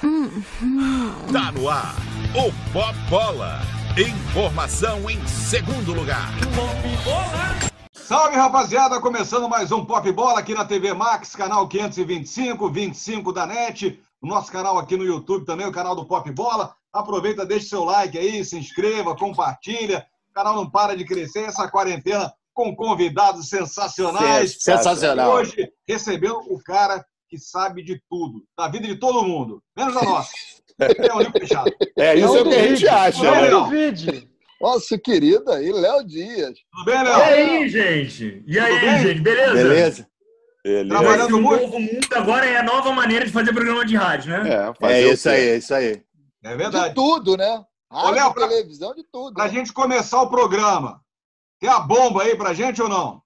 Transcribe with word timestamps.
Tá 0.00 1.52
no 1.52 1.68
ar, 1.68 1.94
o 2.34 2.72
Pop 2.72 2.94
Bola. 3.10 3.60
Informação 3.98 5.10
em 5.10 5.26
segundo 5.26 5.92
lugar. 5.92 6.30
Salve 7.92 8.34
rapaziada, 8.34 8.98
começando 8.98 9.46
mais 9.46 9.70
um 9.70 9.84
Pop 9.84 10.10
Bola 10.12 10.40
aqui 10.40 10.54
na 10.54 10.64
TV 10.64 10.94
Max, 10.94 11.36
canal 11.36 11.68
525, 11.68 12.70
25 12.70 13.30
da 13.30 13.44
NET, 13.44 14.00
o 14.22 14.26
nosso 14.26 14.50
canal 14.50 14.78
aqui 14.78 14.96
no 14.96 15.04
YouTube 15.04 15.44
também, 15.44 15.66
o 15.66 15.72
canal 15.72 15.94
do 15.94 16.06
Pop 16.06 16.30
Bola. 16.32 16.74
Aproveita, 16.90 17.44
deixa 17.44 17.68
seu 17.68 17.84
like 17.84 18.16
aí, 18.16 18.42
se 18.42 18.56
inscreva, 18.56 19.14
compartilha. 19.14 20.06
O 20.30 20.32
canal 20.32 20.56
não 20.56 20.70
para 20.70 20.96
de 20.96 21.04
crescer, 21.04 21.40
essa 21.40 21.68
quarentena 21.68 22.32
com 22.54 22.74
convidados 22.74 23.50
sensacionais. 23.50 24.56
Sensacional. 24.60 25.32
Hoje 25.32 25.70
recebendo 25.86 26.38
o 26.48 26.58
cara 26.62 27.04
que 27.30 27.38
sabe 27.38 27.82
de 27.84 28.02
tudo, 28.10 28.44
da 28.58 28.68
vida 28.68 28.86
de 28.88 28.96
todo 28.96 29.22
mundo, 29.22 29.62
menos 29.76 29.96
a 29.96 30.02
nossa. 30.02 30.32
É 30.80 31.14
o 31.14 31.30
Fechado. 31.30 31.70
É, 31.96 32.14
isso 32.16 32.36
é 32.36 32.40
o 32.40 32.44
que 32.48 32.54
a 32.54 32.68
gente 32.68 32.88
acha. 32.88 33.18
Tudo 33.18 33.30
bem, 33.30 33.40
né? 33.42 33.48
Léo? 33.48 33.66
Vídeo. 33.68 34.28
Nosso 34.60 34.98
querido 34.98 35.50
aí, 35.52 35.72
Léo 35.72 36.04
Dias. 36.06 36.58
Tudo 36.72 36.84
bem, 36.86 36.94
E 37.00 37.02
Léo? 37.04 37.22
aí, 37.22 37.68
gente? 37.68 38.42
E 38.46 38.58
aí, 38.58 38.80
bem? 38.80 38.98
gente? 39.02 39.20
Beleza? 39.20 39.52
Beleza? 39.54 40.08
Beleza. 40.64 40.88
Trabalhando 40.88 41.30
Esse 41.34 41.40
muito? 41.40 41.62
novo 41.62 41.80
mundo 41.80 42.06
agora 42.14 42.46
é 42.46 42.56
a 42.58 42.62
nova 42.62 42.92
maneira 42.92 43.24
de 43.24 43.32
fazer 43.32 43.52
programa 43.52 43.84
de 43.86 43.94
rádio, 43.96 44.30
né? 44.30 44.48
É, 44.52 44.74
fazer 44.74 45.02
é 45.02 45.06
o 45.06 45.12
isso 45.12 45.28
aí, 45.28 45.48
é 45.48 45.56
isso 45.56 45.74
aí. 45.74 46.02
É 46.42 46.50
De 46.50 46.56
verdade. 46.56 46.94
tudo, 46.94 47.36
né? 47.36 47.64
Rádio, 47.92 48.14
Léo, 48.14 48.34
pra- 48.34 48.48
televisão, 48.48 48.94
de 48.94 49.04
tudo. 49.04 49.34
Pra 49.34 49.48
gente 49.48 49.72
começar 49.72 50.20
o 50.22 50.30
programa, 50.30 51.00
tem 51.60 51.68
a 51.70 51.78
bomba 51.80 52.22
aí 52.22 52.36
pra 52.36 52.52
gente 52.54 52.80
ou 52.82 52.88
não? 52.88 53.22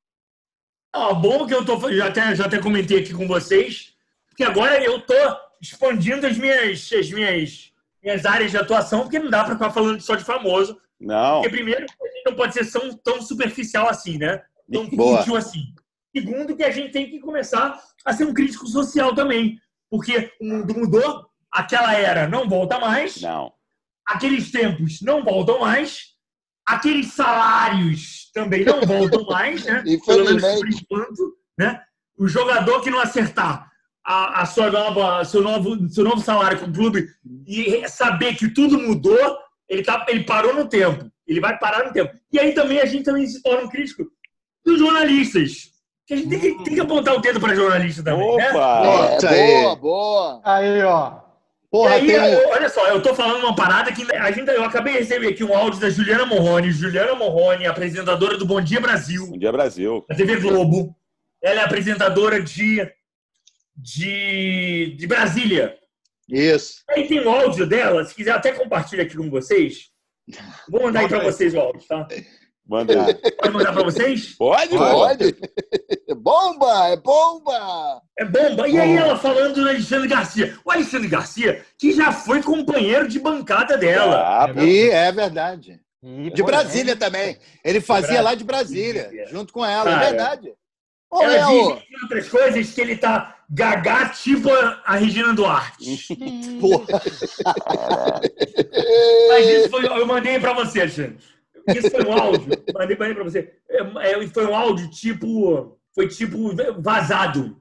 Ó, 0.95 1.15
bom 1.15 1.45
que 1.47 1.55
eu 1.55 1.65
tô, 1.65 1.93
já 1.93 2.07
até, 2.07 2.35
já 2.37 2.47
até 2.47 2.59
comentei 2.61 3.01
aqui 3.01 3.13
com 3.13 3.27
vocês, 3.27 3.94
porque 4.35 4.43
agora 4.43 4.83
eu 4.83 5.01
tô 5.01 5.15
expandindo 5.63 6.27
as 6.27 6.37
minhas, 6.37 6.91
as 6.93 7.09
minhas, 7.09 7.73
minhas 8.03 8.27
áreas 8.27 8.51
de 8.51 8.57
atuação, 8.57 9.03
porque 9.03 9.21
não 9.21 9.31
dá 9.31 9.45
pra 9.45 9.55
ficar 9.55 9.71
falando 9.71 10.01
só 10.01 10.17
de 10.17 10.25
famoso. 10.25 10.77
Não. 11.01 11.41
Porque, 11.41 11.51
primeiro, 11.51 11.85
a 11.85 12.07
gente 12.09 12.25
não 12.27 12.35
pode 12.35 12.53
ser 12.53 12.69
tão, 12.69 12.93
tão 12.97 13.23
superficial 13.23 13.89
assim, 13.89 14.19
né? 14.19 14.43
Tão 14.71 14.91
fútil 14.91 15.37
assim. 15.37 15.73
Segundo, 16.15 16.57
que 16.57 16.65
a 16.65 16.71
gente 16.73 16.91
tem 16.91 17.09
que 17.09 17.21
começar 17.21 17.81
a 18.05 18.13
ser 18.13 18.25
um 18.25 18.35
crítico 18.35 18.67
social 18.67 19.15
também. 19.15 19.61
Porque 19.89 20.33
o 20.41 20.45
mundo 20.45 20.75
mudou, 20.75 21.27
aquela 21.53 21.95
era 21.95 22.27
não 22.27 22.49
volta 22.49 22.81
mais, 22.81 23.21
Não. 23.21 23.53
aqueles 24.05 24.51
tempos 24.51 25.01
não 25.01 25.23
voltam 25.23 25.61
mais, 25.61 26.07
aqueles 26.67 27.13
salários 27.13 28.33
também 28.35 28.65
não 28.65 28.81
voltam 28.81 29.25
mais, 29.31 29.65
né? 29.65 29.85
Pelo 30.05 30.25
menos 30.25 30.43
por 30.43 30.69
enquanto, 30.69 31.39
né? 31.57 31.81
O 32.19 32.27
jogador 32.27 32.81
que 32.81 32.91
não 32.91 32.99
acertar 32.99 33.73
a, 34.05 34.43
a 34.43 34.47
sua 34.47 34.71
nova, 34.71 35.25
seu, 35.25 35.41
novo, 35.43 35.89
seu 35.89 36.05
novo 36.05 36.21
salário 36.21 36.59
com 36.61 36.67
o 36.67 36.73
clube 36.73 37.07
e 37.47 37.89
saber 37.89 38.35
que 38.37 38.49
tudo 38.49 38.79
mudou, 38.79 39.39
ele, 39.69 39.83
tá, 39.83 40.05
ele 40.09 40.25
parou 40.25 40.55
no 40.55 40.69
tempo. 40.69 41.11
Ele 41.27 41.41
vai 41.41 41.59
parar 41.59 41.87
no 41.87 41.93
tempo. 41.93 42.13
E 42.31 42.39
aí 42.39 42.53
também 42.53 42.81
a 42.81 42.85
gente 42.87 43.05
também 43.05 43.27
se 43.27 43.43
torna 43.43 43.65
um 43.65 43.69
crítico 43.69 44.05
dos 44.65 44.79
jornalistas. 44.79 45.73
Que 46.07 46.13
a 46.13 46.17
gente 46.19 46.29
tem 46.29 46.39
que, 46.39 46.65
tem 46.65 46.75
que 46.75 46.81
apontar 46.81 47.15
o 47.15 47.21
dedo 47.21 47.41
para 47.41 47.55
jornalista 47.55 48.03
também, 48.03 48.37
né? 48.37 48.51
Opa! 48.51 49.09
É, 49.13 49.17
Isso 49.17 49.27
aí. 49.27 49.47
boa, 49.63 49.77
boa. 49.77 50.41
Aí, 50.45 50.83
ó. 50.83 51.25
Porra, 51.71 51.97
e 51.97 52.01
aí, 52.01 52.07
tem 52.07 52.15
eu- 52.35 52.49
olha 52.51 52.69
só, 52.69 52.87
eu 52.89 53.03
tô 53.03 53.15
falando 53.15 53.43
uma 53.43 53.55
parada 53.57 53.91
que 53.91 54.03
a 54.15 54.31
gente, 54.31 54.49
eu 54.49 54.63
acabei 54.65 54.93
de 54.93 54.99
receber 55.01 55.29
aqui 55.29 55.43
um 55.43 55.57
áudio 55.57 55.81
da 55.81 55.89
Juliana 55.89 56.27
Morrone. 56.27 56.71
Juliana 56.71 57.15
Morrone, 57.15 57.67
apresentadora 57.67 58.37
do 58.37 58.45
Bom 58.47 58.61
Dia 58.61 58.81
Brasil, 58.81 59.27
Bom 59.27 59.39
dia, 59.39 59.51
Brasil. 59.51 60.05
da 60.09 60.15
TV 60.15 60.37
Globo. 60.37 60.95
Ela 61.43 61.63
é 61.63 61.65
apresentadora 61.65 62.41
de, 62.41 62.87
de, 63.77 64.95
de 64.97 65.07
Brasília. 65.07 65.77
Isso. 66.29 66.83
Aí 66.89 67.07
tem 67.07 67.21
o 67.21 67.29
áudio 67.29 67.67
dela, 67.67 68.05
se 68.05 68.15
quiser 68.15 68.33
até 68.33 68.53
compartilha 68.53 69.03
aqui 69.03 69.17
com 69.17 69.31
vocês. 69.31 69.91
Vou 70.69 70.83
mandar 70.83 71.01
aí 71.01 71.09
pra 71.09 71.23
vocês 71.23 71.55
o 71.55 71.61
áudio, 71.61 71.87
tá? 71.87 72.09
Manda 72.67 72.95
aí. 72.95 73.15
Pode 73.33 73.53
mandar 73.53 73.73
pra 73.75 73.83
vocês? 73.83 74.35
Pode, 74.37 74.71
Pode? 74.71 75.37
Bomba, 76.17 76.89
é 76.89 76.97
bomba. 76.97 78.01
É 78.19 78.25
bomba. 78.25 78.67
E 78.69 78.79
aí 78.79 78.97
ela 78.97 79.19
falando 79.19 79.55
do 79.55 79.69
Alexandre 79.69 80.09
Garcia. 80.09 80.57
O 80.65 80.71
Alexandre 80.71 81.09
Garcia, 81.09 81.63
que 81.79 81.93
já 81.93 82.13
foi 82.13 82.43
companheiro 82.43 83.07
de 83.07 83.19
bancada 83.19 83.77
dela. 83.77 84.45
Ah. 84.45 84.65
E 84.65 84.89
é 84.89 85.13
verdade. 85.13 85.81
De 86.03 86.43
Brasília 86.43 86.97
também. 86.97 87.39
Ele 87.65 87.81
fazia 87.81 88.23
lá 88.23 88.35
de 88.35 88.45
Brasília, 88.45 89.11
junto 89.29 89.53
com 89.53 89.65
ela, 89.65 89.85
Cara, 89.85 90.05
é 90.05 90.11
verdade. 90.11 90.55
Ô, 91.11 91.23
Ela 91.23 91.33
Léo, 91.33 91.49
diz, 91.49 91.83
entre 91.83 92.03
outras 92.03 92.29
coisas, 92.29 92.75
que 92.75 92.81
ele 92.81 92.97
tá 92.97 93.44
gagá 93.55 94.09
tipo 94.09 94.51
a 94.85 94.97
Regina 94.97 95.33
Duarte. 95.33 95.97
porra, 96.61 96.87
Mas 99.29 99.47
isso 99.49 99.71
foi, 99.71 99.87
eu 99.87 100.07
mandei 100.07 100.39
pra 100.41 100.53
você, 100.53 100.81
Alexandre. 100.81 101.19
Isso 101.69 101.91
foi 101.91 102.05
um 102.05 102.13
áudio. 102.13 102.49
Mandei, 102.75 102.97
mandei 102.97 103.15
pra 103.15 103.25
você. 103.25 103.53
É, 103.69 104.13
é, 104.23 104.27
foi 104.29 104.47
um 104.47 104.55
áudio 104.55 104.91
tipo. 104.91 105.79
Foi 105.95 106.09
tipo 106.09 106.55
vazado. 106.81 107.61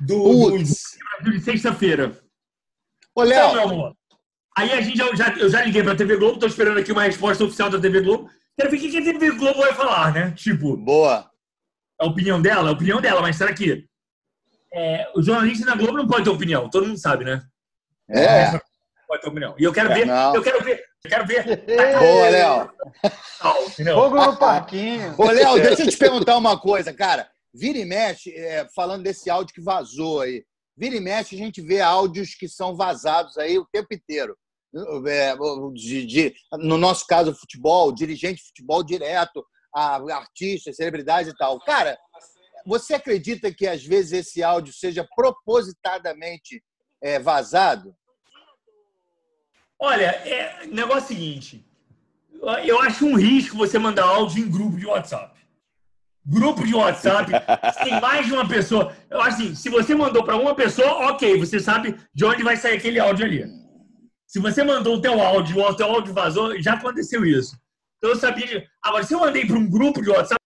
Do, 0.00 0.50
do, 0.50 0.58
de 0.58 1.40
sexta-feira. 1.40 2.18
Ô, 3.14 3.24
Então, 3.24 3.52
meu 3.54 3.62
amor. 3.62 3.96
Aí 4.58 4.72
a 4.72 4.80
gente 4.80 4.96
já, 4.96 5.14
já- 5.14 5.36
eu 5.38 5.48
já 5.50 5.62
liguei 5.64 5.82
pra 5.82 5.94
TV 5.94 6.16
Globo, 6.16 6.38
tô 6.38 6.46
esperando 6.46 6.78
aqui 6.78 6.90
uma 6.92 7.02
resposta 7.04 7.44
oficial 7.44 7.70
da 7.70 7.78
TV 7.78 8.00
Globo. 8.00 8.30
Quero 8.58 8.70
ver 8.70 8.76
o 8.76 8.80
que 8.80 8.90
que 8.90 8.98
a 8.98 9.02
TV 9.04 9.30
Globo 9.32 9.60
vai 9.60 9.74
falar, 9.74 10.12
né? 10.14 10.30
Tipo, 10.32 10.76
boa. 10.76 11.30
a 12.00 12.06
opinião 12.06 12.40
dela, 12.40 12.70
a 12.70 12.72
opinião 12.72 13.00
dela, 13.00 13.20
mas 13.22 13.36
será 13.36 13.52
que 13.54 13.86
é, 14.76 15.10
o 15.14 15.22
jornalista 15.22 15.64
na 15.66 15.74
Globo 15.74 15.96
não 15.96 16.06
pode 16.06 16.24
ter 16.24 16.30
opinião? 16.30 16.68
Todo 16.68 16.86
mundo 16.86 16.98
sabe, 16.98 17.24
né? 17.24 17.42
É. 18.10 18.52
Não 18.52 18.60
pode 19.08 19.22
ter 19.22 19.28
opinião. 19.28 19.54
E 19.58 19.64
eu 19.64 19.72
quero 19.72 19.88
ver, 19.88 20.06
Não. 20.06 20.34
eu 20.34 20.42
quero 20.42 20.62
ver, 20.64 20.84
eu 21.04 21.10
quero 21.10 21.26
ver. 21.26 21.64
Boa, 21.98 22.28
Léo. 22.28 22.70
Fogo 23.94 24.16
no 24.24 24.36
parquinho. 24.36 25.14
Ô, 25.18 25.24
Léo, 25.30 25.54
deixa 25.62 25.82
eu 25.82 25.88
te 25.88 25.96
perguntar 25.96 26.36
uma 26.36 26.58
coisa, 26.58 26.92
cara. 26.92 27.28
Vira 27.54 27.78
e 27.78 27.84
mexe, 27.84 28.34
é, 28.34 28.66
falando 28.74 29.02
desse 29.02 29.30
áudio 29.30 29.54
que 29.54 29.62
vazou 29.62 30.20
aí. 30.20 30.44
Vira 30.76 30.94
e 30.96 31.00
mexe, 31.00 31.34
a 31.34 31.38
gente 31.38 31.62
vê 31.62 31.80
áudios 31.80 32.34
que 32.34 32.48
são 32.48 32.76
vazados 32.76 33.38
aí 33.38 33.58
o 33.58 33.66
tempo 33.72 33.88
inteiro. 33.94 34.36
É, 35.06 35.34
de- 35.72 36.04
de- 36.06 36.34
no 36.58 36.76
nosso 36.76 37.06
caso, 37.06 37.34
futebol, 37.34 37.90
dirigente 37.94 38.42
de 38.42 38.48
futebol 38.48 38.82
direto, 38.84 39.42
a 39.74 39.96
artistas, 40.14 40.76
celebridades 40.76 41.32
e 41.32 41.36
tal. 41.36 41.58
Cara, 41.60 41.96
você 42.66 42.94
acredita 42.94 43.52
que 43.54 43.66
às 43.66 43.84
vezes 43.84 44.12
esse 44.12 44.42
áudio 44.42 44.74
seja 44.74 45.06
propositadamente 45.14 46.62
é, 47.00 47.18
vazado? 47.18 47.94
Olha, 49.78 50.06
é, 50.06 50.66
negócio 50.66 51.00
é 51.00 51.04
o 51.04 51.06
seguinte. 51.06 51.66
Eu 52.64 52.80
acho 52.80 53.06
um 53.06 53.16
risco 53.16 53.56
você 53.56 53.78
mandar 53.78 54.04
áudio 54.04 54.44
em 54.44 54.50
grupo 54.50 54.76
de 54.76 54.86
WhatsApp. 54.86 55.36
Grupo 56.24 56.66
de 56.66 56.74
WhatsApp, 56.74 57.30
se 57.72 57.84
tem 57.84 58.00
mais 58.00 58.26
de 58.26 58.32
uma 58.32 58.48
pessoa. 58.48 58.94
Eu 59.08 59.20
acho 59.20 59.36
assim, 59.36 59.54
se 59.54 59.68
você 59.68 59.94
mandou 59.94 60.24
para 60.24 60.36
uma 60.36 60.54
pessoa, 60.54 61.10
ok, 61.10 61.38
você 61.38 61.60
sabe 61.60 61.96
de 62.12 62.24
onde 62.24 62.42
vai 62.42 62.56
sair 62.56 62.76
aquele 62.76 62.98
áudio 62.98 63.24
ali. 63.24 63.44
Se 64.26 64.40
você 64.40 64.64
mandou 64.64 64.96
o 64.96 65.00
teu 65.00 65.20
áudio, 65.20 65.60
o 65.60 65.74
teu 65.74 65.86
áudio 65.86 66.12
vazou, 66.12 66.60
já 66.60 66.74
aconteceu 66.74 67.24
isso. 67.24 67.56
Então 67.98 68.10
eu 68.10 68.16
sabia. 68.16 68.66
Agora, 68.82 69.04
se 69.04 69.14
eu 69.14 69.20
mandei 69.20 69.46
para 69.46 69.56
um 69.56 69.70
grupo 69.70 70.02
de 70.02 70.10
WhatsApp, 70.10 70.40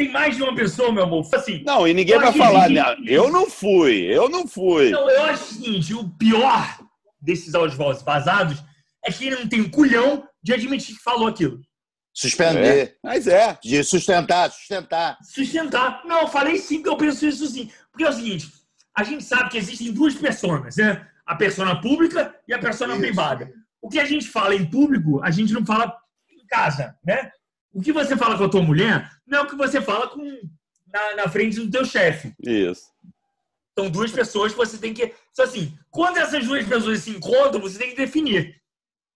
tem 0.00 0.08
mais 0.10 0.34
de 0.34 0.42
uma 0.42 0.54
pessoa, 0.54 0.90
meu 0.90 1.04
amor. 1.04 1.28
Assim, 1.34 1.62
Não, 1.62 1.86
e 1.86 1.92
ninguém 1.92 2.18
vai 2.18 2.32
que 2.32 2.38
falar, 2.38 2.70
né? 2.70 2.82
eu 3.06 3.30
não 3.30 3.50
fui, 3.50 4.06
eu 4.06 4.30
não 4.30 4.48
fui. 4.48 4.88
Não, 4.88 5.10
eu 5.10 5.24
acho 5.24 5.42
o 5.42 5.46
seguinte: 5.48 5.94
o 5.94 6.08
pior 6.08 6.78
desses 7.20 7.54
áudios 7.54 7.76
vazados 8.02 8.64
é 9.04 9.12
que 9.12 9.26
ele 9.26 9.36
não 9.36 9.46
tem 9.46 9.60
o 9.60 9.70
culhão 9.70 10.26
de 10.42 10.54
admitir 10.54 10.96
que 10.96 11.02
falou 11.02 11.28
aquilo. 11.28 11.60
Suspender. 12.14 12.96
Mas 13.04 13.26
é. 13.26 13.58
De 13.62 13.84
sustentar, 13.84 14.50
sustentar. 14.50 15.18
Sustentar. 15.22 16.02
Não, 16.06 16.22
eu 16.22 16.28
falei 16.28 16.56
sim 16.56 16.82
que 16.82 16.88
eu 16.88 16.96
penso 16.96 17.26
isso 17.26 17.46
sim. 17.46 17.70
Porque 17.92 18.04
é 18.04 18.08
o 18.08 18.12
seguinte: 18.12 18.50
a 18.96 19.04
gente 19.04 19.22
sabe 19.22 19.50
que 19.50 19.58
existem 19.58 19.92
duas 19.92 20.14
personas, 20.14 20.76
né? 20.76 21.06
A 21.26 21.36
persona 21.36 21.78
pública 21.78 22.34
e 22.48 22.54
a 22.54 22.58
persona 22.58 22.94
Isso. 22.94 23.02
privada. 23.02 23.52
O 23.82 23.90
que 23.90 24.00
a 24.00 24.06
gente 24.06 24.26
fala 24.26 24.54
em 24.54 24.64
público, 24.64 25.22
a 25.22 25.30
gente 25.30 25.52
não 25.52 25.64
fala 25.64 25.94
em 26.30 26.46
casa, 26.46 26.96
né? 27.04 27.30
O 27.72 27.80
que 27.80 27.92
você 27.92 28.16
fala 28.16 28.36
com 28.36 28.44
a 28.44 28.48
tua 28.48 28.62
mulher 28.62 29.10
não 29.26 29.38
é 29.38 29.42
o 29.42 29.46
que 29.46 29.56
você 29.56 29.80
fala 29.80 30.08
com, 30.08 30.22
na, 30.92 31.16
na 31.16 31.28
frente 31.28 31.60
do 31.60 31.70
teu 31.70 31.84
chefe. 31.84 32.34
Isso. 32.40 32.90
São 33.78 33.88
duas 33.88 34.10
pessoas 34.10 34.52
que 34.52 34.58
você 34.58 34.76
tem 34.76 34.92
que. 34.92 35.14
Só 35.32 35.44
assim, 35.44 35.76
quando 35.90 36.18
essas 36.18 36.44
duas 36.46 36.66
pessoas 36.66 37.00
se 37.00 37.10
encontram, 37.10 37.60
você 37.60 37.78
tem 37.78 37.90
que 37.90 37.96
definir. 37.96 38.60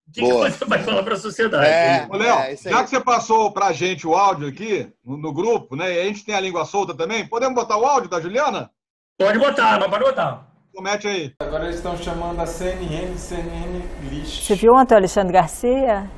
O 0.07 0.13
que, 0.13 0.21
que 0.21 0.33
você 0.33 0.65
vai 0.67 0.83
falar 0.83 1.03
para 1.03 1.15
a 1.15 1.19
sociedade? 1.19 1.67
É. 1.67 2.07
Ô, 2.11 2.17
Léo, 2.17 2.53
isso 2.53 2.69
aí. 2.69 2.75
já 2.75 2.85
que 2.85 2.91
você 2.91 3.01
passou 3.01 3.51
pra 3.53 3.73
gente 3.73 4.07
o 4.07 4.15
áudio 4.15 4.49
aqui 4.49 4.93
no, 5.05 5.17
no 5.17 5.33
grupo, 5.33 5.75
né? 5.75 5.93
E 5.93 6.01
a 6.01 6.05
gente 6.05 6.25
tem 6.25 6.35
a 6.35 6.41
língua 6.41 6.65
solta 6.65 6.95
também, 6.95 7.27
podemos 7.27 7.55
botar 7.55 7.77
o 7.77 7.85
áudio 7.85 8.11
da 8.11 8.21
Juliana? 8.21 8.71
Pode 9.19 9.39
botar, 9.39 9.81
mas 9.81 9.89
pode 9.89 10.05
botar. 10.05 10.47
Comete 10.75 11.07
aí. 11.07 11.33
Agora 11.41 11.65
eles 11.65 11.77
estão 11.77 11.97
chamando 11.97 12.41
a 12.41 12.47
CNN 12.47 13.17
CNN 13.17 13.81
lixo. 14.11 14.43
Você 14.43 14.55
viu 14.55 14.75
ontem 14.75 14.95
o 14.95 14.99
Alexandre 14.99 15.33
Garcia? 15.33 16.11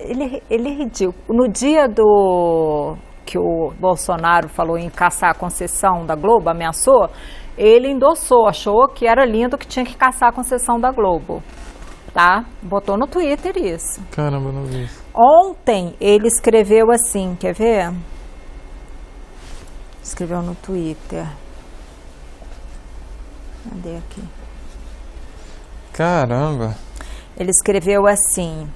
Ele, 0.00 0.42
ele 0.50 0.68
é 0.68 0.74
ridículo. 0.74 1.16
No 1.28 1.48
dia 1.48 1.86
do 1.86 2.96
que 3.24 3.38
o 3.38 3.72
Bolsonaro 3.78 4.48
falou 4.48 4.76
em 4.76 4.90
caçar 4.90 5.30
a 5.30 5.34
concessão 5.34 6.04
da 6.04 6.16
Globo, 6.16 6.50
ameaçou, 6.50 7.08
ele 7.56 7.88
endossou, 7.88 8.48
achou 8.48 8.88
que 8.88 9.06
era 9.06 9.24
lindo 9.24 9.56
que 9.56 9.66
tinha 9.66 9.84
que 9.84 9.96
caçar 9.96 10.30
a 10.30 10.32
concessão 10.32 10.80
da 10.80 10.90
Globo. 10.90 11.42
Tá? 12.12 12.44
Botou 12.60 12.98
no 12.98 13.06
Twitter 13.06 13.56
isso. 13.56 14.00
Caramba, 14.10 14.50
não 14.50 14.64
vi 14.64 14.84
isso. 14.84 15.00
Ontem 15.14 15.94
ele 16.00 16.26
escreveu 16.26 16.90
assim, 16.90 17.36
quer 17.38 17.54
ver? 17.54 17.92
Escreveu 20.02 20.42
no 20.42 20.56
Twitter. 20.56 21.26
Cadê 23.68 23.96
aqui? 23.98 24.22
Caramba. 25.92 26.74
Ele 27.36 27.50
escreveu 27.50 28.06
assim: 28.06 28.68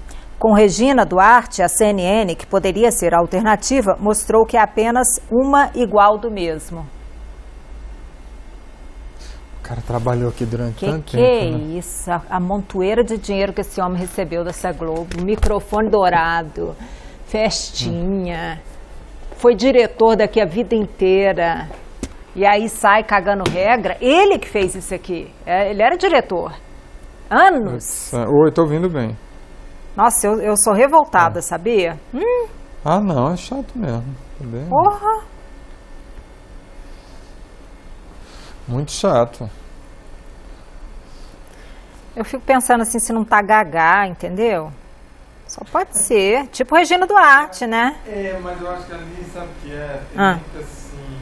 Com 0.44 0.52
Regina 0.52 1.06
Duarte, 1.06 1.62
a 1.62 1.68
CNN, 1.68 2.34
que 2.34 2.46
poderia 2.46 2.92
ser 2.92 3.14
a 3.14 3.18
alternativa, 3.18 3.96
mostrou 3.98 4.44
que 4.44 4.58
é 4.58 4.60
apenas 4.60 5.06
uma 5.32 5.70
igual 5.74 6.18
do 6.18 6.30
mesmo. 6.30 6.80
O 9.58 9.62
cara 9.62 9.80
trabalhou 9.80 10.28
aqui 10.28 10.44
durante 10.44 10.80
Que 10.80 10.84
tanto 10.84 11.04
que 11.04 11.16
tempo. 11.16 11.24
é 11.24 11.50
né? 11.50 11.78
isso? 11.78 12.10
A, 12.12 12.20
a 12.28 12.38
montoeira 12.38 13.02
de 13.02 13.16
dinheiro 13.16 13.54
que 13.54 13.62
esse 13.62 13.80
homem 13.80 13.98
recebeu 13.98 14.44
dessa 14.44 14.70
Globo, 14.70 15.22
microfone 15.24 15.88
dourado, 15.88 16.76
festinha, 17.24 18.60
foi 19.38 19.54
diretor 19.54 20.14
daqui 20.14 20.42
a 20.42 20.44
vida 20.44 20.74
inteira. 20.74 21.70
E 22.36 22.44
aí 22.44 22.68
sai 22.68 23.02
cagando 23.02 23.50
regra. 23.50 23.96
Ele 23.98 24.38
que 24.38 24.46
fez 24.50 24.74
isso 24.74 24.94
aqui. 24.94 25.32
É, 25.46 25.70
ele 25.70 25.82
era 25.82 25.96
diretor. 25.96 26.52
Anos. 27.30 28.12
Oi, 28.12 28.52
tô 28.52 28.60
ouvindo 28.60 28.90
bem. 28.90 29.16
Nossa, 29.96 30.26
eu, 30.26 30.40
eu 30.40 30.56
sou 30.56 30.72
revoltada, 30.72 31.40
sabia? 31.40 31.98
Hum, 32.12 32.46
Ah, 32.84 33.00
não, 33.00 33.32
é 33.32 33.36
chato 33.36 33.72
mesmo. 33.76 34.04
Porra. 34.68 35.24
Muito 38.66 38.90
chato. 38.92 39.48
Eu 42.16 42.24
fico 42.24 42.42
pensando 42.44 42.82
assim, 42.82 42.98
se 42.98 43.12
não 43.12 43.24
tá 43.24 43.40
gagá, 43.42 44.06
entendeu? 44.06 44.70
Só 45.46 45.62
pode 45.70 45.96
ser. 45.98 46.46
Tipo 46.48 46.74
Regina 46.76 47.06
Duarte, 47.06 47.66
né? 47.66 47.96
É, 48.06 48.38
mas 48.42 48.60
eu 48.60 48.70
acho 48.70 48.86
que 48.86 48.92
ali, 48.92 49.24
sabe 49.32 49.46
o 49.46 49.62
que 49.62 49.72
é? 49.72 50.02
Tem 50.12 50.20
Ah. 50.22 50.34
muito 50.34 50.58
assim, 50.58 51.18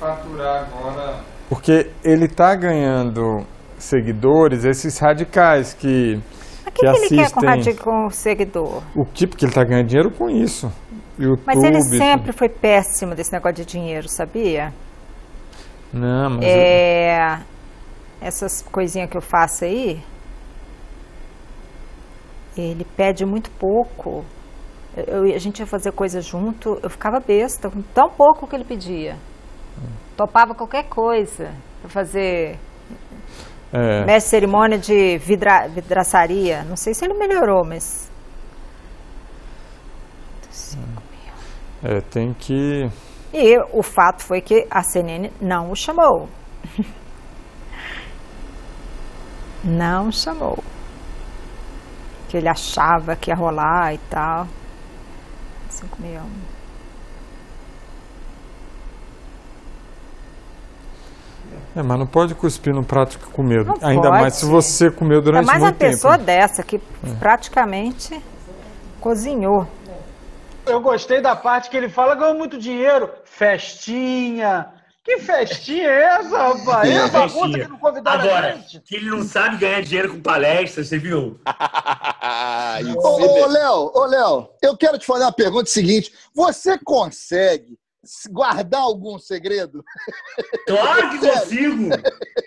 faturar 0.00 0.64
agora. 0.64 1.20
Porque 1.48 1.90
ele 2.04 2.28
tá 2.28 2.54
ganhando 2.54 3.44
seguidores, 3.78 4.64
esses 4.64 4.98
radicais 4.98 5.74
que, 5.74 6.20
que, 6.78 6.86
que 6.86 7.08
que 7.08 7.14
ele 7.14 7.22
quer 7.22 7.30
com, 7.32 7.48
assistem. 7.48 8.06
o 8.06 8.10
seguidor? 8.10 8.82
O 8.94 9.04
que? 9.04 9.26
Porque 9.26 9.44
ele 9.44 9.52
tá 9.52 9.64
ganhando 9.64 9.86
dinheiro 9.86 10.10
com 10.10 10.28
isso. 10.30 10.70
YouTube. 11.18 11.42
Mas 11.46 11.62
ele 11.64 11.82
sempre 11.82 12.32
foi 12.32 12.48
péssimo 12.48 13.14
desse 13.14 13.32
negócio 13.32 13.56
de 13.56 13.64
dinheiro, 13.64 14.08
sabia? 14.08 14.72
Não, 15.92 16.30
mas. 16.30 16.44
É, 16.44 17.38
essas 18.20 18.62
coisinhas 18.62 19.10
que 19.10 19.16
eu 19.16 19.22
faço 19.22 19.64
aí, 19.64 20.00
ele 22.56 22.84
pede 22.96 23.24
muito 23.24 23.50
pouco. 23.52 24.24
Eu- 24.96 25.26
eu- 25.26 25.34
a 25.34 25.38
gente 25.38 25.60
ia 25.60 25.66
fazer 25.66 25.92
coisa 25.92 26.20
junto, 26.20 26.78
eu 26.82 26.90
ficava 26.90 27.20
besta 27.20 27.70
com 27.70 27.82
tão 27.94 28.10
pouco 28.10 28.46
que 28.46 28.56
ele 28.56 28.64
pedia. 28.64 29.16
Topava 30.16 30.54
qualquer 30.54 30.84
coisa 30.88 31.52
para 31.80 31.88
fazer 31.90 32.58
É. 33.72 34.04
mestre 34.04 34.30
cerimônia 34.30 34.78
de 34.78 35.18
vidra, 35.18 35.68
vidraçaria. 35.68 36.62
Não 36.64 36.76
sei 36.76 36.94
se 36.94 37.04
ele 37.04 37.14
melhorou, 37.14 37.64
mas 37.66 38.08
É, 41.82 42.00
tem 42.00 42.32
que. 42.32 42.90
E 43.32 43.58
o 43.72 43.82
fato 43.82 44.24
foi 44.24 44.40
que 44.40 44.66
a 44.70 44.82
CNN 44.82 45.30
não 45.40 45.70
o 45.70 45.76
chamou. 45.76 46.28
Não 49.64 50.10
chamou. 50.12 50.62
Que 52.28 52.36
ele 52.36 52.48
achava 52.48 53.16
que 53.16 53.30
ia 53.30 53.34
rolar 53.34 53.92
e 53.92 53.98
tal. 54.08 54.46
561. 55.68 56.47
É, 61.78 61.82
mas 61.82 61.98
não 61.98 62.06
pode 62.06 62.34
cuspir 62.34 62.74
no 62.74 62.84
prato 62.84 63.18
que 63.18 63.26
comeu. 63.26 63.64
Não 63.64 63.76
Ainda 63.82 64.10
mais 64.10 64.34
se 64.34 64.40
pode. 64.40 64.52
você 64.52 64.90
comeu 64.90 65.18
Ainda 65.18 65.24
durante 65.30 65.46
mais 65.46 65.58
uma 65.62 65.66
muito 65.68 65.78
tempo. 65.78 65.92
pessoa 65.92 66.18
dessa 66.18 66.62
que 66.64 66.80
praticamente 67.20 68.20
cozinhou. 69.00 69.64
Eu 70.66 70.80
gostei 70.80 71.20
da 71.22 71.36
parte 71.36 71.70
que 71.70 71.76
ele 71.76 71.88
fala 71.88 72.14
ganhou 72.16 72.34
muito 72.36 72.58
dinheiro. 72.58 73.08
Festinha. 73.24 74.66
Que 75.04 75.18
festinha 75.20 75.88
é 75.88 76.02
essa, 76.18 76.36
rapaz? 76.36 76.90
É 76.90 76.92
É, 76.94 76.98
a 76.98 77.08
bagunça 77.08 77.58
que 77.58 77.68
não 77.68 77.78
convidaram 77.78 78.20
a 78.20 78.22
Agora, 78.24 78.56
gente. 78.56 78.80
que 78.80 78.96
ele 78.96 79.08
não 79.08 79.22
sabe 79.22 79.56
ganhar 79.56 79.80
dinheiro 79.80 80.12
com 80.12 80.20
palestra, 80.20 80.82
você 80.84 80.98
viu? 80.98 81.38
Ô, 83.02 83.08
ô, 83.08 83.46
Léo, 83.46 83.90
ô, 83.94 84.04
Léo, 84.04 84.48
eu 84.62 84.76
quero 84.76 84.98
te 84.98 85.06
fazer 85.06 85.24
uma 85.24 85.32
pergunta 85.32 85.66
seguinte. 85.70 86.12
Você 86.34 86.76
consegue 86.84 87.78
guardar 88.30 88.80
algum 88.80 89.18
segredo? 89.18 89.84
Claro 90.66 91.10
que 91.10 91.18
consigo! 91.26 91.88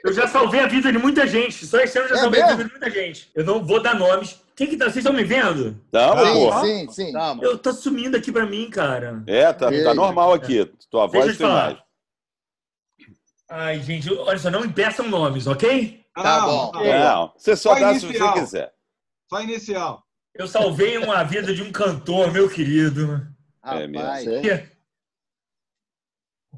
Eu 0.04 0.14
já 0.14 0.28
salvei 0.28 0.60
a 0.62 0.68
vida 0.68 0.92
de 0.92 0.98
muita 0.98 1.28
gente. 1.28 1.66
Só 1.66 1.80
esse 1.80 1.98
ano 1.98 2.08
eu 2.08 2.10
já 2.10 2.16
É 2.16 2.20
salvei 2.20 2.42
a 2.42 2.46
mesmo? 2.48 2.58
vida 2.58 2.70
de 2.70 2.80
muita 2.80 2.90
gente. 2.92 3.30
Eu 3.36 3.44
não 3.46 3.64
vou 3.66 3.82
dar 3.82 3.96
nomes. 3.96 4.42
Quem 4.56 4.68
que 4.68 4.78
tá? 4.78 4.86
Vocês 4.86 4.98
estão 4.98 5.14
me 5.14 5.24
vendo? 5.24 5.80
Tamo, 5.92 6.26
sim, 6.26 6.34
porra. 6.34 6.62
sim, 6.66 6.92
sim. 6.92 7.14
Eu 7.42 7.58
tô 7.58 7.72
sumindo 7.74 8.16
aqui 8.18 8.32
pra 8.32 8.46
mim, 8.46 8.70
cara. 8.70 9.24
É, 9.26 9.52
tá, 9.54 9.70
tá 9.72 9.94
normal 9.94 10.34
aqui. 10.34 10.66
Tua 10.90 11.08
Deixa 11.08 11.18
eu 11.18 11.26
voz 11.28 11.38
falar. 11.38 11.66
mais. 11.66 11.78
Ai, 13.50 13.80
gente, 13.82 14.12
olha 14.14 14.38
só, 14.38 14.50
não 14.50 14.64
impeçam 14.64 15.08
nomes, 15.10 15.46
ok? 15.48 16.06
Tá 16.16 16.42
bom. 16.42 16.72
Não, 16.74 17.34
você 17.38 17.56
só, 17.56 17.74
Só 17.74 17.80
dá 17.80 17.94
se 18.00 18.06
inicial. 18.06 18.34
você 18.34 18.40
quiser. 18.40 18.74
Só 19.30 19.42
inicial. 19.42 20.04
Eu 20.34 20.48
salvei 20.48 20.98
uma 20.98 21.24
vida 21.24 21.54
de 21.54 21.62
um 21.62 21.72
cantor, 21.72 22.32
meu 22.32 22.50
querido. 22.50 23.28
É 23.66 23.88
mesmo. 23.88 24.71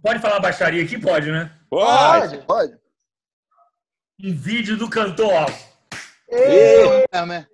Pode 0.04 0.20
falar 0.20 0.40
baixaria 0.42 0.84
aqui? 0.84 1.00
Pode, 1.00 1.32
né? 1.32 1.50
Pode. 1.70 2.38
pode. 2.46 2.74
Um 4.22 4.34
vídeo 4.36 4.78
do 4.78 4.90
cantor, 4.90 5.50
né? 7.26 7.48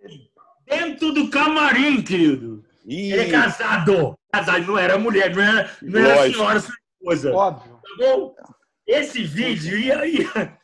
Dentro 0.65 1.13
do 1.13 1.29
camarim, 1.29 2.01
querido. 2.01 2.65
Ih, 2.85 3.13
Ele 3.13 3.21
é 3.21 3.31
casado. 3.31 4.17
Casado, 4.33 4.65
não 4.65 4.77
era 4.77 4.97
mulher, 4.97 5.35
não 5.35 5.41
era, 5.43 5.71
não 5.81 5.99
era 5.99 6.23
senhora, 6.31 6.59
sua 6.59 6.73
esposa. 6.99 7.33
Óbvio. 7.33 7.73
Tá 7.75 7.89
bom? 7.99 8.35
Esse 8.87 9.23
vídeo 9.23 9.77
ia. 9.77 10.05
ia... 10.05 10.57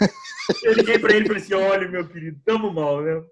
Eu 0.62 0.74
liguei 0.74 0.98
pra 0.98 1.12
ele 1.14 1.24
e 1.24 1.28
falei 1.28 1.42
assim: 1.42 1.54
olha, 1.54 1.88
meu 1.88 2.06
querido, 2.08 2.38
tamo 2.44 2.72
mal, 2.72 3.00
né? 3.02 3.22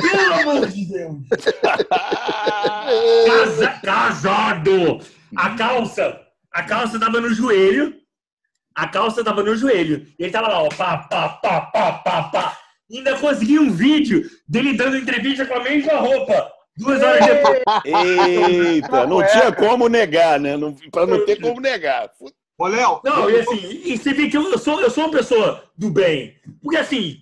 Pelo 0.00 0.34
amor 0.34 0.68
de 0.68 0.84
Deus! 0.86 1.16
Casa- 3.26 3.80
casado! 3.84 4.98
A 5.36 5.54
calça, 5.56 6.20
a 6.52 6.62
calça 6.62 6.98
tava 6.98 7.20
no 7.20 7.32
joelho. 7.32 7.94
A 8.74 8.88
calça 8.88 9.24
tava 9.24 9.42
no 9.42 9.56
joelho. 9.56 10.06
E 10.18 10.24
ele 10.24 10.32
tava 10.32 10.48
lá, 10.48 10.62
ó, 10.62 10.68
pá, 10.68 10.98
pá, 10.98 11.28
pá, 11.28 11.60
pá, 11.62 11.92
pá, 11.92 12.22
pá. 12.24 12.58
E 12.88 12.98
ainda 12.98 13.18
consegui 13.18 13.58
um 13.58 13.70
vídeo 13.70 14.28
dele 14.48 14.76
dando 14.76 14.96
entrevista 14.96 15.46
com 15.46 15.54
a 15.54 15.62
mesma 15.62 15.94
roupa. 15.94 16.52
Duas 16.76 17.02
horas 17.02 17.26
depois. 17.26 17.60
Eita, 17.84 19.06
não 19.06 19.26
tinha 19.26 19.52
como 19.52 19.88
negar, 19.88 20.40
né? 20.40 20.56
Não, 20.56 20.74
pra 20.90 21.06
não 21.06 21.24
ter 21.24 21.40
como 21.40 21.60
negar. 21.60 22.10
Ô, 22.58 22.66
Léo. 22.66 23.00
Não, 23.04 23.30
e 23.30 23.40
assim, 23.40 23.82
e 23.84 23.96
você 23.96 24.12
vê 24.12 24.28
que 24.28 24.36
eu, 24.36 24.58
sou, 24.58 24.80
eu 24.80 24.90
sou 24.90 25.04
uma 25.04 25.12
pessoa 25.12 25.64
do 25.76 25.90
bem. 25.90 26.36
Porque 26.62 26.76
assim, 26.76 27.18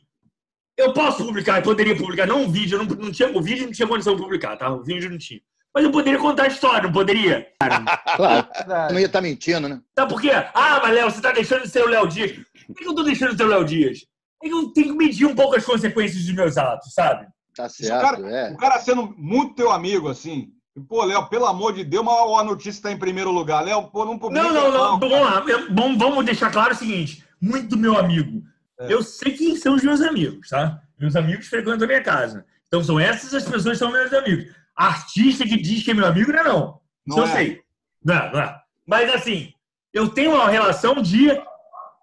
eu 0.77 0.93
posso 0.93 1.25
publicar, 1.25 1.59
eu 1.59 1.63
poderia 1.63 1.97
publicar, 1.97 2.27
não 2.27 2.43
um 2.43 2.51
vídeo, 2.51 2.79
não, 2.79 2.85
não 2.85 3.13
tinha, 3.13 3.37
o 3.37 3.43
vídeo 3.43 3.67
não 3.67 3.73
tinha 3.73 3.89
condição 3.89 4.15
de 4.15 4.23
publicar, 4.23 4.57
tá? 4.57 4.71
O 4.71 4.83
vídeo 4.83 5.11
não 5.11 5.19
tinha. 5.19 5.41
Mas 5.75 5.85
eu 5.85 5.91
poderia 5.91 6.19
contar 6.19 6.45
a 6.45 6.49
história, 6.49 6.83
não 6.83 6.93
poderia? 6.93 7.47
Claro. 7.61 8.49
Não 8.93 8.99
ia 8.99 9.07
estar 9.07 9.21
mentindo, 9.21 9.69
né? 9.69 9.81
Sabe 9.97 10.13
por 10.13 10.21
quê? 10.21 10.31
Ah, 10.33 10.81
mas 10.83 10.95
Léo, 10.95 11.11
você 11.11 11.21
tá 11.21 11.31
deixando 11.31 11.63
de 11.63 11.69
ser 11.69 11.85
o 11.85 11.89
Léo 11.89 12.09
Dias. 12.09 12.33
Por 12.67 12.75
que 12.75 12.87
eu 12.87 12.95
tô 12.95 13.03
deixando 13.03 13.33
de 13.33 13.37
ser 13.37 13.45
o 13.45 13.49
Léo 13.49 13.65
Dias? 13.65 13.99
É 14.43 14.49
que 14.49 14.55
eu 14.55 14.73
tenho 14.73 14.89
que 14.89 14.93
medir 14.95 15.27
um 15.27 15.35
pouco 15.35 15.57
as 15.57 15.65
consequências 15.65 16.25
dos 16.25 16.35
meus 16.35 16.57
atos, 16.57 16.93
sabe? 16.95 17.27
Tá 17.55 17.69
Se 17.69 17.87
o 17.87 17.89
cara, 17.89 18.53
o 18.53 18.57
cara 18.57 18.81
sendo 18.81 19.15
muito 19.17 19.55
teu 19.55 19.71
amigo, 19.71 20.09
assim, 20.09 20.49
pô, 20.89 21.05
Léo, 21.05 21.29
pelo 21.29 21.47
amor 21.47 21.73
de 21.73 21.85
Deus, 21.85 22.05
mas 22.05 22.41
a 22.41 22.45
notícia 22.45 22.83
tá 22.83 22.93
em 22.93 22.99
primeiro 22.99 23.31
lugar. 23.31 23.65
Léo, 23.65 23.89
pô, 23.89 24.05
não 24.05 24.19
publica. 24.19 24.43
Não, 24.43 24.53
não, 24.53 24.71
não. 24.71 24.99
Vamos 24.99 25.21
lá. 25.21 25.45
Bom, 25.71 25.99
vamos 25.99 26.25
deixar 26.25 26.51
claro 26.51 26.73
o 26.73 26.77
seguinte: 26.77 27.25
muito 27.41 27.77
meu 27.77 27.99
amigo. 27.99 28.43
Eu 28.81 29.03
sei 29.03 29.33
quem 29.33 29.57
são 29.57 29.75
os 29.75 29.83
meus 29.83 30.01
amigos, 30.01 30.49
tá? 30.49 30.81
Meus 30.99 31.17
amigos 31.17 31.49
frequentam 31.49 31.85
a 31.85 31.89
minha 31.89 32.03
casa. 32.03 32.45
Então 32.69 32.85
são 32.85 33.01
essas 33.01 33.35
as 33.35 33.45
pessoas 33.45 33.79
que 33.79 33.85
são 33.85 33.91
meus 33.91 34.13
amigos. 34.13 34.55
Artista 34.79 35.45
que 35.45 35.57
diz 35.61 35.83
que 35.85 35.91
é 35.91 35.95
meu 35.95 36.07
amigo, 36.07 36.31
não 36.33 36.39
é 36.39 36.45
não. 36.45 36.81
Não 37.07 37.17
Isso 37.17 37.19
eu 37.19 37.25
é. 37.25 37.33
sei. 37.37 37.63
Não, 38.05 38.33
não 38.33 38.41
é. 38.41 38.61
Mas 38.87 39.13
assim, 39.13 39.53
eu 39.93 40.09
tenho 40.09 40.35
uma 40.35 40.49
relação 40.49 41.03
de. 41.03 41.29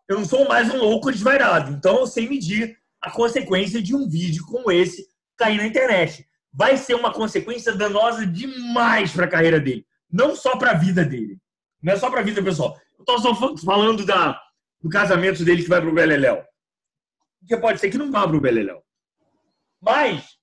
Eu 0.07 0.17
não 0.19 0.25
sou 0.25 0.47
mais 0.47 0.69
um 0.73 0.77
louco 0.77 1.11
desvairado. 1.11 1.71
Então 1.71 1.99
eu 1.99 2.07
sei 2.07 2.27
medir 2.27 2.77
a 3.01 3.09
consequência 3.09 3.81
de 3.81 3.95
um 3.95 4.07
vídeo 4.09 4.45
como 4.45 4.71
esse 4.71 5.07
cair 5.37 5.57
na 5.57 5.65
internet. 5.65 6.27
Vai 6.53 6.77
ser 6.77 6.95
uma 6.95 7.11
consequência 7.13 7.73
danosa 7.73 8.25
demais 8.25 9.11
para 9.11 9.25
a 9.25 9.29
carreira 9.29 9.59
dele. 9.59 9.85
Não 10.11 10.35
só 10.35 10.57
para 10.57 10.71
a 10.71 10.75
vida 10.75 11.03
dele. 11.03 11.37
Não 11.81 11.93
é 11.93 11.97
só 11.97 12.09
para 12.09 12.19
a 12.21 12.23
vida 12.23 12.41
pessoal. 12.43 12.77
Eu 12.97 13.01
estou 13.01 13.19
só 13.19 13.35
fa- 13.35 13.57
falando 13.65 14.05
da, 14.05 14.39
do 14.81 14.89
casamento 14.89 15.43
dele 15.43 15.63
que 15.63 15.69
vai 15.69 15.81
para 15.81 15.89
o 15.89 15.93
Beleléu. 15.93 16.43
Porque 17.39 17.57
pode 17.57 17.79
ser 17.79 17.89
que 17.89 17.97
não 17.97 18.11
vá 18.11 18.27
para 18.27 18.37
o 18.37 18.41
Beleléu. 18.41 18.81
Mas 19.81 20.34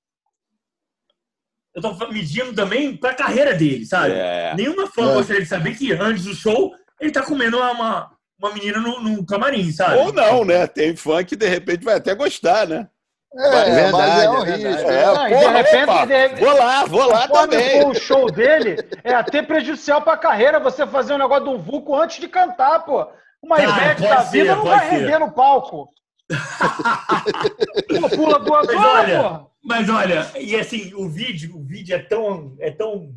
eu 1.75 1.81
estou 1.91 2.13
medindo 2.13 2.53
também 2.55 2.97
para 2.97 3.11
a 3.11 3.15
carreira 3.15 3.55
dele, 3.55 3.85
sabe? 3.87 4.13
É. 4.15 4.55
Nenhuma 4.57 4.87
fã 4.87 5.11
É. 5.11 5.15
gostaria 5.15 5.43
de 5.43 5.49
saber 5.49 5.75
que 5.77 5.93
antes 5.93 6.25
do 6.25 6.35
show 6.35 6.73
ele 7.01 7.11
tá 7.11 7.23
comendo 7.23 7.57
uma, 7.59 7.71
uma, 7.73 8.11
uma 8.41 8.53
menina 8.53 8.79
no, 8.79 9.01
no 9.01 9.25
camarim, 9.27 9.71
sabe? 9.73 9.97
Ou 9.99 10.13
não, 10.13 10.45
né? 10.45 10.67
Tem 10.67 10.95
fã 10.97 11.25
que 11.25 11.35
de 11.37 11.49
repente 11.49 11.85
vai 11.85 11.97
até 11.97 12.15
gostar, 12.15 12.67
né? 12.67 12.89
É, 13.35 13.91
mas 13.91 14.19
é 14.19 14.29
um 14.31 14.45
verdade. 14.45 14.67
risco. 14.67 14.91
É, 14.91 15.07
Não, 15.07 15.27
e 15.27 15.31
de 15.31 15.35
porra, 15.41 15.53
repente, 15.57 15.83
opa, 15.85 16.07
de 16.07 16.15
repente- 16.15 16.41
vou 16.45 16.59
lá, 16.59 16.85
vou 16.85 17.07
lá 17.09 17.29
também. 17.29 17.87
o 17.87 17.95
show 17.95 18.31
dele, 18.31 18.77
é 19.03 19.15
até 19.15 19.41
prejudicial 19.41 20.03
pra 20.03 20.19
carreira 20.19 20.61
você 20.61 20.87
fazer 20.87 21.15
um 21.15 21.19
negócio 21.19 21.45
de 21.45 21.51
um 21.51 21.59
vulco 21.59 21.97
antes 21.97 22.21
de 22.21 22.29
cantar, 22.29 22.81
pô. 22.81 23.09
Uma 23.43 23.57
Cara, 23.57 23.71
Ivete 23.95 24.03
da 24.03 24.21
ser, 24.23 24.31
vida 24.43 24.55
não 24.55 24.63
pode 24.63 24.79
vai 24.81 24.89
ser. 24.91 24.95
render 24.97 25.19
no 25.19 25.33
palco. 25.33 25.89
Pô, 28.01 28.09
pula 28.17 28.39
duas 28.39 28.69
horas, 28.69 28.85
olha, 28.85 29.23
pô. 29.23 29.51
Mas 29.63 29.89
olha, 29.89 30.31
e 30.39 30.57
assim, 30.57 30.93
o 30.95 31.09
vídeo, 31.09 31.57
o 31.57 31.63
vídeo 31.63 31.95
é 31.95 31.99
tão. 31.99 32.57
É 32.59 32.71
tão 32.71 33.15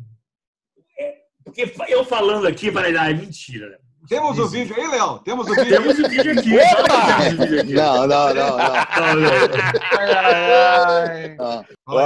é- 0.98 1.16
porque 1.44 1.72
eu 1.88 2.04
falando 2.04 2.46
aqui, 2.46 2.70
vai 2.70 2.92
dar, 2.92 3.10
é 3.10 3.14
mentira. 3.14 3.70
né? 3.70 3.78
Temos 4.08 4.38
o 4.38 4.46
vídeo 4.46 4.74
aí, 4.76 4.86
Léo? 4.88 5.18
Temos 5.18 5.48
o 5.48 5.54
vídeo 5.54 5.68
Temos 5.68 5.98
o 5.98 6.08
vídeo 6.08 6.32
aqui. 6.32 6.50
Temos 6.50 7.32
o 7.32 7.38
vídeo 7.40 7.60
aqui. 7.60 7.74
Não, 7.74 8.06
não, 8.06 8.34
não, 8.34 8.56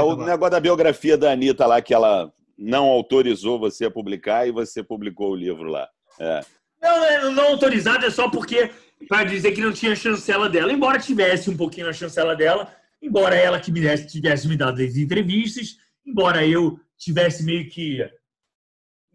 o 0.06 0.16
negócio 0.16 0.50
da 0.50 0.61
biografia 0.61 1.18
da 1.18 1.32
Anitta 1.32 1.66
lá, 1.66 1.82
que 1.82 1.92
ela 1.92 2.32
não 2.56 2.87
autorizou 2.87 3.59
você 3.59 3.87
a 3.87 3.90
publicar 3.90 4.47
e 4.47 4.50
você 4.50 4.82
publicou 4.82 5.32
o 5.32 5.37
livro 5.37 5.68
lá. 5.68 5.88
É. 6.18 6.40
Não, 6.80 7.04
é, 7.04 7.30
não 7.30 7.49
autorizado 7.49 8.06
é 8.06 8.11
só 8.11 8.30
porque 8.30 8.70
para 9.09 9.25
dizer 9.25 9.52
que 9.52 9.61
não 9.61 9.73
tinha 9.73 9.94
chancela 9.94 10.49
dela, 10.49 10.73
embora 10.73 10.99
tivesse 10.99 11.50
um 11.50 11.56
pouquinho 11.56 11.88
a 11.88 11.92
chancela 11.92 12.35
dela, 12.35 12.70
embora 13.02 13.35
ela 13.35 13.61
que 13.61 13.73
me 13.73 13.80
desse, 13.80 14.07
tivesse 14.07 14.47
me 14.47 14.57
dado 14.57 14.83
as 14.83 14.97
entrevistas, 14.97 15.76
embora 16.04 16.47
eu 16.47 16.78
tivesse 16.97 17.42
meio 17.42 17.69
que 17.69 17.99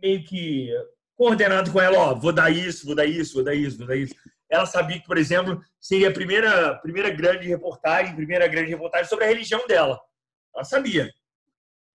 meio 0.02 0.24
que 0.24 0.70
coordenado 1.16 1.72
com 1.72 1.80
ela, 1.80 1.98
ó, 1.98 2.16
vou 2.16 2.34
dar 2.34 2.50
isso, 2.50 2.86
vou 2.86 2.96
dar 2.96 3.06
isso, 3.06 3.36
vou 3.36 3.44
dar 3.44 3.56
isso, 3.56 3.78
vou 3.78 3.88
dar 3.88 3.96
isso. 3.96 4.14
Ela 4.50 4.66
sabia 4.66 5.00
que, 5.00 5.06
por 5.06 5.18
exemplo, 5.18 5.62
seria 5.80 6.10
a 6.10 6.14
primeira 6.14 6.76
primeira 6.80 7.10
grande 7.10 7.48
reportagem, 7.48 8.16
primeira 8.16 8.48
grande 8.48 8.70
reportagem 8.70 9.08
sobre 9.08 9.26
a 9.26 9.28
religião 9.28 9.66
dela. 9.68 10.00
Ela 10.54 10.64
sabia. 10.64 11.12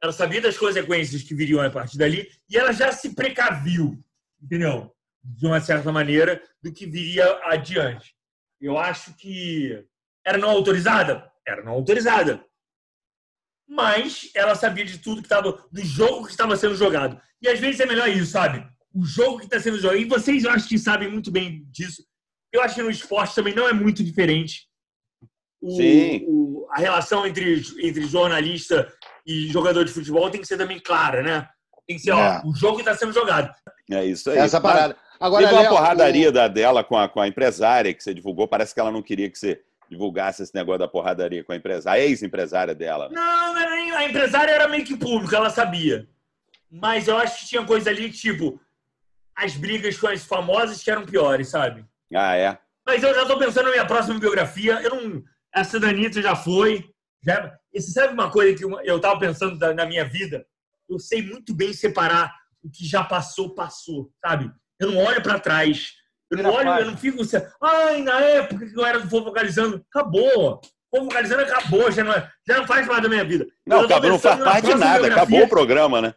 Ela 0.03 0.13
sabia 0.13 0.41
das 0.41 0.57
consequências 0.57 1.23
que 1.23 1.35
viriam 1.35 1.61
a 1.61 1.71
partir 1.71 1.99
dali 1.99 2.29
e 2.49 2.57
ela 2.57 2.73
já 2.73 2.91
se 2.91 3.15
precaviu, 3.15 4.03
entendeu? 4.43 4.95
De 5.23 5.47
uma 5.47 5.61
certa 5.61 5.93
maneira, 5.93 6.43
do 6.63 6.73
que 6.73 6.87
viria 6.87 7.39
adiante. 7.45 8.15
Eu 8.59 8.79
acho 8.79 9.15
que 9.15 9.85
era 10.25 10.39
não 10.39 10.51
autorizada? 10.51 11.30
Era 11.51 11.63
não 11.65 11.73
autorizada. 11.73 12.45
Mas 13.69 14.31
ela 14.35 14.55
sabia 14.55 14.85
de 14.85 14.99
tudo 14.99 15.21
que 15.23 15.27
estava, 15.27 15.53
do 15.71 15.85
jogo 15.85 16.25
que 16.27 16.31
estava 16.33 16.57
sendo 16.57 16.75
jogado. 16.75 17.21
E 17.41 17.49
às 17.49 17.59
vezes 17.61 17.81
é 17.81 17.87
melhor 17.87 18.09
isso, 18.09 18.31
sabe? 18.33 18.67
O 18.93 19.05
jogo 19.05 19.39
que 19.39 19.45
está 19.45 19.61
sendo 19.61 19.79
jogado. 19.79 19.99
E 20.01 20.05
vocês, 20.05 20.45
eu 20.45 20.51
acho 20.51 20.69
que 20.69 20.79
sabem 20.79 21.11
muito 21.11 21.31
bem 21.31 21.65
disso. 21.71 22.05
Eu 22.53 22.63
acho 22.63 22.75
que 22.75 22.83
no 22.83 22.91
esporte 22.91 23.35
também 23.35 23.55
não 23.55 23.69
é 23.69 23.73
muito 23.73 24.03
diferente. 24.03 24.69
O- 25.63 25.77
Sim. 25.77 26.25
o- 26.27 26.67
a 26.73 26.79
relação 26.81 27.25
entre, 27.27 27.63
entre 27.83 28.07
jornalista 28.07 28.93
e 29.27 29.47
jogador 29.49 29.85
de 29.85 29.93
futebol 29.93 30.29
tem 30.31 30.41
que 30.41 30.47
ser 30.47 30.57
também 30.59 30.81
clara, 30.81 31.23
né? 31.23 31.49
Tem 31.87 31.97
que 31.97 32.03
ser, 32.03 32.11
ó, 32.13 32.19
É. 32.21 32.43
o 32.45 32.55
jogo 32.55 32.77
que 32.77 32.83
está 32.83 32.97
sendo 32.97 33.13
jogado. 33.13 33.53
É 33.91 34.05
isso 34.05 34.31
aí. 34.31 34.39
Essa 34.39 34.61
parada. 34.61 34.97
Agora, 35.21 35.45
Teve 35.45 35.55
uma 35.55 35.63
Léo, 35.63 35.71
porradaria 35.71 36.33
da, 36.33 36.49
dela 36.49 36.83
com 36.83 36.97
a, 36.97 37.09
com 37.09 37.21
a 37.21 37.29
empresária 37.29 37.93
que 37.93 38.03
você 38.03 38.15
divulgou. 38.15 38.49
Parece 38.49 38.73
que 38.73 38.81
ela 38.81 38.91
não 38.91 39.03
queria 39.03 39.31
que 39.31 39.39
você 39.39 39.63
divulgasse 39.91 40.43
esse 40.43 40.55
negócio 40.55 40.79
da 40.79 40.89
porradaria 40.89 41.43
com 41.43 41.53
a 41.53 41.57
empresária, 41.57 42.03
a 42.03 42.07
ex-empresária 42.07 42.75
dela. 42.75 43.09
Não, 43.11 43.53
não 43.55 43.61
era 43.61 43.71
nem- 43.71 43.91
a 43.91 44.09
empresária 44.09 44.53
era 44.53 44.69
meio 44.69 44.85
que 44.85 44.97
pública, 44.97 45.37
ela 45.37 45.51
sabia. 45.51 46.09
Mas 46.71 47.09
eu 47.09 47.19
acho 47.19 47.41
que 47.41 47.49
tinha 47.49 47.65
coisa 47.67 47.91
ali, 47.91 48.11
tipo, 48.13 48.61
as 49.35 49.57
brigas 49.57 49.99
com 49.99 50.07
as 50.07 50.25
famosas 50.25 50.83
que 50.83 50.91
eram 50.91 51.05
piores, 51.05 51.49
sabe? 51.49 51.85
Ah, 52.15 52.37
é? 52.37 52.57
Mas 52.87 53.03
eu 53.03 53.13
já 53.15 53.27
tô 53.27 53.37
pensando 53.39 53.65
na 53.67 53.73
minha 53.73 53.87
próxima 53.87 54.19
biografia. 54.19 54.81
Eu 54.81 54.95
não. 54.95 55.23
Essa 55.53 55.81
da 55.81 55.89
Anitta 55.89 56.23
já 56.23 56.37
foi. 56.37 56.89
Já... 57.23 57.53
E 57.75 57.81
você 57.81 57.91
sabe 57.91 58.15
uma 58.15 58.31
coisa 58.31 58.57
que 58.57 58.65
eu- 58.65 59.01
tava 59.01 59.19
pensando 59.19 59.59
na 59.75 59.85
minha 59.87 60.05
vida? 60.09 60.47
Eu 60.89 60.99
sei 60.99 61.23
muito 61.23 61.53
bem 61.55 61.73
separar 61.73 62.33
o 62.63 62.71
que 62.71 62.87
já 62.87 63.03
passou, 63.03 63.55
passou, 63.55 64.11
sabe? 64.25 64.51
Eu 64.79 64.91
não 64.93 64.99
olho 64.99 65.23
pra 65.23 65.39
trás. 65.39 65.95
Eu 66.31 66.39
não 66.43 66.53
olho, 66.53 66.69
eu 66.81 66.87
não 66.87 66.97
fico. 66.97 67.23
assim, 67.23 67.37
Ai, 67.61 68.03
na 68.03 68.21
época 68.21 68.67
que 68.67 68.79
eu 68.79 68.85
era 68.87 69.01
do 69.01 69.09
Fogo 69.11 69.27
Focalizando, 69.27 69.85
acabou. 69.91 70.61
Fogo 70.91 71.05
Focalizando 71.07 71.43
acabou, 71.43 71.91
já 71.91 72.05
não, 72.05 72.13
é- 72.13 72.31
já 72.47 72.59
não 72.59 72.67
faz 72.67 72.87
parte 72.87 73.03
da 73.03 73.09
minha 73.09 73.25
vida. 73.25 73.47
Não, 73.67 73.81
acabou, 73.81 74.11
não 74.11 74.19
faz 74.19 74.39
parte 74.43 74.67
de 74.67 74.75
nada. 74.77 75.07
Acabou 75.09 75.43
o 75.43 75.49
programa, 75.49 76.01
né? 76.01 76.15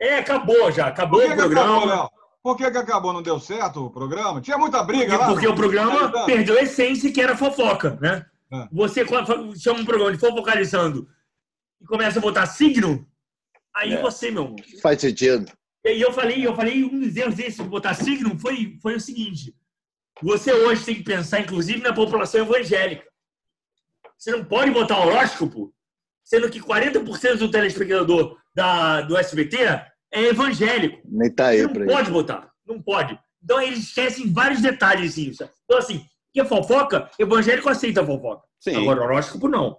É, 0.00 0.18
acabou 0.18 0.70
já. 0.72 0.88
Acabou 0.88 1.20
o 1.20 1.28
que 1.28 1.34
programa. 1.36 1.84
acabou? 1.84 2.10
Por 2.42 2.56
que, 2.56 2.70
que 2.70 2.78
acabou? 2.78 3.12
Não 3.12 3.22
deu 3.22 3.40
certo 3.40 3.86
o 3.86 3.90
programa? 3.90 4.40
Tinha 4.40 4.56
muita 4.58 4.82
briga 4.82 5.06
Porque, 5.12 5.18
lá. 5.24 5.26
porque 5.26 5.46
o 5.48 5.54
programa 5.54 6.12
Tá. 6.12 6.24
perdeu 6.24 6.56
a 6.56 6.62
essência 6.62 7.12
que 7.12 7.20
era 7.20 7.36
fofoca, 7.36 7.98
né? 8.00 8.24
É. 8.52 8.68
Você 8.72 9.04
quando 9.04 9.58
chama 9.58 9.80
um 9.80 9.84
programa 9.84 10.12
de 10.12 10.18
fofocalizando 10.18 11.08
e 11.80 11.84
começa 11.86 12.18
a 12.20 12.22
botar 12.22 12.46
signo, 12.46 13.04
aí 13.74 13.94
É. 13.94 14.00
você, 14.02 14.30
meu 14.30 14.44
irmão. 14.44 14.56
Faz 14.80 15.00
sentido. 15.00 15.50
E 15.86 16.00
eu 16.00 16.12
falei, 16.12 16.44
eu 16.44 16.54
falei, 16.54 16.84
um 16.84 17.00
dos 17.00 17.16
erros 17.16 17.36
desse 17.36 17.62
de 17.62 17.68
botar 17.68 17.94
signo 17.94 18.38
foi, 18.38 18.76
foi 18.82 18.96
o 18.96 19.00
seguinte. 19.00 19.54
Você 20.22 20.52
hoje 20.52 20.84
tem 20.84 20.94
que 20.96 21.04
pensar, 21.04 21.40
inclusive, 21.40 21.80
na 21.80 21.92
população 21.92 22.40
evangélica. 22.40 23.04
Você 24.18 24.32
não 24.32 24.44
pode 24.44 24.70
botar 24.70 24.98
horóscopo, 24.98 25.72
sendo 26.24 26.50
que 26.50 26.60
40% 26.60 27.36
do 27.36 27.50
telespectador 27.50 28.36
da, 28.54 29.02
do 29.02 29.16
SBT 29.16 29.58
é 30.12 30.22
evangélico. 30.28 31.00
Nem 31.04 31.32
tá 31.32 31.48
aí 31.48 31.62
Você 31.62 31.78
não 31.78 31.86
pode 31.86 32.10
botar. 32.10 32.50
Não 32.66 32.82
pode. 32.82 33.18
Então 33.42 33.60
eles 33.60 33.80
esquecem 33.80 34.32
vários 34.32 34.60
detalhes. 34.60 35.12
Assim? 35.12 35.30
Então, 35.64 35.78
assim, 35.78 36.04
que 36.32 36.40
é 36.40 36.44
fofoca, 36.44 37.10
evangélico 37.18 37.68
aceita 37.68 38.00
a 38.00 38.06
fofoca. 38.06 38.42
Sim. 38.58 38.76
Agora, 38.76 39.02
horóscopo 39.02 39.48
não. 39.48 39.76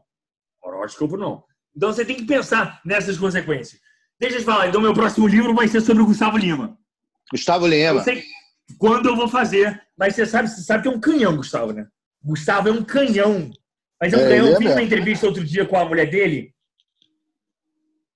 Horóscopo 0.64 1.18
não. 1.18 1.44
Então 1.76 1.92
você 1.92 2.06
tem 2.06 2.16
que 2.16 2.26
pensar 2.26 2.80
nessas 2.86 3.18
consequências. 3.18 3.82
Deixa 4.20 4.38
eu 4.38 4.40
te 4.40 4.46
falar, 4.46 4.68
então 4.68 4.82
meu 4.82 4.94
próximo 4.94 5.28
livro 5.28 5.54
vai 5.54 5.68
ser 5.68 5.82
sobre 5.82 6.02
o 6.02 6.06
Gustavo 6.06 6.38
Lima. 6.38 6.78
Gustavo 7.32 7.66
Eu 7.68 7.70
Lima. 7.70 8.04
sei 8.04 8.24
quando 8.78 9.08
eu 9.10 9.16
vou 9.16 9.28
fazer, 9.28 9.82
mas 9.98 10.16
você 10.16 10.26
sabe, 10.26 10.50
você 10.50 10.62
sabe 10.62 10.84
que 10.84 10.90
é 10.90 10.92
um 10.92 11.00
canhão, 11.00 11.36
Gustavo, 11.38 11.72
né? 11.72 11.88
Gustavo 12.24 12.68
é 12.70 12.72
um 12.72 12.84
canhão. 12.84 13.52
Mas 14.02 14.14
é 14.14 14.18
um 14.18 14.20
É, 14.22 14.28
canhão. 14.30 14.46
ele 14.48 14.54
Eu 14.54 14.56
é 14.56 14.60
fiz 14.60 14.72
uma 14.72 14.82
entrevista 14.84 15.26
outro 15.28 15.44
dia 15.44 15.66
com 15.66 15.78
a 15.78 15.86
mulher 15.86 16.10
dele, 16.10 16.54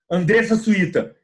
Andressa 0.10 0.56
Suíta. 0.56 1.16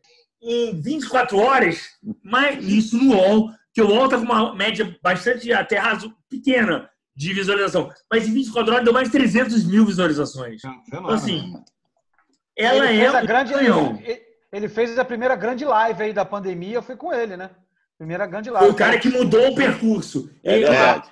Em 0.42 0.80
24 0.80 1.38
horas, 1.38 1.82
mas 2.24 2.64
isso 2.64 2.98
no 2.98 3.16
UOL, 3.16 3.50
que 3.74 3.82
o 3.82 3.88
UOL 3.88 4.08
tá 4.08 4.18
com 4.18 4.24
uma 4.24 4.56
média 4.56 4.96
bastante 5.02 5.52
até 5.52 5.78
razo, 5.78 6.16
pequena 6.30 6.90
de 7.16 7.34
visualização. 7.34 7.92
Mas 8.12 8.28
em 8.28 8.34
24 8.34 8.72
horas 8.72 8.84
deu 8.86 8.94
mais 8.94 9.08
de 9.08 9.12
300 9.14 9.66
mil 9.66 9.86
visualizações. 9.86 10.62
Então, 10.88 11.10
assim, 11.10 11.54
ela 12.56 12.86
ele 12.92 13.00
é 13.00 13.02
fez 13.02 13.16
a 13.16 13.22
um 13.24 13.26
grande, 13.26 13.54
canhão. 13.54 14.00
ele, 14.06 14.22
ele 14.52 14.68
fez 14.70 14.98
a 14.98 15.06
primeira 15.06 15.36
grande 15.36 15.66
live 15.66 16.04
aí 16.04 16.14
da 16.14 16.26
pandemia, 16.26 16.76
eu 16.76 16.84
fui 16.84 16.96
com 16.96 17.14
ele, 17.14 17.36
né? 17.38 17.50
Primeira 17.98 18.26
grande 18.28 18.50
live. 18.50 18.66
Foi 18.66 18.74
o 18.74 18.78
cara 18.78 19.00
que 19.00 19.10
mudou 19.10 19.50
o 19.52 19.56
percurso. 19.56 20.30
É 20.44 20.56
Ele- 20.56 20.66
verdade. 20.68 21.10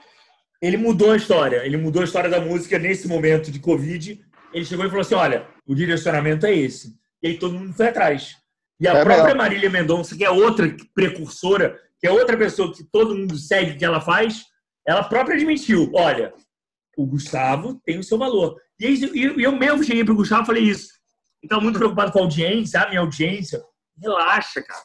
ele 0.61 0.77
mudou 0.77 1.11
a 1.11 1.17
história. 1.17 1.65
Ele 1.65 1.77
mudou 1.77 2.01
a 2.01 2.05
história 2.05 2.29
da 2.29 2.39
música 2.39 2.77
nesse 2.77 3.07
momento 3.07 3.51
de 3.51 3.59
Covid. 3.59 4.21
Ele 4.53 4.65
chegou 4.65 4.85
e 4.85 4.89
falou 4.89 5.01
assim: 5.01 5.15
olha, 5.15 5.47
o 5.67 5.73
direcionamento 5.75 6.45
é 6.45 6.53
esse. 6.53 6.93
E 7.23 7.27
aí 7.29 7.37
todo 7.39 7.57
mundo 7.57 7.73
foi 7.73 7.87
atrás. 7.87 8.35
E 8.79 8.87
a 8.87 8.91
É 8.93 9.03
própria 9.03 9.23
mesmo. 9.25 9.37
Marília 9.39 9.69
Mendonça, 9.69 10.15
que 10.15 10.23
é 10.23 10.29
outra 10.29 10.75
precursora, 10.93 11.79
que 11.99 12.05
é 12.07 12.11
outra 12.11 12.37
pessoa 12.37 12.73
que 12.73 12.83
todo 12.83 13.15
mundo 13.15 13.35
segue 13.37 13.71
o 13.71 13.77
que 13.77 13.85
ela 13.85 13.99
faz, 14.01 14.43
ela 14.87 15.03
própria 15.03 15.35
admitiu: 15.35 15.91
olha, 15.93 16.33
o 16.97 17.05
Gustavo 17.05 17.81
tem 17.83 17.97
o 17.97 18.03
seu 18.03 18.17
valor. 18.17 18.55
E, 18.79 18.85
aí, 18.85 18.95
e 19.13 19.43
eu 19.43 19.51
mesmo 19.53 19.83
cheguei 19.83 20.03
pro 20.05 20.15
Gustavo 20.15 20.43
e 20.43 20.45
falei 20.45 20.63
isso. 20.63 20.89
Estava 21.45 21.61
muito 21.61 21.77
preocupado 21.77 22.11
com 22.11 22.19
a 22.19 22.21
audiência, 22.23 22.81
a 22.81 22.89
minha 22.89 23.01
audiência. 23.01 23.63
Relaxa, 24.01 24.61
cara. 24.61 24.81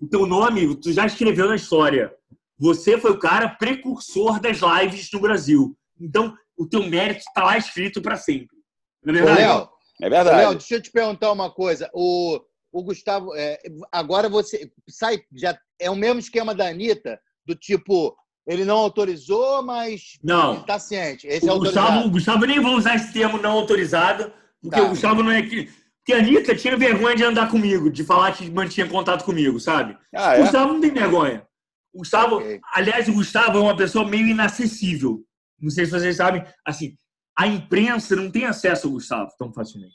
O 0.00 0.06
teu 0.08 0.26
nome, 0.26 0.76
tu 0.76 0.92
já 0.92 1.06
escreveu 1.06 1.48
na 1.48 1.54
história. 1.56 2.12
Você 2.58 2.98
foi 2.98 3.12
o 3.12 3.18
cara 3.18 3.48
precursor 3.48 4.40
das 4.40 4.58
lives 4.60 5.08
no 5.12 5.20
Brasil. 5.20 5.76
Então, 6.00 6.34
o 6.56 6.66
teu 6.66 6.82
mérito 6.82 7.20
está 7.20 7.44
lá 7.44 7.56
escrito 7.56 8.02
para 8.02 8.16
sempre. 8.16 8.56
Não 9.04 9.14
é 9.14 9.22
Ô, 9.22 9.24
verdade? 9.26 9.40
Léo, 9.40 9.68
É 10.02 10.10
verdade. 10.10 10.36
Léo, 10.38 10.50
deixa 10.52 10.74
eu 10.74 10.82
te 10.82 10.90
perguntar 10.90 11.32
uma 11.32 11.50
coisa. 11.50 11.88
O, 11.94 12.40
o 12.72 12.82
Gustavo, 12.82 13.34
é, 13.34 13.58
agora 13.90 14.28
você 14.28 14.70
sai, 14.88 15.22
já 15.34 15.56
é 15.80 15.90
o 15.90 15.96
mesmo 15.96 16.18
esquema 16.20 16.54
da 16.54 16.68
Anitta, 16.68 17.18
do 17.46 17.54
tipo, 17.54 18.16
ele 18.46 18.64
não 18.64 18.76
autorizou, 18.78 19.62
mas 19.62 20.18
Não. 20.22 20.54
ele 20.56 20.64
tá 20.64 20.78
ciente. 20.78 21.26
Esse 21.26 21.48
é 21.48 21.52
o, 21.52 21.58
Gustavo, 21.58 21.86
autorizado. 21.86 22.08
o 22.08 22.10
Gustavo 22.10 22.44
nem 22.46 22.60
vou 22.60 22.76
usar 22.76 22.96
esse 22.96 23.12
termo 23.12 23.38
não 23.38 23.52
autorizado, 23.52 24.32
porque 24.60 24.76
Tá. 24.80 24.84
o 24.84 24.88
Gustavo 24.90 25.22
não 25.22 25.30
é 25.30 25.42
que. 25.42 25.68
Porque 26.04 26.12
a 26.12 26.18
Anitta 26.18 26.54
tinha 26.56 26.76
vergonha 26.76 27.14
de 27.14 27.22
andar 27.22 27.48
comigo, 27.48 27.88
de 27.88 28.02
falar 28.02 28.32
que 28.32 28.50
mantinha 28.50 28.88
contato 28.88 29.24
comigo, 29.24 29.60
sabe? 29.60 29.96
Ah, 30.14 30.30
o 30.30 30.32
é? 30.32 30.38
Gustavo 30.40 30.72
não 30.72 30.80
tem 30.80 30.90
vergonha. 30.90 31.46
O 31.94 31.98
Gustavo, 31.98 32.36
Ok. 32.36 32.60
aliás, 32.74 33.08
o 33.08 33.12
Gustavo 33.12 33.58
é 33.58 33.60
uma 33.60 33.76
pessoa 33.76 34.08
meio 34.08 34.26
inacessível. 34.26 35.20
Não 35.60 35.70
sei 35.70 35.84
se 35.84 35.92
vocês 35.92 36.16
sabem, 36.16 36.42
assim, 36.66 36.96
a 37.38 37.46
imprensa 37.46 38.16
não 38.16 38.30
tem 38.30 38.46
acesso 38.46 38.88
ao 38.88 38.94
Gustavo 38.94 39.30
tão 39.38 39.52
facilmente. 39.52 39.94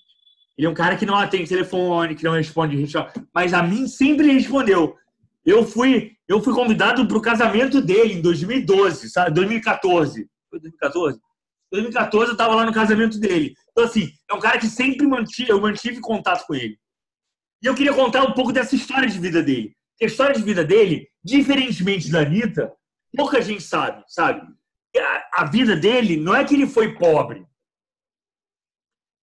Ele 0.57 0.65
é 0.65 0.69
um 0.69 0.73
cara 0.73 0.95
que 0.95 1.05
não 1.05 1.15
atende 1.15 1.49
telefone, 1.49 2.15
que 2.15 2.23
não 2.23 2.31
responde 2.31 2.77
mas 3.33 3.53
a 3.53 3.61
mim 3.61 3.87
sempre 3.87 4.31
respondeu. 4.31 4.95
Eu 5.45 5.65
fui, 5.65 6.13
eu 6.27 6.41
fui 6.41 6.53
convidado 6.53 7.05
para 7.07 7.17
o 7.17 7.21
casamento 7.21 7.81
dele 7.81 8.13
em 8.13 8.21
2012, 8.21 9.09
sabe? 9.09 9.31
2014. 9.31 10.27
Foi 10.49 10.59
2014? 10.59 11.19
2014 11.71 12.29
eu 12.29 12.31
estava 12.33 12.55
lá 12.55 12.65
no 12.65 12.73
casamento 12.73 13.19
dele. 13.19 13.53
Então, 13.71 13.83
assim, 13.83 14.09
é 14.29 14.33
um 14.33 14.39
cara 14.39 14.57
que 14.57 14.67
sempre 14.67 15.05
mantive, 15.05 15.49
eu 15.49 15.61
mantive 15.61 15.99
contato 15.99 16.45
com 16.45 16.55
ele. 16.55 16.79
E 17.61 17.65
eu 17.65 17.75
queria 17.75 17.93
contar 17.93 18.23
um 18.23 18.33
pouco 18.33 18.53
dessa 18.53 18.75
história 18.75 19.09
de 19.09 19.19
vida 19.19 19.43
dele. 19.43 19.75
Porque 19.91 20.05
a 20.05 20.07
história 20.07 20.35
de 20.35 20.43
vida 20.43 20.63
dele, 20.63 21.09
diferentemente 21.23 22.11
da 22.11 22.21
Anitta, 22.21 22.71
pouca 23.15 23.41
gente 23.41 23.63
sabe, 23.63 24.03
sabe? 24.07 24.41
A, 24.95 25.41
a 25.41 25.45
vida 25.45 25.75
dele 25.75 26.17
não 26.17 26.35
é 26.35 26.45
que 26.45 26.53
ele 26.53 26.67
foi 26.67 26.95
pobre. 26.95 27.45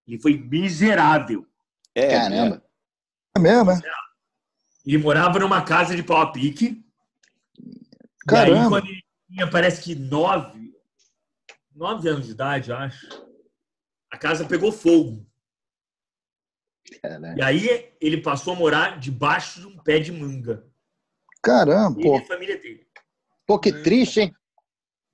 Ele 0.06 0.20
foi 0.20 0.36
miserável. 0.36 1.46
É, 1.94 2.08
Caramba. 2.18 2.62
É 3.36 3.40
mesmo, 3.40 3.70
é? 3.70 3.80
Ele 4.84 4.98
morava 4.98 5.38
numa 5.38 5.62
casa 5.62 5.96
de 5.96 6.02
pau 6.02 6.20
a 6.20 6.30
pique. 6.30 6.84
E 7.58 8.34
aí, 8.34 8.50
Caramba. 8.50 8.68
quando 8.68 8.86
ele 8.88 9.02
tinha, 9.30 9.50
parece 9.50 9.82
que 9.82 9.94
nove, 9.94 10.63
nove 11.74 12.08
anos 12.08 12.26
de 12.26 12.32
idade, 12.32 12.72
acho, 12.72 13.06
a 14.10 14.16
casa 14.16 14.46
pegou 14.46 14.70
fogo. 14.70 15.26
Caralho. 17.02 17.38
E 17.38 17.42
aí 17.42 17.92
ele 18.00 18.20
passou 18.20 18.54
a 18.54 18.56
morar 18.56 19.00
debaixo 19.00 19.60
de 19.60 19.66
um 19.66 19.76
pé 19.78 19.98
de 19.98 20.12
manga. 20.12 20.66
Caramba, 21.42 22.00
Ele 22.00 22.08
e 22.08 22.16
a 22.16 22.24
família 22.24 22.58
dele. 22.58 22.86
Pô, 23.46 23.58
que 23.58 23.72
triste, 23.82 24.20
hein? 24.20 24.34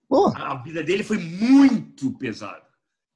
Pô, 0.09 0.29
A 0.37 0.57
vida 0.57 0.83
dele 0.83 1.03
foi 1.03 1.19
muito 1.19 2.17
pesada. 2.19 2.69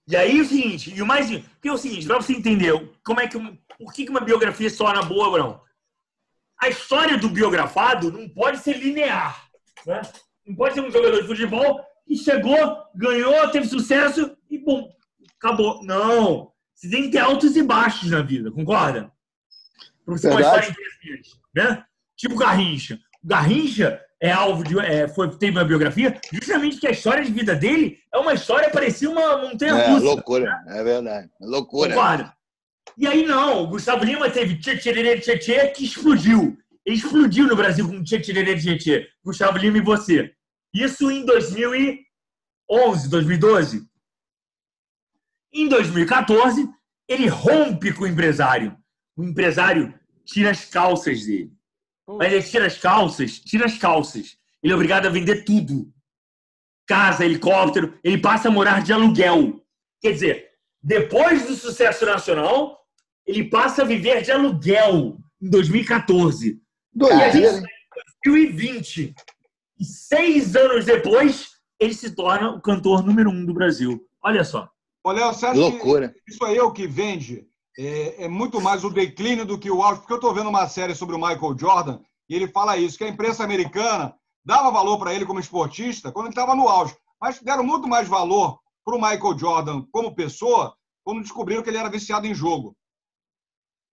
E 0.06 0.16
aí 0.16 0.40
o 0.40 0.44
seguinte, 0.44 0.94
e 0.94 1.02
o 1.02 1.06
mais. 1.06 1.30
Porque 1.30 1.68
é 1.68 1.72
o 1.72 1.78
seguinte, 1.78 2.06
pra 2.06 2.16
você 2.16 2.32
entender 2.32 2.72
como 3.04 3.20
é 3.20 3.28
que. 3.28 3.38
Por 3.78 3.92
que 3.92 4.08
uma 4.08 4.20
biografia 4.20 4.70
se 4.70 4.76
torna 4.76 5.02
boa, 5.02 5.30
Brão? 5.30 5.62
A 6.60 6.68
história 6.68 7.18
do 7.18 7.28
biografado 7.28 8.12
não 8.12 8.28
pode 8.28 8.58
ser 8.58 8.78
linear. 8.78 9.50
Né? 9.86 10.00
Não 10.46 10.54
pode 10.54 10.74
ser 10.74 10.80
um 10.80 10.90
jogador 10.90 11.20
de 11.20 11.26
futebol 11.26 11.84
que 12.06 12.16
chegou, 12.16 12.76
ganhou, 12.94 13.48
teve 13.50 13.66
sucesso 13.66 14.36
e 14.50 14.58
bom, 14.58 14.88
acabou. 15.38 15.82
Não. 15.84 16.52
Você 16.74 16.90
tem 16.90 17.04
que 17.04 17.10
ter 17.10 17.18
altos 17.18 17.56
e 17.56 17.62
baixos 17.62 18.10
na 18.10 18.20
vida, 18.22 18.50
concorda? 18.50 19.10
Ser 20.16 20.28
uma 20.28 20.36
Verdade. 20.36 20.66
história 20.66 20.70
interessante. 20.70 21.30
Né? 21.54 21.84
Tipo 22.16 22.36
Garrincha. 22.36 22.98
O 23.22 23.26
Garrincha 23.26 24.00
é 24.20 24.30
alvo 24.30 24.62
de. 24.64 24.78
É, 24.78 25.08
foi, 25.08 25.30
teve 25.36 25.56
uma 25.56 25.64
biografia, 25.64 26.20
justamente 26.32 26.74
porque 26.74 26.88
a 26.88 26.92
história 26.92 27.24
de 27.24 27.32
vida 27.32 27.54
dele 27.54 27.98
é 28.12 28.18
uma 28.18 28.34
história 28.34 28.70
parecia 28.70 29.08
uma 29.08 29.38
montanha 29.38 29.72
É, 29.72 29.88
russa. 29.90 30.04
loucura. 30.04 30.62
É 30.68 30.82
verdade. 30.84 31.30
Loucura. 31.40 31.90
Concorda? 31.94 32.32
E 32.98 33.06
aí 33.06 33.24
não, 33.26 33.64
o 33.64 33.68
Gustavo 33.68 34.04
Lima 34.04 34.30
teve 34.30 34.56
Tchê 34.58 34.76
Tchê 34.76 35.20
Tchê 35.20 35.38
Tchê 35.38 35.66
que 35.68 35.84
explodiu. 35.84 36.56
Ele 36.84 36.96
explodiu 36.96 37.46
no 37.46 37.56
Brasil 37.56 37.88
com 37.88 38.02
Tchê 38.04 38.20
Tchê 38.20 38.56
Tchê 38.56 38.76
Tchê. 38.76 39.08
Gustavo 39.24 39.58
Lima 39.58 39.78
e 39.78 39.80
você. 39.80 40.32
Isso 40.74 41.08
em 41.10 41.24
2011, 41.24 43.08
2012. 43.08 43.88
Em 45.52 45.68
2014, 45.68 46.68
ele 47.08 47.28
rompe 47.28 47.92
com 47.92 48.02
o 48.02 48.08
empresário. 48.08 48.76
O 49.16 49.22
empresário 49.22 49.94
tira 50.24 50.50
as 50.50 50.64
calças 50.64 51.24
dele. 51.24 51.52
Mas 52.08 52.32
ele 52.32 52.42
tira 52.42 52.66
as 52.66 52.76
calças, 52.76 53.38
tira 53.38 53.66
as 53.66 53.78
calças. 53.78 54.36
Ele 54.62 54.72
é 54.72 54.76
obrigado 54.76 55.06
a 55.06 55.10
vender 55.10 55.44
tudo. 55.44 55.92
Casa, 56.86 57.24
helicóptero, 57.24 57.98
ele 58.02 58.18
passa 58.20 58.48
a 58.48 58.50
morar 58.50 58.82
de 58.82 58.92
aluguel. 58.92 59.64
Quer 60.00 60.12
dizer, 60.12 60.50
depois 60.82 61.46
do 61.46 61.54
sucesso 61.54 62.04
nacional, 62.04 62.84
ele 63.24 63.44
passa 63.44 63.82
a 63.82 63.86
viver 63.86 64.22
de 64.22 64.32
aluguel 64.32 65.18
em 65.40 65.48
2014. 65.48 66.60
E 66.96 67.22
a 67.22 67.30
gente 67.30 67.44
está 67.44 67.60
em 67.60 68.32
2020. 68.32 69.14
E 69.78 69.84
seis 69.84 70.54
anos 70.54 70.84
depois, 70.84 71.50
ele 71.78 71.94
se 71.94 72.10
torna 72.14 72.50
o 72.50 72.60
cantor 72.60 73.04
número 73.04 73.30
um 73.30 73.44
do 73.44 73.54
Brasil. 73.54 74.00
Olha 74.22 74.44
só. 74.44 74.68
Léo, 75.06 75.34
você 75.34 75.46
acha 75.46 75.60
Loucura. 75.60 76.08
que 76.08 76.32
isso 76.32 76.44
aí 76.44 76.56
é 76.56 76.62
o 76.62 76.72
que 76.72 76.86
vende? 76.86 77.46
É, 77.78 78.24
é 78.24 78.28
muito 78.28 78.60
mais 78.60 78.84
o 78.84 78.90
declínio 78.90 79.44
do 79.44 79.58
que 79.58 79.70
o 79.70 79.82
auge, 79.82 80.00
porque 80.00 80.12
eu 80.12 80.18
estou 80.18 80.32
vendo 80.32 80.48
uma 80.48 80.66
série 80.68 80.94
sobre 80.94 81.14
o 81.14 81.18
Michael 81.18 81.58
Jordan 81.58 82.00
e 82.28 82.34
ele 82.34 82.48
fala 82.48 82.76
isso, 82.76 82.96
que 82.96 83.04
a 83.04 83.08
imprensa 83.08 83.44
americana 83.44 84.14
dava 84.44 84.70
valor 84.70 84.98
para 84.98 85.12
ele 85.12 85.26
como 85.26 85.40
esportista 85.40 86.10
quando 86.10 86.26
ele 86.26 86.32
estava 86.32 86.54
no 86.54 86.68
auge, 86.68 86.96
mas 87.20 87.40
deram 87.40 87.64
muito 87.64 87.88
mais 87.88 88.08
valor 88.08 88.58
para 88.84 88.94
o 88.94 89.00
Michael 89.00 89.38
Jordan 89.38 89.82
como 89.90 90.14
pessoa 90.14 90.74
quando 91.02 91.20
descobriram 91.20 91.62
que 91.62 91.68
ele 91.68 91.78
era 91.78 91.90
viciado 91.90 92.26
em 92.26 92.34
jogo. 92.34 92.76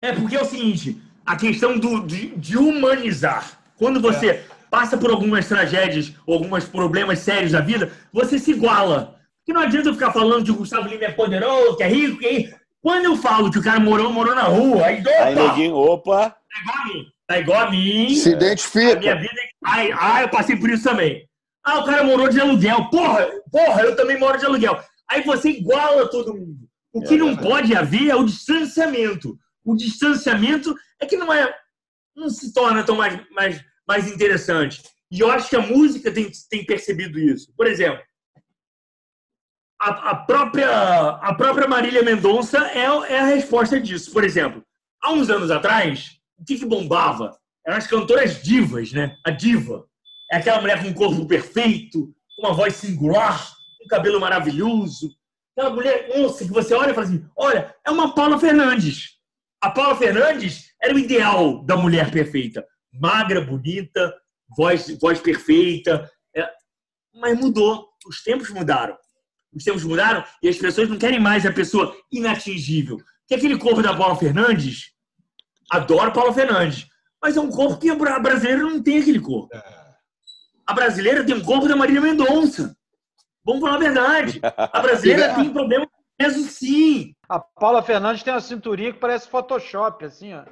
É 0.02 0.14
porque 0.14 0.36
é 0.36 0.42
o 0.42 0.46
seguinte, 0.46 1.02
a 1.26 1.36
questão 1.36 1.78
do, 1.78 2.06
de, 2.06 2.36
de 2.38 2.58
humanizar. 2.58 3.60
Quando 3.78 4.00
você 4.00 4.46
passa 4.72 4.98
por 4.98 5.12
algumas 5.12 5.48
tragédias 5.48 6.14
ou 6.26 6.36
alguns 6.36 6.64
problemas 6.66 7.20
sérios 7.20 7.52
da 7.52 7.60
vida, 7.60 7.92
você 8.12 8.40
se 8.40 8.52
iguala. 8.52 9.20
Porque 9.40 9.54
não 9.54 9.62
adianta 9.62 9.90
eu 9.90 9.94
ficar 9.94 10.12
falando 10.14 10.46
que 10.46 10.52
o 10.52 10.56
Gustavo 10.56 10.88
Lima 10.88 11.04
é 11.04 11.12
poderoso, 11.12 11.76
que 11.78 11.84
é 11.84 11.88
rico, 11.88 12.18
que 12.18 12.26
é 12.26 12.32
rico. 12.38 12.60
Quando 12.82 13.06
eu 13.06 13.16
falo 13.18 13.52
que 13.52 13.60
o 13.60 13.64
cara 13.64 13.80
morou, 13.80 14.12
morou 14.12 14.34
na 14.34 14.44
rua, 14.44 14.86
aí, 14.86 15.02
opa, 15.02 15.10
Aí, 15.24 15.36
neguinho, 15.36 15.76
opa. 15.76 16.30
tá 16.30 16.60
igual 16.64 16.78
a 16.80 16.86
mim. 16.88 17.06
Tá 17.28 17.40
igual 17.40 17.60
a 17.68 17.70
mim. 17.72 18.16
Se 18.16 18.34
A 18.34 18.38
minha 18.38 18.48
identifica. 18.52 19.16
vida. 19.18 19.42
Ai, 19.64 19.92
ai, 19.94 20.24
eu 20.24 20.30
passei 20.30 20.56
por 20.56 20.70
isso 20.70 20.84
também. 20.84 21.28
Ah, 21.64 21.80
o 21.80 21.86
cara 21.86 22.04
morou 22.04 22.28
de 22.30 22.40
aluguel. 22.40 22.86
Porra, 22.90 23.28
porra, 23.52 23.82
eu 23.84 23.96
também 23.96 24.18
moro 24.18 24.38
de 24.40 24.46
aluguel. 24.46 24.80
Aí 25.10 25.22
você 25.24 25.50
iguala 25.50 26.10
todo 26.10 26.34
mundo. 26.34 26.58
O 26.94 27.02
que 27.04 27.14
É 27.16 27.18
não 27.18 27.36
pode 27.36 27.76
haver 27.76 28.10
é 28.10 28.16
o 28.16 28.24
distanciamento. 28.26 29.38
O 29.64 29.76
distanciamento 29.76 30.74
é 31.00 31.06
que 31.06 31.18
não 31.18 31.32
é. 31.32 31.54
não 32.16 32.30
se 32.30 32.52
torna 32.54 32.84
tão 32.84 32.96
mais, 32.96 33.20
mais, 33.32 33.64
mais 33.88 34.08
interessante. 34.08 34.82
E 35.12 35.20
eu 35.20 35.30
acho 35.30 35.50
que 35.50 35.56
a 35.56 35.62
música 35.62 36.12
tem, 36.12 36.32
tem 36.50 36.66
percebido 36.66 37.20
isso. 37.20 37.54
Por 37.56 37.68
exemplo, 37.68 38.02
a, 39.82 40.12
a 40.12 40.16
própria, 40.16 40.70
a 40.70 41.34
própria 41.34 41.68
Marília 41.68 42.04
Mendonça 42.04 42.60
é, 42.68 42.86
é 43.14 43.20
a 43.20 43.26
resposta 43.26 43.80
disso. 43.80 44.12
Por 44.12 44.24
exemplo, 44.24 44.64
há 45.02 45.12
uns 45.12 45.30
anos 45.30 45.50
atrás, 45.50 46.18
o 46.38 46.46
que, 46.46 46.60
que 46.60 46.66
bombava? 46.66 47.36
Eram 47.66 47.78
as 47.78 47.88
cantoras 47.88 48.42
divas, 48.42 48.92
né? 48.92 49.16
A 49.26 49.32
diva. 49.32 49.86
É 50.32 50.38
aquela 50.38 50.62
mulher 50.62 50.82
com 50.82 50.90
um 50.90 50.94
corpo 50.94 51.28
perfeito, 51.28 52.14
uma 52.40 52.54
voz 52.54 52.76
singular, 52.76 53.54
um 53.84 53.88
cabelo 53.88 54.20
maravilhoso. 54.20 55.12
Aquela 55.58 55.76
mulher, 55.76 56.08
nossa, 56.18 56.46
que 56.46 56.52
você 56.52 56.74
olha 56.74 56.92
e 56.92 56.94
fala 56.94 57.08
assim: 57.08 57.26
olha, 57.36 57.76
é 57.86 57.92
uma 57.92 58.16
Paula 58.16 58.40
Fernandes. 58.40 59.18
A 59.62 59.70
Paula 59.70 59.96
Fernandes 59.96 60.72
era 60.82 60.94
o 60.94 61.00
ideal 61.00 61.64
da 61.64 61.76
mulher 61.76 62.10
perfeita. 62.12 62.66
Magra, 62.94 63.42
bonita, 63.42 64.14
voz, 64.56 64.90
voz 65.00 65.20
perfeita. 65.20 66.10
É, 66.36 66.50
Mas 67.16 67.38
mudou. 67.40 67.90
Os 68.08 68.24
tempos 68.24 68.50
mudaram. 68.50 68.98
Os 69.54 69.64
tempos 69.64 69.84
mudaram 69.84 70.24
e 70.42 70.48
as 70.50 70.58
pessoas 70.58 70.90
não 70.90 70.98
querem 70.98 71.20
mais 71.20 71.46
a 71.46 71.52
pessoa 71.52 71.96
inatingível. 72.12 72.98
Porque 72.98 73.36
aquele 73.36 73.58
corpo 73.58 73.82
da 73.82 73.96
Paula 73.96 74.16
Fernandes, 74.16 74.92
adoro 75.70 76.12
Paula 76.14 76.34
Fernandes, 76.34 76.88
mas 77.22 77.38
é 77.38 77.42
um 77.42 77.50
corpo 77.50 77.80
que 77.80 77.90
a 77.90 77.96
bra- 77.96 78.20
brasileira 78.20 78.64
não 78.64 78.82
tem 78.82 78.98
aquele 79.00 79.20
corpo. 79.20 79.50
A 80.66 80.74
brasileira 80.74 81.24
tem 81.26 81.36
um 81.36 81.44
corpo 81.44 81.68
da 81.68 81.76
Marília 81.76 82.02
Mendonça. 82.02 82.76
Vamos 83.44 83.62
falar 83.62 83.76
a 83.76 83.80
verdade. 83.80 84.40
A 84.42 84.80
brasileira 84.82 85.34
tem 85.36 85.52
problema 85.52 85.86
com 85.86 86.02
peso, 86.18 86.44
sim. 86.44 87.14
A 87.28 87.40
Paula 87.40 87.84
Fernandes 87.84 88.24
tem 88.24 88.34
uma 88.34 88.40
cinturinha 88.42 88.94
que 88.94 89.00
parece 89.00 89.28
Photoshop, 89.30 90.06
assim, 90.06 90.34
ó. 90.34 90.44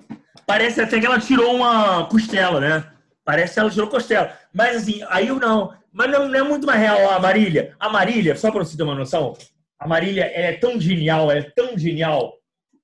Parece 0.50 0.82
até 0.82 1.00
que 1.00 1.06
ela 1.06 1.20
tirou 1.20 1.56
uma 1.56 2.10
costela, 2.10 2.60
né? 2.60 2.84
Parece 3.24 3.54
que 3.54 3.60
ela 3.60 3.70
tirou 3.70 3.88
costela. 3.88 4.36
Mas 4.52 4.78
assim, 4.78 5.00
aí 5.08 5.28
eu 5.28 5.36
não. 5.36 5.72
Mas 5.94 6.10
não, 6.10 6.28
não 6.28 6.40
é 6.40 6.42
muito 6.42 6.66
mais 6.66 6.80
real 6.80 7.12
a 7.12 7.20
Marília. 7.20 7.76
A 7.80 7.88
Marília, 7.88 8.36
só 8.36 8.50
para 8.50 8.66
você 8.66 8.76
ter 8.76 8.82
uma 8.82 8.96
noção, 8.96 9.38
a 9.78 9.88
Marília 9.88 10.24
é 10.24 10.54
tão 10.54 10.82
genial, 10.82 11.30
ela 11.30 11.42
é 11.42 11.52
tão 11.56 11.78
genial. 11.78 12.34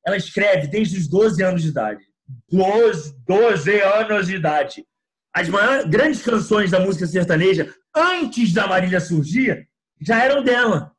Ela 0.06 0.16
escreve 0.16 0.68
desde 0.68 1.00
os 1.00 1.08
12 1.08 1.42
anos 1.42 1.64
de 1.64 1.70
idade. 1.70 2.04
12, 2.52 3.16
12 3.28 3.82
anos 3.82 4.28
de 4.28 4.36
idade. 4.36 4.86
As 5.34 5.50
maiores, 5.50 5.88
grandes 5.88 6.22
canções 6.22 6.70
da 6.70 6.80
música 6.80 7.08
sertaneja, 7.08 7.74
antes 7.96 8.54
da 8.54 8.68
Marília 8.68 9.00
surgir, 9.00 9.68
já 10.00 10.24
eram 10.24 10.44
dela. 10.44 10.92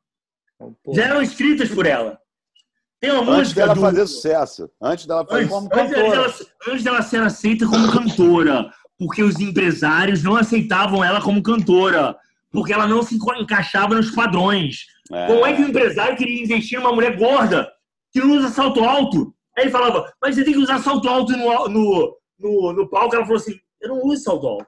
Já 0.93 1.05
eram 1.05 1.21
escritas 1.21 1.69
por 1.69 1.85
ela. 1.85 2.19
Tem 2.99 3.11
uma 3.11 3.21
Antes 3.21 3.37
música 3.37 3.61
dela 3.61 3.75
do- 3.75 3.81
fazer 3.81 4.07
sucesso. 4.07 4.69
Antes 4.81 5.05
dela 5.05 5.25
fazer 5.25 5.41
Antes, 5.43 5.49
como 5.53 5.69
antes 5.71 5.93
cantora. 5.95 6.09
dela, 6.11 6.33
antes 6.69 6.83
dela 6.83 7.01
ser 7.01 7.21
aceita 7.21 7.67
como 7.67 7.91
cantora, 7.91 8.71
porque 8.97 9.21
os 9.23 9.39
empresários 9.39 10.23
não 10.23 10.35
aceitavam 10.35 11.03
ela 11.03 11.21
como 11.21 11.43
cantora, 11.43 12.15
porque 12.51 12.73
ela 12.73 12.87
não 12.87 13.03
se 13.03 13.15
encaixava 13.39 13.95
nos 13.95 14.09
padrões. 14.11 14.85
É. 15.11 15.27
Como 15.27 15.45
é 15.45 15.53
que 15.53 15.61
o 15.61 15.67
empresário 15.67 16.17
queria 16.17 16.41
investir 16.43 16.79
numa 16.79 16.91
mulher 16.93 17.15
gorda 17.17 17.71
que 18.11 18.19
não 18.19 18.35
usa 18.37 18.49
salto 18.49 18.83
alto? 18.83 19.33
Aí 19.55 19.65
ele 19.65 19.71
falava, 19.71 20.11
mas 20.21 20.35
você 20.35 20.43
tem 20.43 20.53
que 20.53 20.59
usar 20.59 20.79
salto 20.79 21.07
alto 21.07 21.31
no, 21.37 21.67
no, 21.67 22.17
no, 22.39 22.73
no 22.73 22.89
palco. 22.89 23.15
Ela 23.15 23.25
falou 23.25 23.37
assim: 23.39 23.59
eu 23.81 23.89
não 23.89 24.03
uso 24.05 24.23
salto 24.23 24.47
alto. 24.47 24.67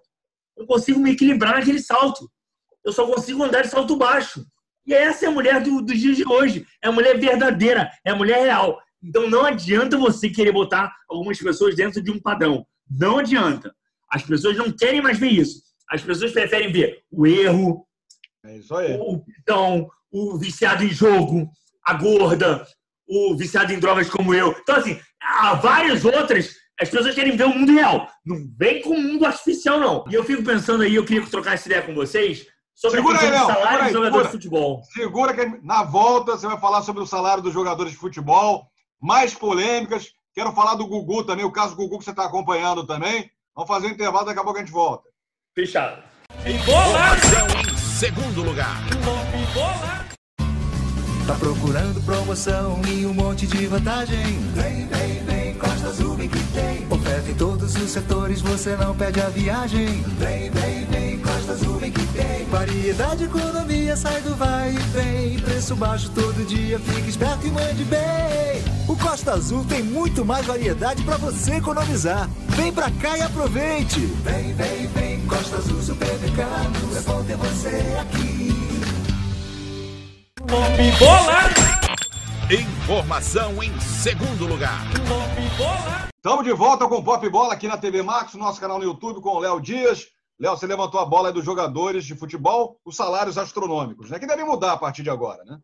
Eu 0.56 0.66
consigo 0.68 1.00
me 1.00 1.12
equilibrar 1.12 1.56
naquele 1.56 1.80
salto. 1.80 2.30
Eu 2.86 2.92
só 2.92 3.06
consigo 3.08 3.44
andar 3.44 3.62
de 3.64 3.70
salto 3.70 3.96
baixo. 3.96 4.46
E 4.90 4.94
essa 4.94 5.26
é 5.26 5.28
a 5.28 5.32
mulher 5.32 5.62
do, 5.62 5.84
dos 5.84 6.00
dias 6.00 6.18
de 6.18 6.28
hoje. 6.28 6.66
É 6.84 6.88
a 6.88 6.92
mulher 6.92 7.16
verdadeira, 7.20 7.92
é 8.04 8.10
a 8.10 8.16
mulher 8.16 8.42
real. 8.42 8.82
Então 9.04 9.30
não 9.30 9.46
adianta 9.46 9.96
você 9.96 10.32
querer 10.32 10.52
botar 10.52 10.92
algumas 11.08 11.38
pessoas 11.38 11.76
dentro 11.76 12.02
de 12.02 12.10
um 12.10 12.20
padrão. 12.20 12.66
Não 12.90 13.20
adianta. 13.20 13.72
As 14.12 14.24
pessoas 14.24 14.58
não 14.58 14.72
querem 14.72 15.00
mais 15.00 15.20
ver 15.20 15.30
isso. 15.30 15.62
As 15.92 16.02
pessoas 16.02 16.32
preferem 16.32 16.72
ver 16.72 17.04
o 17.12 17.28
erro, 17.28 17.86
É 18.44 18.98
o 19.00 19.24
então, 19.40 19.88
o 20.12 20.40
viciado 20.40 20.84
em 20.84 20.90
jogo, 20.90 21.52
a 21.86 21.94
gorda, 21.94 22.66
o 23.08 23.38
viciado 23.38 23.72
em 23.72 23.80
drogas 23.80 24.10
como 24.10 24.34
eu. 24.34 24.56
Então, 24.60 24.76
assim, 24.76 25.00
há 25.22 25.54
várias 25.54 26.04
outras. 26.04 26.56
As 26.82 26.90
pessoas 26.90 27.14
querem 27.14 27.38
ver 27.38 27.44
o 27.44 27.50
mundo 27.50 27.74
real. 27.74 28.08
Não 28.26 28.38
vem 28.58 28.82
com 28.82 28.96
o 28.96 29.02
mundo 29.02 29.24
artificial, 29.24 29.80
não. 29.80 30.04
E 30.10 30.16
eu 30.16 30.24
fico 30.24 30.44
pensando 30.44 30.82
aí, 30.82 30.96
eu 30.96 31.06
queria 31.06 31.28
trocar 31.28 31.54
essa 31.54 31.68
ideia 31.68 31.84
com 31.84 31.94
vocês 31.94 32.48
sobre 32.80 32.98
Segura 32.98 33.18
a 33.18 33.22
aí, 33.22 33.30
questão 33.30 33.48
Léo. 33.48 33.58
do 33.58 33.62
salário 33.62 33.84
dos 33.84 33.94
jogadores 33.94 34.26
de 34.28 34.32
futebol. 34.32 34.82
Segura 34.94 35.34
que 35.34 35.66
na 35.66 35.84
volta 35.84 36.32
você 36.38 36.48
vai 36.48 36.58
falar 36.58 36.82
sobre 36.82 37.04
o 37.04 37.08
salário 37.08 37.44
dos 37.44 37.54
jogadores 37.54 37.92
de 37.92 37.98
futebol, 37.98 38.68
mais 39.02 39.34
polêmicas. 39.34 40.14
Quero 40.34 40.54
falar 40.54 40.76
do 40.76 40.88
Gugu 40.88 41.26
também, 41.26 41.44
o 41.44 41.52
caso 41.52 41.76
do 41.76 41.76
Gugu 41.76 42.00
que 42.00 42.06
você 42.06 42.12
está 42.12 42.24
acompanhando 42.24 42.88
também. 42.88 43.30
Vamos 43.54 43.68
fazer 43.68 43.88
um 43.88 43.92
intervalo, 43.92 44.26
daqui 44.26 44.40
a 44.40 44.44
pouco 44.44 44.58
a 44.58 44.62
gente 44.62 44.72
volta. 44.72 45.10
Fechado. 45.54 46.02
Informação 46.46 47.48
em 47.70 47.78
segundo 47.78 48.44
lugar. 48.44 48.78
Tá 51.28 51.36
procurando 51.36 52.02
promoção 52.06 52.82
e 52.88 53.06
um 53.06 53.14
monte 53.14 53.46
de 53.46 53.68
vantagem? 53.68 54.24
Vem, 54.54 54.88
vem, 54.88 55.24
vem, 55.26 55.54
Costa 55.56 55.88
Azul 55.90 56.16
vem 56.16 56.30
que 56.30 56.40
tem. 56.54 56.88
Oferta 56.90 57.30
em 57.30 57.36
todos 57.36 57.76
os 57.76 57.92
setores, 57.92 58.42
você 58.42 58.78
não 58.78 58.96
perde 58.96 59.20
a 59.20 59.28
viagem. 59.28 60.02
Vem, 60.18 60.50
vem, 60.50 60.86
vem, 60.86 61.20
Costa 61.50 61.66
Azul 61.66 61.80
vem 61.80 61.92
que 61.92 62.06
tem. 62.08 62.46
Variedade, 62.46 63.24
economia, 63.24 63.98
sai 63.98 64.22
do 64.22 64.36
vai 64.36 64.72
e 64.72 64.78
vem. 64.78 65.40
Preço 65.40 65.76
baixo 65.76 66.12
todo 66.12 66.46
dia, 66.46 66.78
fique 66.80 67.10
esperto 67.10 67.48
e 67.48 67.50
mande 67.50 67.84
bem. 67.86 68.64
O 68.88 68.96
Costa 68.96 69.32
Azul 69.32 69.66
tem 69.66 69.82
muito 69.82 70.24
mais 70.24 70.46
variedade 70.46 71.02
para 71.04 71.18
você 71.18 71.56
economizar. 71.56 72.30
Vem 72.50 72.72
pra 72.72 72.92
cá 72.92 73.18
e 73.18 73.22
aproveite. 73.24 74.00
Vem, 74.00 74.54
vem, 74.54 74.88
vem, 74.88 75.26
Costa 75.26 75.58
Azul 75.58 75.82
Supermercados. 75.82 76.98
É 76.98 77.02
bom 77.02 77.24
ter 77.24 77.38
você 77.38 77.98
aqui. 78.00 78.50
Informação 82.52 83.64
em 83.64 83.80
segundo 83.80 84.46
lugar. 84.46 84.84
Estamos 86.16 86.46
de 86.46 86.54
volta 86.54 86.88
com 86.88 86.98
o 86.98 87.04
Pop 87.04 87.28
Bola 87.30 87.54
aqui 87.54 87.68
na 87.68 87.78
TV 87.78 88.04
Max, 88.04 88.36
nosso 88.36 88.60
canal 88.60 88.78
no 88.78 88.84
YouTube 88.84 89.22
com 89.22 89.30
o 89.30 89.40
Léo 89.40 89.60
Dias. 89.60 90.19
Léo, 90.40 90.56
você 90.56 90.66
levantou 90.66 91.00
a 91.00 91.06
bola 91.06 91.30
aí 91.30 91.34
dos 91.34 91.44
jogadores 91.44 92.06
de 92.06 92.16
futebol, 92.16 92.80
os 92.86 92.96
salários 92.96 93.38
astronômicos, 93.38 94.10
né? 94.10 94.18
Que 94.18 94.28
devem 94.28 94.46
mudar 94.46 94.72
a 94.72 94.78
partir 94.78 95.04
de 95.04 95.10
agora, 95.10 95.44
né? 95.44 95.60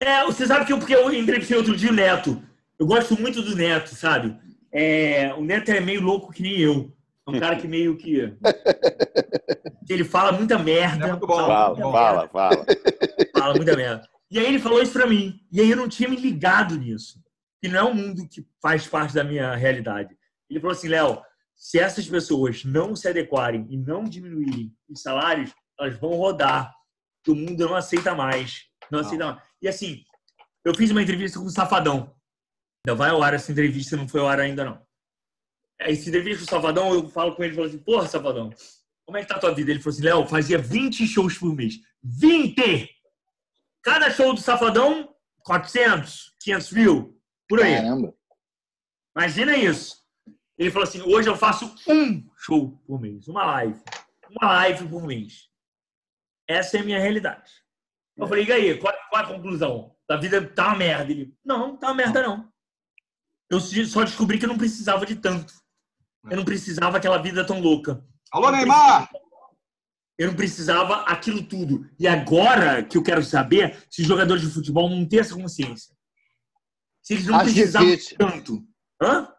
É, 0.00 0.24
você 0.24 0.46
sabe 0.46 0.64
que 0.64 0.72
eu, 0.72 0.78
porque 0.78 0.94
eu 0.94 1.12
entrevistei 1.14 1.56
outro 1.56 1.76
dia 1.76 1.90
o 1.90 1.94
Neto. 1.94 2.42
Eu 2.78 2.86
gosto 2.86 3.20
muito 3.20 3.42
do 3.42 3.54
Neto, 3.54 3.94
sabe? 3.94 4.36
É, 4.72 5.32
o 5.34 5.44
Neto 5.44 5.70
é 5.70 5.80
meio 5.80 6.00
louco 6.00 6.32
que 6.32 6.42
nem 6.42 6.58
eu. 6.58 6.92
É 7.28 7.30
um 7.30 7.38
cara 7.38 7.56
que 7.56 7.68
meio 7.68 7.96
que. 7.96 8.34
ele 9.88 10.04
fala 10.04 10.32
muita 10.32 10.58
merda. 10.58 11.06
É 11.06 11.10
muito 11.10 11.26
bom. 11.26 11.36
Fala, 11.36 11.68
muita 11.68 11.82
fala, 11.82 12.12
merda, 12.12 12.28
fala. 12.32 12.66
fala 13.36 13.54
muita 13.54 13.76
merda. 13.76 14.08
E 14.30 14.38
aí 14.38 14.46
ele 14.46 14.58
falou 14.58 14.82
isso 14.82 14.92
pra 14.92 15.06
mim. 15.06 15.40
E 15.52 15.60
aí 15.60 15.70
eu 15.70 15.76
não 15.76 15.88
tinha 15.88 16.08
me 16.08 16.16
ligado 16.16 16.76
nisso. 16.76 17.20
Que 17.60 17.68
não 17.68 17.78
é 17.78 17.84
um 17.84 17.94
mundo 17.94 18.26
que 18.28 18.44
faz 18.60 18.86
parte 18.86 19.14
da 19.14 19.22
minha 19.22 19.54
realidade. 19.54 20.16
Ele 20.48 20.60
falou 20.60 20.72
assim, 20.72 20.88
Léo, 20.88 21.20
se 21.60 21.78
essas 21.78 22.08
pessoas 22.08 22.64
não 22.64 22.96
se 22.96 23.06
adequarem 23.06 23.66
e 23.68 23.76
não 23.76 24.04
diminuírem 24.04 24.74
os 24.88 25.02
salários, 25.02 25.54
elas 25.78 25.94
vão 25.98 26.12
rodar. 26.12 26.74
O 27.28 27.34
mundo 27.34 27.68
não 27.68 27.76
aceita 27.76 28.14
mais. 28.14 28.64
Não 28.90 29.00
aceita 29.00 29.26
mais. 29.26 29.42
E 29.60 29.68
assim, 29.68 30.02
eu 30.64 30.74
fiz 30.74 30.90
uma 30.90 31.02
entrevista 31.02 31.38
com 31.38 31.44
o 31.44 31.50
Safadão. 31.50 32.16
Ainda 32.82 32.96
vai 32.96 33.10
ao 33.10 33.22
ar 33.22 33.34
essa 33.34 33.52
entrevista, 33.52 33.94
não 33.94 34.08
foi 34.08 34.20
ao 34.20 34.28
ar 34.28 34.40
ainda 34.40 34.64
não. 34.64 34.82
Aí, 35.78 35.92
essa 35.92 36.08
entrevista 36.08 36.46
com 36.46 36.46
o 36.46 36.50
Safadão, 36.50 36.94
eu 36.94 37.10
falo 37.10 37.36
com 37.36 37.44
ele 37.44 37.52
e 37.52 37.56
falo 37.56 37.68
assim, 37.68 37.78
porra, 37.78 38.08
Safadão, 38.08 38.50
como 39.04 39.18
é 39.18 39.20
que 39.20 39.28
tá 39.28 39.36
a 39.36 39.40
tua 39.40 39.54
vida? 39.54 39.70
Ele 39.70 39.80
falou 39.80 39.94
assim, 39.94 40.04
Léo, 40.04 40.26
fazia 40.26 40.56
20 40.56 41.06
shows 41.06 41.36
por 41.36 41.54
mês. 41.54 41.74
20! 42.02 42.88
Cada 43.82 44.10
show 44.10 44.32
do 44.32 44.40
Safadão, 44.40 45.14
400, 45.44 46.34
500 46.40 46.72
mil, 46.72 47.20
por 47.46 47.60
aí. 47.60 47.76
Caramba. 47.76 48.14
Imagina 49.14 49.56
isso. 49.58 49.99
Ele 50.60 50.70
falou 50.70 50.86
assim, 50.86 51.00
hoje 51.00 51.26
eu 51.26 51.34
faço 51.34 51.74
um 51.88 52.30
show 52.36 52.78
por 52.86 53.00
mês, 53.00 53.26
uma 53.26 53.46
live. 53.46 53.80
Uma 54.30 54.52
live 54.52 54.86
por 54.88 55.06
mês. 55.06 55.48
Essa 56.46 56.76
é 56.76 56.80
a 56.80 56.84
minha 56.84 57.00
realidade. 57.00 57.50
Eu 58.14 58.26
falei, 58.26 58.44
e 58.44 58.52
aí, 58.52 58.78
qual, 58.78 58.92
qual 59.08 59.24
a 59.24 59.26
conclusão? 59.26 59.96
A 60.06 60.16
vida 60.18 60.46
tá 60.46 60.66
uma 60.68 60.76
merda. 60.76 61.10
Ele, 61.10 61.34
não, 61.42 61.78
tá 61.78 61.86
uma 61.86 61.94
merda 61.94 62.22
não. 62.22 62.52
Eu 63.48 63.58
só 63.58 64.04
descobri 64.04 64.38
que 64.38 64.44
eu 64.44 64.50
não 64.50 64.58
precisava 64.58 65.06
de 65.06 65.16
tanto. 65.16 65.54
Eu 66.30 66.36
não 66.36 66.44
precisava 66.44 66.98
aquela 66.98 67.16
vida 67.16 67.42
tão 67.46 67.58
louca. 67.58 68.04
Alô, 68.30 68.48
Eu 68.48 68.52
Neymar! 68.52 69.10
eu 70.18 70.28
não 70.28 70.36
precisava 70.36 70.96
aquilo 71.04 71.42
tudo. 71.42 71.88
E 71.98 72.06
agora 72.06 72.84
que 72.84 72.98
eu 72.98 73.02
quero 73.02 73.24
saber 73.24 73.82
se 73.88 74.02
os 74.02 74.06
jogadores 74.06 74.42
de 74.42 74.50
futebol 74.52 74.90
não 74.90 75.08
têm 75.08 75.20
essa 75.20 75.34
consciência. 75.34 75.96
Se 77.02 77.14
eles 77.14 77.26
não 77.26 77.36
Acho 77.36 77.44
precisavam 77.46 77.88
difícil. 77.88 78.18
tanto. 78.18 78.62
Hã? 79.02 79.32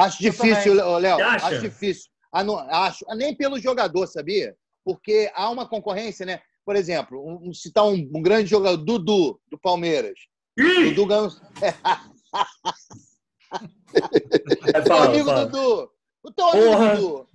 Acho 0.00 0.22
difícil, 0.22 0.74
Léo. 0.74 1.24
Acho 1.24 1.60
difícil. 1.60 2.10
Ah, 2.32 2.44
não, 2.44 2.58
acho. 2.58 3.04
Nem 3.16 3.34
pelo 3.34 3.58
jogador, 3.58 4.06
sabia? 4.06 4.54
Porque 4.84 5.30
há 5.34 5.50
uma 5.50 5.68
concorrência, 5.68 6.24
né? 6.24 6.40
Por 6.64 6.76
exemplo, 6.76 7.20
um, 7.26 7.48
um- 7.50 7.54
citar 7.54 7.84
um, 7.84 7.94
um 8.14 8.22
grande 8.22 8.48
jogador, 8.48 8.76
Dudu, 8.76 9.40
do 9.50 9.58
Palmeiras. 9.58 10.18
Ih! 10.58 10.90
Dudu 10.90 11.06
ganhou. 11.06 11.30
É, 14.72 14.80
Teu 14.80 14.86
fala, 14.86 15.06
amigo 15.06 15.24
fala. 15.26 15.46
Dudu. 15.46 15.90
O 16.22 16.30
teu 16.32 16.46
amigo 16.48 16.66
Porra. 16.70 16.94
Dudu. 16.96 17.26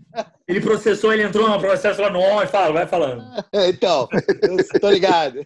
Ele 0.48 0.62
processou, 0.62 1.12
ele 1.12 1.24
entrou 1.24 1.50
no 1.50 1.60
processo 1.60 2.02
lá 2.02 2.10
no 2.10 2.20
ONU, 2.20 2.48
fala, 2.48 2.72
vai 2.72 2.88
falando. 2.88 3.24
Então, 3.68 4.08
eu 4.74 4.80
tô 4.80 4.90
ligado. 4.90 5.46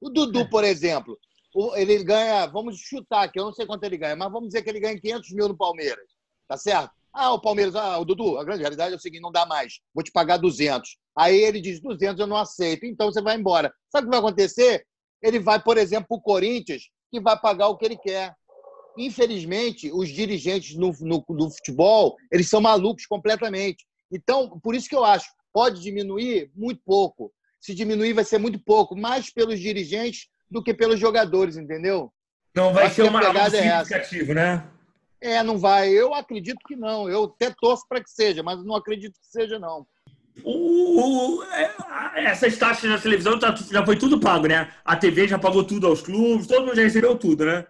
O 0.00 0.10
Dudu, 0.10 0.48
por 0.48 0.64
exemplo, 0.64 1.16
ele 1.74 2.02
ganha, 2.04 2.46
vamos 2.46 2.78
chutar 2.78 3.24
aqui, 3.24 3.38
eu 3.38 3.44
não 3.44 3.52
sei 3.52 3.66
quanto 3.66 3.82
ele 3.84 3.96
ganha, 3.96 4.14
mas 4.14 4.30
vamos 4.30 4.48
dizer 4.48 4.62
que 4.62 4.70
ele 4.70 4.80
ganha 4.80 5.00
500 5.00 5.32
mil 5.32 5.48
no 5.48 5.56
Palmeiras, 5.56 6.06
tá 6.48 6.56
certo? 6.56 6.90
Ah, 7.12 7.32
o 7.32 7.40
Palmeiras, 7.40 7.74
ah, 7.74 7.98
o 7.98 8.04
Dudu, 8.04 8.38
a 8.38 8.44
grande 8.44 8.60
realidade 8.60 8.94
é 8.94 8.96
o 8.96 9.00
seguinte, 9.00 9.22
não 9.22 9.32
dá 9.32 9.44
mais, 9.44 9.80
vou 9.92 10.04
te 10.04 10.12
pagar 10.12 10.36
200. 10.36 10.96
Aí 11.16 11.36
ele 11.40 11.60
diz 11.60 11.80
200, 11.80 12.20
eu 12.20 12.26
não 12.26 12.36
aceito, 12.36 12.86
então 12.86 13.10
você 13.10 13.20
vai 13.20 13.36
embora. 13.36 13.72
Sabe 13.90 14.06
o 14.06 14.10
que 14.10 14.16
vai 14.16 14.20
acontecer? 14.20 14.86
Ele 15.20 15.40
vai, 15.40 15.60
por 15.60 15.76
exemplo, 15.76 16.06
para 16.08 16.16
o 16.16 16.22
Corinthians, 16.22 16.84
que 17.10 17.20
vai 17.20 17.38
pagar 17.38 17.68
o 17.68 17.76
que 17.76 17.84
ele 17.84 17.96
quer. 17.96 18.34
Infelizmente, 18.96 19.90
os 19.92 20.08
dirigentes 20.08 20.76
no, 20.76 20.92
no, 21.00 21.24
no 21.28 21.50
futebol, 21.50 22.16
eles 22.30 22.48
são 22.48 22.60
malucos 22.60 23.06
completamente. 23.06 23.84
Então, 24.12 24.58
por 24.60 24.74
isso 24.74 24.88
que 24.88 24.94
eu 24.94 25.04
acho, 25.04 25.28
pode 25.52 25.80
diminuir 25.80 26.50
muito 26.54 26.80
pouco. 26.84 27.32
Se 27.60 27.74
diminuir, 27.74 28.12
vai 28.12 28.24
ser 28.24 28.38
muito 28.38 28.58
pouco, 28.58 28.96
mais 28.96 29.32
pelos 29.32 29.58
dirigentes 29.60 30.28
do 30.50 30.62
que 30.62 30.74
pelos 30.74 30.98
jogadores, 30.98 31.56
entendeu? 31.56 32.12
Não 32.54 32.72
vai 32.72 32.88
ser 32.90 33.02
que 33.02 33.08
uma, 33.08 33.20
algo 33.20 33.32
pegada 33.32 33.56
é 33.56 33.60
essa. 33.66 33.84
significativo, 33.84 34.34
né? 34.34 34.64
É, 35.20 35.42
não 35.42 35.58
vai. 35.58 35.90
Eu 35.90 36.14
acredito 36.14 36.58
que 36.66 36.74
não. 36.74 37.08
Eu 37.08 37.24
até 37.24 37.54
torço 37.60 37.84
para 37.88 38.02
que 38.02 38.10
seja, 38.10 38.42
mas 38.42 38.64
não 38.64 38.74
acredito 38.74 39.12
que 39.20 39.26
seja, 39.26 39.58
não. 39.58 39.86
O, 40.42 41.38
o- 41.38 41.42
é, 41.44 42.24
essas 42.24 42.56
taxas 42.56 42.88
na 42.90 42.98
televisão 42.98 43.38
tá- 43.38 43.54
já 43.70 43.84
foi 43.84 43.96
tudo 43.96 44.18
pago, 44.18 44.46
né? 44.46 44.72
A 44.84 44.96
TV 44.96 45.28
já 45.28 45.38
pagou 45.38 45.62
tudo 45.64 45.86
aos 45.86 46.00
clubes, 46.00 46.46
todo 46.46 46.64
mundo 46.66 46.76
já 46.76 46.82
recebeu 46.82 47.16
tudo, 47.16 47.44
né? 47.44 47.66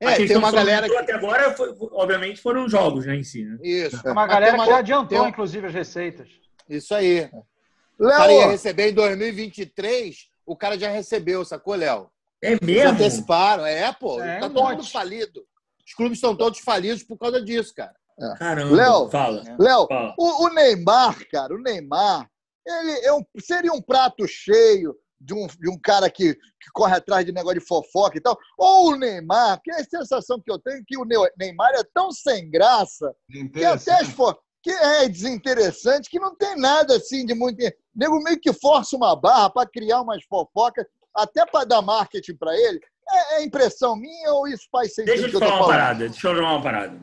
É, 0.00 0.06
A 0.08 0.16
tem 0.16 0.36
uma 0.36 0.48
que 0.48 0.56
galera 0.56 0.86
aumentou 0.86 0.98
até 0.98 1.12
agora, 1.12 1.52
foi- 1.54 1.74
obviamente, 1.92 2.40
foram 2.40 2.64
os 2.64 2.72
jogos, 2.72 3.04
né, 3.06 3.16
em 3.16 3.22
si, 3.22 3.44
né? 3.44 3.58
Isso. 3.62 4.00
Uma 4.04 4.14
Mas 4.14 4.28
galera 4.30 4.56
tem 4.56 4.64
que 4.64 4.70
já 4.70 4.78
adiantou, 4.78 5.18
tem 5.20 5.28
inclusive, 5.28 5.66
as 5.66 5.74
receitas. 5.74 6.28
Isso 6.68 6.94
aí. 6.94 7.28
O 7.98 8.08
cara 8.08 8.32
ia 8.32 8.38
Léo, 8.40 8.50
receber 8.50 8.90
em 8.90 8.94
2023, 8.94 10.29
o 10.52 10.56
cara 10.56 10.78
já 10.78 10.90
recebeu, 10.90 11.44
sacou, 11.44 11.74
Léo? 11.74 12.10
É 12.42 12.52
Eles 12.52 12.60
mesmo? 12.62 12.90
anteciparam. 12.90 13.64
É, 13.66 13.92
pô. 13.92 14.20
É, 14.20 14.40
tá 14.40 14.48
todo 14.50 14.64
mundo 14.68 14.84
falido. 14.84 15.44
Os 15.86 15.94
clubes 15.94 16.18
estão 16.18 16.34
todos 16.36 16.58
falidos 16.60 17.02
por 17.02 17.16
causa 17.18 17.40
disso, 17.42 17.72
cara. 17.74 17.94
Caramba, 18.38 18.74
Léo, 18.76 19.08
fala. 19.08 19.42
Léo, 19.58 19.86
Fala. 19.86 20.14
o, 20.18 20.44
o 20.44 20.48
Neymar, 20.52 21.26
cara, 21.30 21.54
o 21.54 21.58
Neymar, 21.62 22.28
ele 22.66 23.06
é 23.06 23.12
um- 23.14 23.24
seria 23.40 23.72
um 23.72 23.80
prato 23.80 24.26
cheio 24.28 24.94
de 25.18 25.32
um, 25.34 25.46
de 25.46 25.70
um 25.70 25.78
cara 25.78 26.10
que, 26.10 26.34
que 26.34 26.70
corre 26.74 26.96
atrás 26.96 27.24
de 27.24 27.32
negócio 27.32 27.60
de 27.60 27.66
fofoca 27.66 28.18
e 28.18 28.20
tal, 28.20 28.38
ou 28.58 28.88
o 28.92 28.96
Neymar, 28.96 29.60
que 29.62 29.70
é 29.70 29.76
a 29.80 29.84
sensação 29.84 30.38
que 30.40 30.50
eu 30.52 30.58
tenho 30.58 30.82
que 30.86 30.98
o 30.98 31.04
Neymar 31.38 31.70
é 31.74 31.82
tão 31.94 32.10
sem 32.12 32.50
graça 32.50 33.14
que 33.54 33.64
até 33.64 33.92
as 34.00 34.08
fo- 34.08 34.36
que 34.62 34.70
é 34.70 35.08
desinteressante, 35.08 36.10
que 36.10 36.18
não 36.18 36.34
tem 36.34 36.56
nada 36.56 36.96
assim 36.96 37.24
de 37.24 37.34
muito. 37.34 37.62
O 37.64 37.72
nego 37.94 38.22
meio 38.22 38.40
que 38.40 38.52
força 38.52 38.96
uma 38.96 39.16
barra 39.16 39.50
para 39.50 39.68
criar 39.68 40.02
umas 40.02 40.22
fofocas, 40.24 40.84
até 41.14 41.44
para 41.46 41.64
dar 41.64 41.82
marketing 41.82 42.36
para 42.36 42.54
ele. 42.54 42.80
É, 43.08 43.36
é 43.36 43.44
impressão 43.44 43.96
minha 43.96 44.32
ou 44.32 44.46
isso 44.46 44.68
faz 44.70 44.94
sentido? 44.94 45.12
Deixa 45.12 45.26
eu 45.26 45.30
te 45.30 45.34
eu 45.34 45.40
falar 45.40 45.52
uma 45.52 45.58
falando? 45.62 45.78
parada. 45.78 46.08
Deixa 46.08 46.28
eu 46.28 46.34
falar 46.36 46.52
uma 46.52 46.62
parada. 46.62 47.00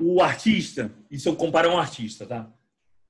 O 0.00 0.22
artista, 0.22 0.92
isso 1.10 1.28
eu 1.28 1.36
comparo 1.36 1.70
a 1.70 1.74
um 1.74 1.78
artista, 1.78 2.26
tá? 2.26 2.48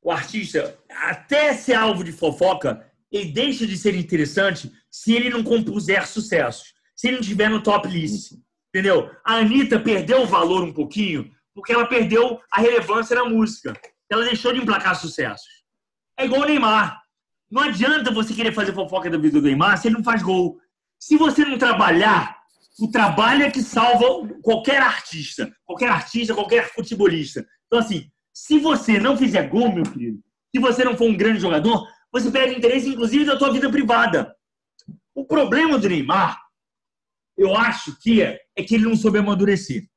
O 0.01 0.11
artista, 0.11 0.79
até 0.89 1.53
ser 1.55 1.75
alvo 1.75 2.03
de 2.03 2.13
fofoca, 2.13 2.87
ele 3.11 3.33
deixa 3.33 3.67
de 3.67 3.77
ser 3.77 3.95
interessante 3.95 4.73
se 4.91 5.13
ele 5.13 5.29
não 5.29 5.43
compuser 5.43 6.07
sucessos. 6.07 6.73
Se 6.95 7.09
ele 7.09 7.17
não 7.17 7.23
estiver 7.23 7.51
no 7.51 7.63
top 7.63 7.89
list. 7.89 8.33
Entendeu? 8.69 9.11
A 9.25 9.37
Anitta 9.37 9.79
perdeu 9.79 10.23
o 10.23 10.27
valor 10.27 10.63
um 10.63 10.73
pouquinho 10.73 11.31
porque 11.59 11.73
ela 11.73 11.89
perdeu 11.89 12.41
a 12.53 12.61
relevância 12.61 13.17
na 13.17 13.25
música. 13.25 13.73
Ela 14.09 14.25
deixou 14.25 14.53
de 14.53 14.61
emplacar 14.61 14.95
sucessos. 14.95 15.65
É 16.17 16.25
igual 16.25 16.43
o 16.43 16.45
Neymar. 16.45 17.03
Não 17.51 17.63
adianta 17.63 18.13
você 18.13 18.33
querer 18.33 18.53
fazer 18.53 18.73
fofoca 18.73 19.11
da 19.11 19.19
vida 19.19 19.41
do 19.41 19.45
Neymar 19.45 19.77
se 19.77 19.89
ele 19.89 19.97
não 19.97 20.05
faz 20.05 20.23
gol. 20.23 20.61
Se 21.01 21.17
você 21.17 21.45
não 21.45 21.59
trabalhar, 21.59 22.39
o 22.79 22.89
trabalho 22.89 23.43
é 23.43 23.51
que 23.51 23.61
salva 23.61 24.07
qualquer 24.41 24.81
artista. 24.81 25.53
Qualquer 25.67 25.89
artista, 25.89 26.33
qualquer 26.33 26.73
futebolista. 26.73 27.45
Então, 27.67 27.81
assim, 27.81 28.09
se 28.33 28.61
você 28.61 29.01
não 29.01 29.17
fizer 29.17 29.49
gol, 29.49 29.75
meu 29.75 29.83
querido, 29.83 30.23
se 30.55 30.61
você 30.61 30.85
não 30.85 30.97
for 30.97 31.11
um 31.11 31.17
grande 31.17 31.41
jogador, 31.41 31.85
você 32.13 32.31
perde 32.31 32.55
interesse, 32.55 32.89
inclusive, 32.89 33.25
da 33.25 33.37
tua 33.37 33.53
vida 33.53 33.69
privada. 33.69 34.33
O 35.13 35.27
problema 35.27 35.77
do 35.77 35.89
Neymar, 35.89 36.41
eu 37.37 37.57
acho 37.57 37.99
que 37.99 38.23
é, 38.23 38.39
é 38.55 38.63
que 38.63 38.77
ele 38.77 38.85
não 38.85 38.95
soube 38.95 39.19
amadurecer. 39.19 39.88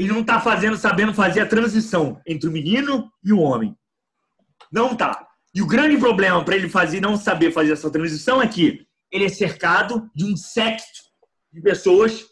Ele 0.00 0.08
não 0.08 0.20
está 0.20 0.40
fazendo, 0.40 0.78
sabendo 0.78 1.12
fazer 1.12 1.40
a 1.40 1.46
transição 1.46 2.18
entre 2.26 2.48
o 2.48 2.52
menino 2.52 3.12
e 3.22 3.34
o 3.34 3.38
homem. 3.38 3.76
Não 4.72 4.96
tá. 4.96 5.28
E 5.54 5.60
o 5.60 5.66
grande 5.66 5.98
problema 5.98 6.42
para 6.42 6.56
ele 6.56 6.70
fazer, 6.70 7.02
não 7.02 7.18
saber 7.18 7.52
fazer 7.52 7.72
essa 7.72 7.90
transição 7.90 8.40
é 8.40 8.48
que 8.48 8.86
ele 9.12 9.26
é 9.26 9.28
cercado 9.28 10.10
de 10.14 10.24
um 10.24 10.34
secto 10.38 11.02
de 11.52 11.60
pessoas 11.60 12.24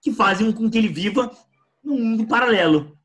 que 0.00 0.12
fazem 0.12 0.52
com 0.52 0.70
que 0.70 0.78
ele 0.78 0.86
viva 0.86 1.28
num 1.82 1.98
mundo 1.98 2.24
paralelo. 2.24 2.96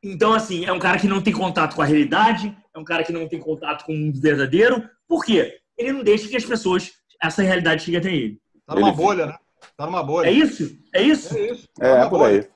Então, 0.00 0.32
assim, 0.32 0.64
é 0.64 0.72
um 0.72 0.78
cara 0.78 0.96
que 0.96 1.08
não 1.08 1.20
tem 1.20 1.32
contato 1.32 1.74
com 1.74 1.82
a 1.82 1.86
realidade, 1.86 2.56
é 2.72 2.78
um 2.78 2.84
cara 2.84 3.02
que 3.02 3.12
não 3.12 3.26
tem 3.26 3.40
contato 3.40 3.84
com 3.84 3.92
o 3.92 3.96
mundo 3.96 4.20
verdadeiro. 4.20 4.88
Por 5.08 5.24
quê? 5.24 5.58
Ele 5.76 5.92
não 5.92 6.04
deixa 6.04 6.28
que 6.28 6.36
as 6.36 6.44
pessoas, 6.44 6.92
essa 7.20 7.42
realidade 7.42 7.82
chegue 7.82 7.96
até 7.96 8.14
ele. 8.14 8.40
Tá 8.64 8.76
numa 8.76 8.92
bolha, 8.92 9.26
né? 9.26 9.36
Tá 9.76 9.86
numa 9.86 10.04
bolha. 10.04 10.28
É 10.28 10.30
isso? 10.30 10.78
É 10.94 11.02
isso? 11.02 11.36
É 11.36 11.50
isso. 11.50 11.68
É, 11.80 11.88
Tá 11.88 11.98
numa 12.04 12.10
por 12.10 12.26
aí. 12.26 12.48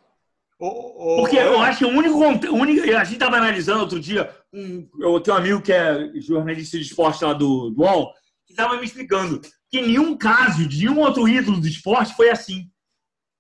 Porque 1.17 1.37
eu 1.37 1.61
acho 1.61 1.79
que 1.79 1.85
o 1.85 1.89
único, 1.89 2.15
o 2.17 2.55
único. 2.55 2.83
A 2.97 3.05
gente 3.05 3.15
estava 3.15 3.37
analisando 3.37 3.81
outro 3.81 3.99
dia. 3.99 4.31
Um, 4.53 4.89
eu 5.01 5.19
tenho 5.21 5.37
um 5.37 5.41
amigo 5.41 5.63
que 5.63 5.73
é 5.73 6.11
jornalista 6.21 6.79
de 6.79 6.85
esporte 6.85 7.25
lá 7.25 7.33
do, 7.33 7.71
do 7.71 7.83
UOL, 7.83 8.13
que 8.47 8.53
estava 8.53 8.77
me 8.77 8.85
explicando 8.85 9.41
que 9.71 9.81
nenhum 9.83 10.17
caso 10.17 10.69
de 10.69 10.85
nenhum 10.85 11.01
outro 11.01 11.27
ídolo 11.27 11.61
do 11.61 11.67
esporte 11.67 12.15
foi 12.15 12.31
assim. 12.31 12.69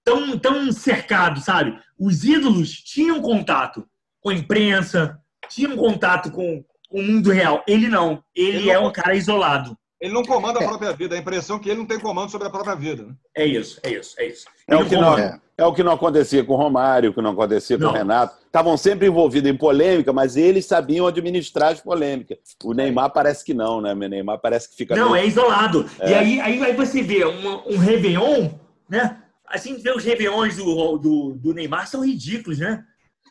Tão, 0.05 0.37
tão 0.37 0.73
cercado, 0.73 1.41
sabe? 1.41 1.79
Os 1.97 2.25
ídolos 2.25 2.73
tinham 2.73 3.23
contato 3.23 3.87
com 4.21 4.31
a 4.31 4.35
imprensa, 4.35 5.17
tinham 5.49 5.77
contato 5.77 6.33
com, 6.33 6.65
com 6.89 6.99
o 7.01 7.03
mundo 7.05 7.31
real. 7.31 7.63
Ele 7.69 7.89
não. 7.89 8.25
Ele, 8.35 8.57
Ele 8.59 8.71
é 8.71 8.75
não- 8.75 8.89
um 8.89 8.93
cara 8.93 9.15
isolado. 9.15 9.79
Ele 10.03 10.12
não 10.12 10.25
comanda 10.25 10.59
a 10.59 10.67
própria 10.67 10.93
vida. 10.93 11.15
A 11.15 11.19
impressão 11.19 11.57
é 11.57 11.61
que 11.61 11.71
ele 11.71 11.79
não 11.79 11.87
tem 11.87 12.01
comando 12.01 12.29
sobre 12.29 12.49
a 12.49 12.51
própria 12.51 12.75
vida. 12.75 13.05
né? 13.05 13.12
É 13.37 13.47
isso, 13.47 13.79
é 13.85 13.91
isso, 13.93 14.17
é 14.19 14.27
isso. 14.27 14.47
É 14.67 14.75
Ele 14.75 14.83
o, 14.83 14.88
que 14.88 14.97
não, 14.97 15.17
é 15.17 15.65
o 15.65 15.73
que 15.73 15.83
não 15.85 15.93
acontecia 15.93 16.43
com 16.43 16.55
o 16.55 16.57
Romário, 16.57 17.11
o 17.11 17.15
que 17.15 17.23
não 17.23 17.31
acontecia 17.31 17.79
com 17.79 17.85
Não. 17.85 17.91
o 17.91 17.95
Renato. 17.95 18.35
Estavam 18.45 18.77
sempre 18.77 19.07
envolvidos 19.07 19.49
em 19.49 19.57
polêmica, 19.57 20.12
mas 20.12 20.37
eles 20.37 20.67
sabiam 20.67 21.07
administrar 21.07 21.71
as 21.71 21.81
polêmicas. 21.81 22.37
O 22.65 22.75
Neymar 22.75 23.12
parece 23.12 23.45
que 23.45 23.55
não, 23.55 23.81
né? 23.81 23.93
O 23.93 23.97
Neymar 23.97 24.41
parece 24.41 24.69
que 24.71 24.75
fica. 24.75 24.97
Não, 24.97 25.12
meio- 25.12 25.23
é 25.23 25.27
isolado. 25.29 25.88
E 26.01 26.12
É. 26.12 26.19
aí, 26.19 26.41
aí, 26.41 26.65
aí 26.65 26.73
você 26.75 27.01
vê 27.01 27.25
uma- 27.25 27.62
um 27.69 27.77
Réveillon, 27.79 28.51
né? 28.88 29.19
Assim, 29.47 29.77
vê 29.81 29.93
os 29.93 30.03
Réveillons 30.03 30.57
do, 30.57 30.99
do, 30.99 31.35
do 31.35 31.55
Neymar 31.55 31.87
são 31.87 32.05
ridículos, 32.05 32.59
né? 32.59 32.83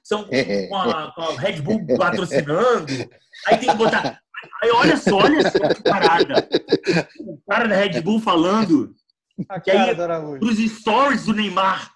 São 0.02 0.24
com 0.24 0.76
a, 0.78 1.12
com 1.14 1.22
a 1.22 1.34
Red 1.38 1.62
Bull 1.62 1.86
patrocinando. 1.98 2.86
Aí 3.46 3.58
tem 3.58 3.70
que 3.70 3.76
botar. 3.76 4.21
Aí 4.64 4.72
olha 4.72 4.98
só, 4.98 5.18
olha 5.18 5.42
só 5.50 5.74
que 5.74 5.82
parada. 5.84 6.48
O 7.20 7.42
cara 7.50 7.68
da 7.68 7.76
Red 7.76 8.02
Bull 8.02 8.20
falando 8.20 8.94
que 9.64 9.72
aí 9.72 9.96
os 10.42 10.58
stories 10.58 11.26
do 11.26 11.34
Neymar 11.34 11.92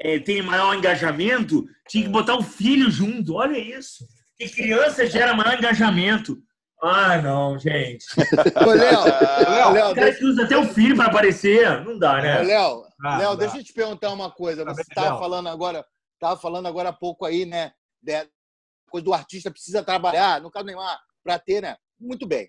é, 0.00 0.18
tem 0.18 0.42
maior 0.42 0.74
engajamento, 0.74 1.64
tinha 1.88 2.04
que 2.04 2.10
botar 2.10 2.36
o 2.36 2.42
filho 2.42 2.90
junto. 2.90 3.34
Olha 3.34 3.58
isso. 3.58 4.04
Que 4.36 4.48
criança 4.48 5.06
gera 5.06 5.34
maior 5.34 5.58
engajamento. 5.58 6.38
Ah, 6.80 7.20
não, 7.20 7.58
gente. 7.58 8.04
Ô, 8.64 8.70
Léo, 8.70 9.72
Léo, 9.72 9.90
o 9.90 9.94
cara 9.96 10.14
que 10.14 10.24
usa 10.24 10.44
até 10.44 10.56
o 10.56 10.64
filho 10.64 10.94
para 10.96 11.06
aparecer. 11.06 11.84
Não 11.84 11.98
dá, 11.98 12.22
né? 12.22 12.40
Ô, 12.40 12.44
Léo, 12.44 12.84
Ah, 13.04 13.18
Léo, 13.18 13.36
deixa 13.36 13.58
eu 13.58 13.64
te 13.64 13.72
perguntar 13.72 14.10
uma 14.12 14.30
coisa. 14.30 14.64
Você 14.64 14.82
Léo. 14.82 14.86
estava 14.88 15.18
falando 15.18 15.48
agora, 15.48 15.84
tava 16.20 16.40
falando 16.40 16.66
agora 16.66 16.90
há 16.90 16.92
pouco 16.92 17.24
aí, 17.26 17.44
né? 17.44 17.72
Da 18.00 18.24
coisa 18.88 19.04
do 19.04 19.12
artista 19.12 19.50
precisa 19.50 19.82
trabalhar, 19.82 20.40
no 20.40 20.50
caso 20.52 20.64
do 20.64 20.68
Neymar, 20.68 21.00
para 21.24 21.38
ter, 21.38 21.62
né? 21.62 21.76
Muito 22.00 22.26
bem. 22.26 22.48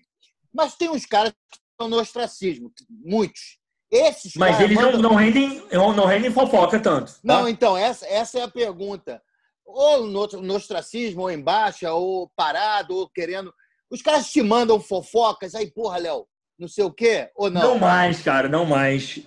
Mas 0.52 0.74
tem 0.76 0.88
uns 0.88 1.06
caras 1.06 1.32
que 1.32 1.58
estão 1.72 1.88
no 1.88 1.98
ostracismo, 2.00 2.72
muitos. 2.88 3.58
Esses 3.90 4.34
Mas 4.36 4.60
eles 4.60 4.76
não, 4.76 4.84
mandam- 4.92 5.02
não, 5.02 5.14
rendem, 5.16 5.62
não 5.72 6.06
rendem 6.06 6.30
fofoca 6.30 6.78
tanto. 6.78 7.12
tá? 7.12 7.18
Não, 7.24 7.48
então, 7.48 7.76
essa, 7.76 8.06
essa 8.06 8.38
é 8.38 8.42
a 8.42 8.48
pergunta. 8.48 9.20
Ou 9.64 10.06
no, 10.06 10.26
no 10.26 10.54
ostracismo, 10.54 11.22
ou 11.22 11.30
em 11.30 11.40
baixa, 11.40 11.92
ou 11.92 12.30
parado, 12.36 12.94
ou 12.94 13.08
querendo. 13.08 13.52
Os 13.90 14.00
caras 14.00 14.30
te 14.30 14.42
mandam 14.42 14.80
fofocas, 14.80 15.54
aí, 15.56 15.68
porra, 15.70 15.98
Léo, 15.98 16.26
não 16.58 16.68
sei 16.68 16.84
o 16.84 16.92
quê, 16.92 17.30
ou 17.34 17.50
não? 17.50 17.62
Não 17.62 17.78
mais, 17.78 18.22
cara, 18.22 18.48
não 18.48 18.64
mais. 18.64 19.20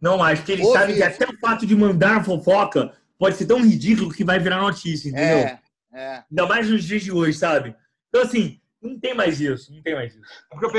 Não 0.00 0.18
mais, 0.18 0.40
porque 0.40 0.52
eles 0.52 0.66
Ouve 0.66 0.78
sabem 0.78 0.96
que 0.96 1.02
até 1.02 1.26
o 1.28 1.38
fato 1.38 1.64
de 1.64 1.76
mandar 1.76 2.24
fofoca 2.24 2.92
pode 3.18 3.36
ser 3.36 3.46
tão 3.46 3.62
ridículo 3.62 4.12
que 4.12 4.24
vai 4.24 4.38
virar 4.38 4.60
notícia, 4.60 5.08
entendeu? 5.08 5.38
É, 5.38 5.60
é. 5.94 6.24
Ainda 6.30 6.46
mais 6.46 6.68
nos 6.68 6.84
dias 6.84 7.02
de 7.02 7.12
hoje, 7.12 7.38
sabe? 7.38 7.74
Então, 8.08 8.22
assim, 8.22 8.60
não 8.82 8.98
tem 8.98 9.14
mais 9.14 9.40
isso, 9.40 9.72
não 9.72 9.82
tem 9.82 9.94
mais 9.94 10.12
isso. 10.14 10.22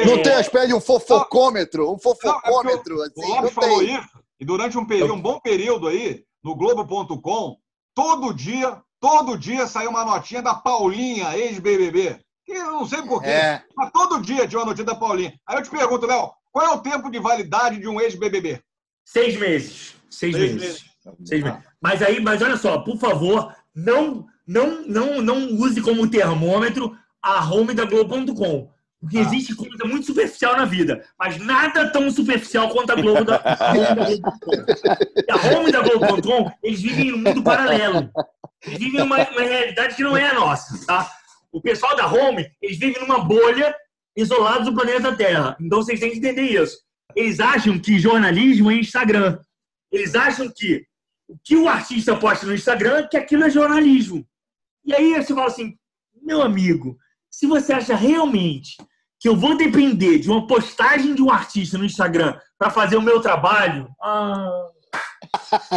Não 0.06 0.22
tem 0.22 0.34
as 0.34 0.50
pés 0.50 0.68
de 0.68 0.74
um 0.74 0.82
fofocômetro, 0.82 1.92
um 1.92 1.98
fofocômetro, 1.98 2.98
O 2.98 3.02
assim, 3.04 3.28
Lopes 3.28 3.44
não 3.44 3.50
falou 3.64 3.80
tem. 3.80 3.96
isso, 3.98 4.10
e 4.40 4.46
durante 4.46 4.78
um, 4.78 4.86
período, 4.86 5.14
um 5.14 5.22
bom 5.22 5.40
período 5.40 5.88
aí, 5.88 6.24
no 6.44 6.56
Globo.com, 6.56 7.58
todo 7.96 8.34
dia, 8.34 8.82
todo 9.00 9.38
dia 9.38 9.68
saiu 9.68 9.90
uma 9.90 10.04
notinha 10.06 10.42
da 10.42 10.54
Paulinha, 10.54 11.38
ex-BBB. 11.38 12.20
Que 12.46 12.52
eu 12.52 12.72
não 12.74 12.86
sei 12.86 13.02
porquê, 13.04 13.30
É. 13.30 13.64
mas 13.76 13.90
todo 13.92 14.22
dia 14.22 14.46
tinha 14.48 14.60
uma 14.60 14.66
notícia 14.66 14.86
da 14.86 14.96
Paulinha. 14.96 15.34
Aí 15.48 15.58
eu 15.58 15.64
te 15.64 15.70
pergunto, 15.70 16.06
Léo, 16.06 16.30
qual 16.52 16.66
é 16.66 16.70
o 16.72 16.82
tempo 16.82 17.10
de 17.10 17.18
validade 17.18 17.80
de 17.80 17.88
um 17.88 18.02
ex-BBB? 18.02 18.62
Seis 19.06 19.38
meses. 19.40 19.96
Seis, 20.10 20.36
Seis 20.36 20.52
meses. 20.54 20.62
meses. 20.62 20.84
Seis 21.26 21.42
meses. 21.44 21.60
Mas 21.82 22.02
aí, 22.02 22.20
mas 22.20 22.42
olha 22.42 22.58
só, 22.58 22.80
por 22.80 22.98
favor, 22.98 23.54
não, 23.74 24.26
não, 24.46 24.86
não, 24.86 25.22
não 25.22 25.48
use 25.56 25.82
como 25.82 26.10
termômetro 26.10 26.94
a 27.24 27.50
home 27.50 27.74
da 27.74 27.86
Globo.com. 27.86 28.70
Porque 29.00 29.18
existe 29.18 29.54
coisa 29.56 29.84
muito 29.86 30.06
superficial 30.06 30.56
na 30.56 30.64
vida, 30.64 31.06
mas 31.20 31.38
nada 31.38 31.92
tão 31.92 32.10
superficial 32.10 32.70
quanto 32.70 32.92
a 32.92 32.96
Globo 32.96 33.26
da, 33.26 33.36
a 33.44 33.72
home 33.74 33.84
da 33.84 34.06
Globo.com. 34.06 34.52
A 35.30 35.58
home 35.58 35.72
da 35.72 35.82
Globo.com, 35.82 36.52
eles 36.64 36.82
vivem 36.82 37.08
em 37.10 37.14
um 37.14 37.18
mundo 37.18 37.44
paralelo. 37.44 38.10
Eles 38.66 38.80
vivem 38.80 39.02
uma, 39.02 39.18
uma 39.18 39.42
realidade 39.42 39.96
que 39.96 40.04
não 40.04 40.16
é 40.16 40.30
a 40.30 40.34
nossa, 40.34 40.86
tá? 40.86 41.12
O 41.52 41.60
pessoal 41.60 41.96
da 41.98 42.08
home, 42.08 42.50
eles 42.62 42.78
vivem 42.78 43.02
numa 43.02 43.20
bolha 43.20 43.76
isolados 44.16 44.66
do 44.66 44.74
planeta 44.74 45.16
Terra. 45.16 45.58
Então 45.60 45.82
vocês 45.82 46.00
têm 46.00 46.12
que 46.12 46.18
entender 46.18 46.44
isso. 46.44 46.78
Eles 47.14 47.40
acham 47.40 47.78
que 47.78 48.00
jornalismo 48.00 48.72
é 48.72 48.76
Instagram. 48.76 49.38
Eles 49.92 50.16
acham 50.16 50.50
que 50.50 50.86
o 51.28 51.38
que 51.44 51.56
o 51.56 51.68
artista 51.68 52.16
posta 52.16 52.46
no 52.46 52.54
Instagram, 52.54 53.08
que 53.08 53.18
aquilo 53.18 53.44
é 53.44 53.50
jornalismo. 53.50 54.26
E 54.86 54.94
aí 54.94 55.14
você 55.16 55.34
fala 55.34 55.48
assim, 55.48 55.78
meu 56.22 56.42
amigo, 56.42 56.98
se 57.34 57.48
você 57.48 57.74
acha 57.74 57.96
realmente 57.96 58.78
que 59.20 59.28
eu 59.28 59.36
vou 59.36 59.58
depender 59.58 60.20
de 60.20 60.30
uma 60.30 60.46
postagem 60.46 61.16
de 61.16 61.22
um 61.24 61.32
artista 61.32 61.78
no 61.80 61.86
Instagram 61.86 62.38
para 62.60 62.70
fazer 62.70 62.96
o 62.96 63.02
meu 63.02 63.20
trabalho, 63.22 63.88
ah, 64.02 64.68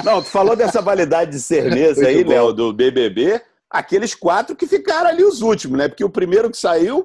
Não, 0.04 0.20
tu 0.22 0.28
falou 0.28 0.54
dessa 0.54 0.82
validade 0.82 1.30
de 1.30 1.40
certeza 1.40 2.06
aí. 2.08 2.22
Léo, 2.22 2.52
do 2.52 2.72
BBB. 2.72 3.40
Aqueles 3.70 4.14
quatro 4.14 4.54
que 4.54 4.66
ficaram 4.66 5.08
ali 5.08 5.24
os 5.24 5.40
últimos, 5.40 5.78
né? 5.78 5.88
Porque 5.88 6.04
o 6.04 6.10
primeiro 6.10 6.50
que 6.50 6.56
saiu, 6.58 7.04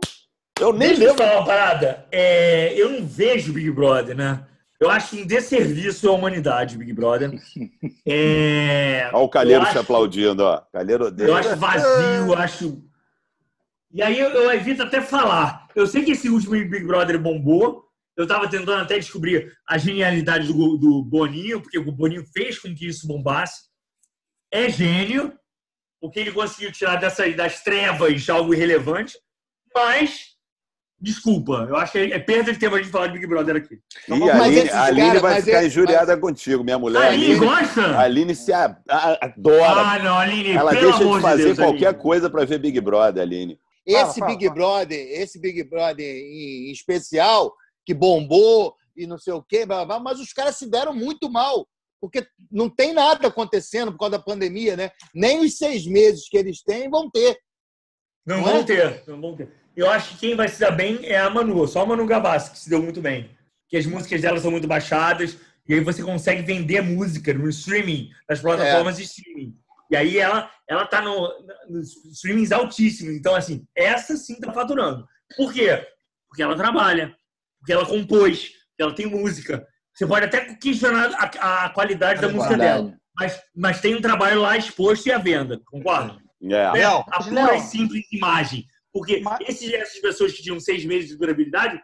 eu 0.60 0.74
nem 0.74 0.90
Deixa 0.90 1.04
eu 1.04 1.08
lembro. 1.10 1.24
falar 1.24 1.40
uma 1.40 1.46
parada. 1.46 2.06
É, 2.12 2.74
eu 2.76 2.90
não 2.92 3.06
vejo 3.06 3.54
Big 3.54 3.72
Brother, 3.72 4.16
né? 4.16 4.44
Eu 4.80 4.90
acho 4.90 5.16
um 5.16 5.26
desserviço 5.26 6.10
à 6.10 6.12
humanidade, 6.12 6.78
Big 6.78 6.92
Brother. 6.92 7.32
É, 8.06 9.10
Olha 9.14 9.24
o 9.24 9.30
Calheiro 9.30 9.62
eu 9.62 9.66
te 9.66 9.70
acho- 9.70 9.80
aplaudindo, 9.80 10.44
ó. 10.44 10.62
Calheiro 10.74 11.06
odeia. 11.06 11.28
Eu 11.28 11.36
acho 11.36 11.56
vazio, 11.56 12.28
eu 12.28 12.34
acho. 12.38 12.84
E 13.94 14.02
aí 14.02 14.20
eu, 14.20 14.30
eu 14.30 14.52
evito 14.52 14.84
até 14.84 15.02
falar. 15.02 15.68
Eu 15.76 15.86
sei 15.88 16.04
que 16.04 16.12
esse 16.12 16.30
último 16.30 16.52
Big 16.54 16.84
Brother 16.86 17.20
bombou. 17.20 17.84
Eu 18.18 18.28
tava 18.28 18.48
tentando 18.50 18.82
até 18.82 18.98
descobrir 19.00 19.52
a 19.68 19.78
genialidade 19.78 20.48
do, 20.48 20.78
do 20.78 21.02
Boninho, 21.04 21.62
porque 21.62 21.80
o 21.80 21.92
Boninho 21.92 22.26
fez 22.34 22.60
com 22.60 22.74
que 22.76 22.86
isso 22.88 23.08
bombasse. 23.08 23.64
É 24.54 24.70
gênio, 24.70 25.34
porque 26.00 26.20
ele 26.20 26.32
conseguiu 26.32 26.72
tirar 26.72 26.98
dessas, 26.98 27.36
das 27.36 27.64
trevas 27.64 28.30
algo 28.30 28.54
irrelevante. 28.54 29.18
Mas, 29.74 30.32
desculpa, 31.00 31.66
eu 31.70 31.78
acho 31.78 31.94
que 31.94 32.00
é 32.00 32.20
perda 32.20 32.52
de 32.52 32.60
tempo 32.60 32.76
a 32.76 32.82
gente 32.82 32.92
falar 32.92 33.08
de 33.08 33.14
Big 33.14 33.26
Brother 33.28 33.56
aqui. 33.56 33.80
E 34.10 34.30
a 34.30 34.44
Aline, 34.44 34.70
a 34.70 34.84
Aline 34.84 35.08
cara- 35.08 35.20
vai 35.22 35.34
mas 35.36 35.46
ficar 35.46 35.58
esse- 35.60 35.68
injuriada 35.68 36.18
contigo, 36.18 36.64
minha 36.66 36.78
mulher. 36.78 37.02
A 37.02 37.08
Aline 37.08 37.36
gosta? 37.36 37.82
A 37.96 38.02
Aline 38.02 38.36
se 38.36 38.52
adora. 38.52 39.82
Ah, 39.82 40.00
não, 40.00 40.18
Aline, 40.18 40.52
Ela 40.52 40.72
pelo 40.72 40.82
deixa 40.92 41.04
amor 41.04 41.18
de 41.18 41.24
fazer 41.24 41.44
Deus, 41.46 41.58
qualquer 41.58 41.88
Aline. 41.88 42.02
coisa 42.04 42.30
pra 42.30 42.44
ver 42.46 42.60
Big 42.60 42.80
Brother, 42.82 43.24
Aline. 43.24 43.58
Esse 43.86 44.20
Fala, 44.20 44.32
Big 44.32 44.50
Brother, 44.50 45.22
esse 45.22 45.40
Big 45.40 45.64
Brother 45.64 46.06
em, 46.06 46.72
especial, 46.72 47.54
que 47.86 47.94
bombou 47.94 48.76
e 48.96 49.08
não 49.08 49.18
sei 49.18 49.34
o 49.34 49.42
quê, 49.42 49.66
blá, 49.66 49.78
blá, 49.86 50.00
blá, 50.00 50.00
mas 50.00 50.20
os 50.20 50.34
caras 50.34 50.58
se 50.58 50.70
deram 50.70 50.94
muito 50.94 51.30
mal, 51.30 51.68
porque 52.00 52.26
não 52.52 52.70
tem 52.70 52.94
nada 52.94 53.28
acontecendo 53.28 53.92
por 53.92 54.00
causa 54.00 54.18
da 54.18 54.24
pandemia, 54.24 54.76
né? 54.76 54.92
Nem 55.14 55.40
os 55.40 55.58
seis 55.58 55.86
meses 55.86 56.28
que 56.30 56.38
eles 56.38 56.62
têm 56.62 56.90
vão 56.90 57.10
ter. 57.10 57.38
Não, 58.26 58.38
Não 58.38 58.44
vão 58.44 58.58
é? 58.58 58.64
ter, 58.64 59.04
não 59.08 59.20
vão 59.22 59.36
ter. 59.36 59.50
Eu 59.76 59.90
acho 59.90 60.12
que 60.12 60.18
quem 60.20 60.36
vai 60.36 60.48
se 60.48 60.60
dar 60.60 60.72
bem 60.72 61.00
é 61.06 61.18
a 61.18 61.30
Manu, 61.30 61.68
só 61.68 61.82
a 61.82 61.86
Manu 61.86 62.06
Gavassi, 62.06 62.52
que 62.52 62.60
se 62.60 62.70
deu 62.70 62.82
muito 62.82 63.02
bem. 63.02 63.32
Que 63.68 63.78
as 63.78 63.86
músicas 63.86 64.22
dela 64.22 64.40
são 64.40 64.52
muito 64.52 64.68
baixadas, 64.68 65.38
e 65.68 65.74
aí 65.74 65.80
você 65.80 66.04
consegue 66.04 66.42
vender 66.42 66.82
música 66.82 67.34
no 67.34 67.48
streaming, 67.50 68.10
nas 68.28 68.42
plataformas 68.42 68.98
de 68.98 69.04
streaming. 69.04 69.58
E 69.92 69.96
aí 69.96 70.18
ela, 70.18 70.50
ela 70.70 70.86
tá 70.86 71.02
no, 71.02 71.30
nos 71.68 71.94
streamings 72.06 72.54
altíssimos. 72.54 73.14
Então, 73.14 73.36
assim, 73.36 73.68
essa 73.76 74.16
sim 74.16 74.40
tá 74.40 74.54
faturando. 74.54 75.06
Por 75.36 75.52
quê? 75.52 75.86
Porque 76.30 76.42
ela 76.42 76.56
trabalha, 76.56 77.14
porque 77.60 77.74
ela 77.74 77.86
compôs, 77.86 78.48
porque 78.70 78.82
ela 78.82 78.96
tem 78.96 79.06
música. 79.06 79.68
Você 79.94 80.08
pode 80.08 80.26
até 80.26 80.56
questionar 80.56 81.12
a, 81.14 81.66
a 81.66 81.70
qualidade 81.72 82.22
da 82.22 82.30
música 82.30 82.56
Verdade. 82.56 82.84
dela. 82.84 82.98
Mas, 83.18 83.42
mas 83.54 83.82
tem 83.82 83.94
um 83.94 84.02
trabalho 84.02 84.40
lá 84.40 84.58
exposto 84.58 85.08
e 85.08 85.12
à 85.12 85.18
venda, 85.18 85.60
concorda? 85.66 86.18
É. 86.42 86.48
Né? 86.48 86.72
Léo, 86.72 87.04
a 87.12 87.22
pura 87.22 87.58
e 87.58 87.60
simples 87.60 88.06
imagem. 88.14 88.66
Porque 88.94 89.22
esses, 89.42 89.74
essas 89.74 90.00
pessoas 90.00 90.32
que 90.32 90.42
tinham 90.42 90.60
seis 90.60 90.86
meses 90.86 91.10
de 91.10 91.18
durabilidade 91.18 91.82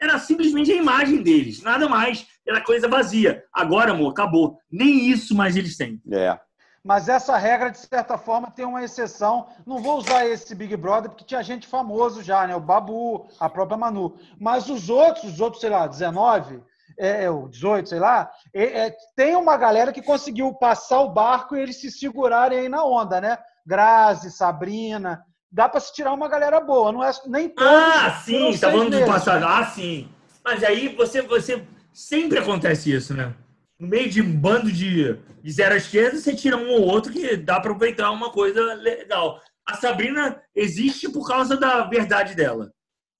era 0.00 0.18
simplesmente 0.18 0.72
a 0.72 0.76
imagem 0.76 1.22
deles, 1.22 1.60
nada 1.60 1.86
mais. 1.86 2.26
Era 2.48 2.62
coisa 2.62 2.88
vazia. 2.88 3.44
Agora, 3.52 3.92
amor, 3.92 4.10
acabou. 4.10 4.58
Nem 4.70 5.10
isso 5.10 5.34
mais 5.34 5.54
eles 5.54 5.76
têm. 5.76 6.00
É. 6.10 6.38
Mas 6.82 7.08
essa 7.08 7.36
regra, 7.36 7.70
de 7.70 7.78
certa 7.78 8.16
forma, 8.16 8.50
tem 8.50 8.64
uma 8.64 8.82
exceção. 8.82 9.48
Não 9.66 9.82
vou 9.82 9.98
usar 9.98 10.26
esse 10.26 10.54
Big 10.54 10.74
Brother, 10.76 11.10
porque 11.10 11.24
tinha 11.24 11.42
gente 11.42 11.66
famoso 11.66 12.22
já, 12.22 12.46
né? 12.46 12.56
O 12.56 12.60
Babu, 12.60 13.28
a 13.38 13.50
própria 13.50 13.76
Manu. 13.76 14.16
Mas 14.40 14.68
os 14.70 14.88
outros, 14.88 15.34
os 15.34 15.40
outros, 15.40 15.60
sei 15.60 15.68
lá, 15.68 15.86
19, 15.86 16.62
é, 16.98 17.24
é, 17.24 17.30
o 17.30 17.48
18, 17.48 17.88
sei 17.88 17.98
lá, 17.98 18.30
é, 18.54 18.86
é, 18.86 18.96
tem 19.14 19.36
uma 19.36 19.56
galera 19.56 19.92
que 19.92 20.02
conseguiu 20.02 20.54
passar 20.54 21.00
o 21.00 21.12
barco 21.12 21.54
e 21.54 21.60
eles 21.60 21.80
se 21.80 21.90
segurarem 21.90 22.58
aí 22.58 22.68
na 22.68 22.82
onda, 22.84 23.20
né? 23.20 23.38
Grazi, 23.66 24.30
Sabrina. 24.30 25.22
Dá 25.52 25.68
para 25.68 25.80
se 25.80 25.92
tirar 25.92 26.12
uma 26.12 26.28
galera 26.28 26.60
boa, 26.60 26.92
não 26.92 27.04
é 27.04 27.10
nem 27.26 27.48
todos. 27.48 27.72
Ah, 27.72 28.22
sim, 28.24 28.56
tá 28.58 28.70
falando 28.70 28.98
do 28.98 29.04
passado. 29.04 29.44
Ah, 29.44 29.66
sim. 29.66 30.08
Mas 30.44 30.62
aí 30.64 30.94
você, 30.94 31.20
você 31.20 31.66
sempre 31.92 32.38
acontece 32.38 32.92
isso, 32.92 33.14
né? 33.14 33.34
No 33.80 33.88
meio 33.88 34.10
de 34.10 34.20
um 34.20 34.36
bando 34.38 34.70
de, 34.70 35.14
de 35.42 35.50
zero 35.50 35.72
à 35.74 35.78
esquerda, 35.78 36.18
você 36.18 36.36
tira 36.36 36.54
um 36.56 36.68
ou 36.70 36.82
outro 36.82 37.10
que 37.10 37.34
dá 37.36 37.54
para 37.60 37.70
aproveitar 37.72 38.10
uma 38.10 38.30
coisa 38.30 38.60
legal. 38.74 39.40
A 39.66 39.74
Sabrina 39.74 40.40
existe 40.54 41.08
por 41.08 41.26
causa 41.26 41.56
da 41.56 41.84
verdade 41.86 42.34
dela. 42.34 42.70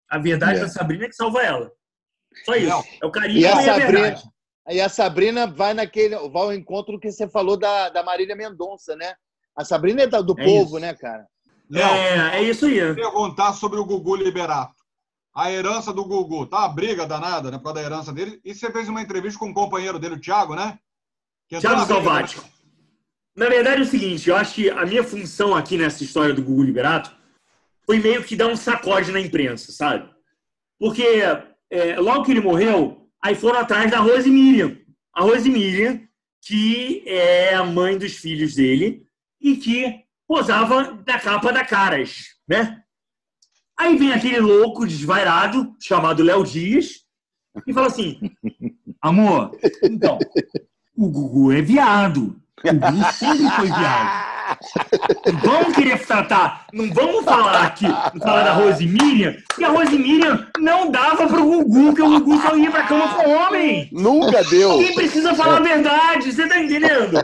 A 0.09 0.19
verdade 0.19 0.59
É. 0.59 0.61
da 0.63 0.69
Sabrina 0.69 1.07
é 1.07 1.09
que 1.09 1.15
salva 1.17 1.43
ela. 1.43 1.73
Só 2.45 2.55
isso. 2.57 2.85
É 3.03 3.07
o 3.07 3.11
carinho 3.11 3.41
E 3.41 3.47
a 3.47 3.51
e 3.51 3.53
a 3.53 3.63
Sabrina, 3.75 3.91
verdade. 4.01 4.23
e 4.69 4.81
a 4.83 4.89
Sabrina 4.91 5.47
vai 5.47 5.73
naquele, 5.73 6.15
vai 6.29 6.43
ao 6.43 6.53
encontro 6.53 7.01
que 7.01 7.11
você 7.11 7.27
falou 7.27 7.57
da, 7.57 7.89
da 7.89 8.03
Marília 8.03 8.37
Mendonça, 8.37 8.95
né? 8.97 9.15
A 9.57 9.65
Sabrina 9.65 10.03
é 10.03 10.07
do 10.07 10.35
É 10.39 10.45
povo, 10.45 10.77
isso. 10.77 10.79
né, 10.79 10.95
cara? 10.95 11.27
Léo, 11.71 11.89
É, 11.89 12.37
é 12.39 12.43
isso 12.43 12.67
aí. 12.67 12.95
perguntar 12.95 13.55
sobre 13.55 13.79
o 13.79 13.85
Gugu 13.87 14.17
Liberato. 14.17 14.75
A 15.41 15.51
herança 15.51 15.91
do 15.91 16.05
Gugu, 16.05 16.45
tá 16.45 16.59
uma 16.59 16.69
briga 16.69 17.07
danada, 17.07 17.51
né, 17.51 17.57
por 17.57 17.65
causa 17.65 17.81
da 17.81 17.87
herança 17.87 18.13
dele. 18.13 18.39
E 18.45 18.55
você 18.55 18.71
fez 18.71 18.91
uma 18.91 19.01
entrevista 19.01 19.39
com 19.39 19.47
um 19.47 19.55
companheiro 19.55 19.99
dele, 19.99 20.17
o 20.17 20.21
Thiago, 20.21 20.55
né? 20.55 20.79
Thiago 21.49 21.67
briga 21.67 21.87
Salvático. 21.87 22.45
Na 23.35 23.49
verdade 23.49 23.81
é 23.81 23.85
o 23.85 23.87
seguinte, 23.87 24.29
eu 24.29 24.37
acho 24.37 24.57
que 24.57 24.69
a 24.69 24.85
minha 24.85 25.03
função 25.03 25.57
aqui 25.57 25.79
nessa 25.79 26.05
história 26.05 26.35
do 26.35 26.43
Gugu 26.43 26.65
Liberato 26.65 27.17
foi 27.87 27.99
meio 28.01 28.23
que 28.23 28.37
dar 28.37 28.49
um 28.49 28.57
sacode 28.57 29.11
na 29.13 29.19
imprensa, 29.19 29.73
sabe? 29.73 30.11
Porque 30.79 31.03
é, 31.71 31.99
logo 31.99 32.25
que 32.25 32.33
ele 32.33 32.43
morreu, 32.43 33.09
aí 33.25 33.35
foram 33.35 33.61
atrás 33.61 33.91
da 33.91 33.99
Rose 33.99 34.29
Miriam. 34.29 34.77
A 35.15 35.23
Rose 35.23 35.49
Miriam, 35.49 36.03
que 36.43 37.03
é 37.07 37.55
a 37.55 37.65
mãe 37.65 37.97
dos 37.97 38.13
filhos 38.13 38.57
dele 38.57 39.07
e 39.41 39.57
que 39.57 40.05
posava 40.29 41.03
na 41.07 41.19
capa 41.19 41.51
da 41.51 41.65
Caras, 41.65 42.27
né? 42.47 42.83
Aí 43.81 43.97
vem 43.97 44.13
aquele 44.13 44.41
louco 44.41 44.87
desvairado 44.87 45.75
chamado 45.81 46.23
Léo 46.23 46.45
Dias 46.45 47.01
e 47.67 47.73
fala 47.73 47.87
assim: 47.87 48.21
Amor, 49.01 49.53
então, 49.83 50.19
o 50.95 51.09
Gugu 51.09 51.51
é 51.51 51.63
viado. 51.63 52.37
O 52.63 52.75
Gugu 52.75 53.13
sempre 53.15 53.49
foi 53.49 53.67
viado. 53.69 54.31
Não 55.27 55.41
vamos 55.41 55.75
querer 55.75 56.05
tratar, 56.05 56.67
não 56.73 56.93
vamos 56.93 57.25
falar 57.25 57.63
aqui, 57.67 57.87
falar 58.19 58.43
da 58.43 58.53
Rose 58.53 58.85
Miriam, 58.85 59.35
que 59.55 59.65
a 59.65 59.69
Rose 59.69 59.97
Miriam 59.97 60.47
não 60.59 60.91
dava 60.91 61.27
pro 61.27 61.45
Gugu, 61.45 61.95
que 61.95 62.03
o 62.03 62.09
Gugu 62.19 62.43
só 62.43 62.57
ia 62.57 62.71
pra 62.71 62.83
cama 62.83 63.15
com 63.15 63.31
homem. 63.31 63.89
Nunca 63.93 64.43
deu. 64.45 64.79
Quem 64.79 64.95
precisa 64.95 65.35
falar 65.35 65.59
a 65.59 65.61
verdade, 65.61 66.33
você 66.33 66.49
tá 66.49 66.59
entendendo? 66.59 67.23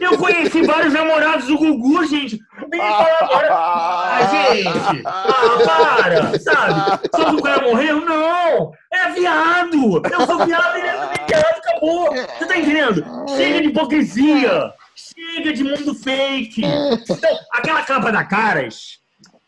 Eu 0.00 0.18
conheci 0.18 0.62
vários 0.62 0.92
namorados 0.92 1.46
do 1.46 1.58
Gugu, 1.58 2.04
gente. 2.06 2.40
Falar 2.78 3.18
agora. 3.20 3.48
Ah, 4.14 4.28
gente. 4.30 5.02
Ah, 5.06 5.58
para, 5.64 6.38
sabe? 6.38 7.08
Só 7.14 7.30
que 7.30 7.36
o 7.36 7.42
cara 7.42 7.62
morreu? 7.62 8.00
Não. 8.04 8.72
É 8.92 9.10
viado. 9.10 10.02
Eu 10.10 10.26
sou 10.26 10.44
viado, 10.46 10.76
ele 10.76 10.86
é 10.86 11.26
viado, 11.26 11.56
acabou. 11.56 12.12
Você 12.14 12.46
tá 12.46 12.56
entendendo? 12.58 13.04
Chega 13.36 13.62
de 13.62 13.68
hipocrisia. 13.68 14.72
Chega 14.94 15.52
de 15.52 15.64
mundo 15.64 15.94
fake. 15.94 16.62
Então, 16.62 17.38
aquela 17.52 17.82
capa 17.82 18.12
da 18.12 18.24
Caras 18.24 18.98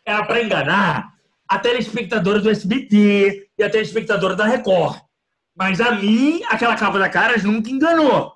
era 0.04 0.24
pra 0.24 0.42
enganar 0.42 1.10
a 1.48 1.58
telespectadora 1.58 2.40
do 2.40 2.50
SBT 2.50 3.48
e 3.58 3.62
a 3.62 3.70
telespectadora 3.70 4.34
da 4.34 4.46
Record. 4.46 4.98
Mas 5.56 5.80
a 5.80 5.92
mim, 5.92 6.40
aquela 6.48 6.74
capa 6.74 6.98
da 6.98 7.08
Caras 7.08 7.44
nunca 7.44 7.70
enganou. 7.70 8.32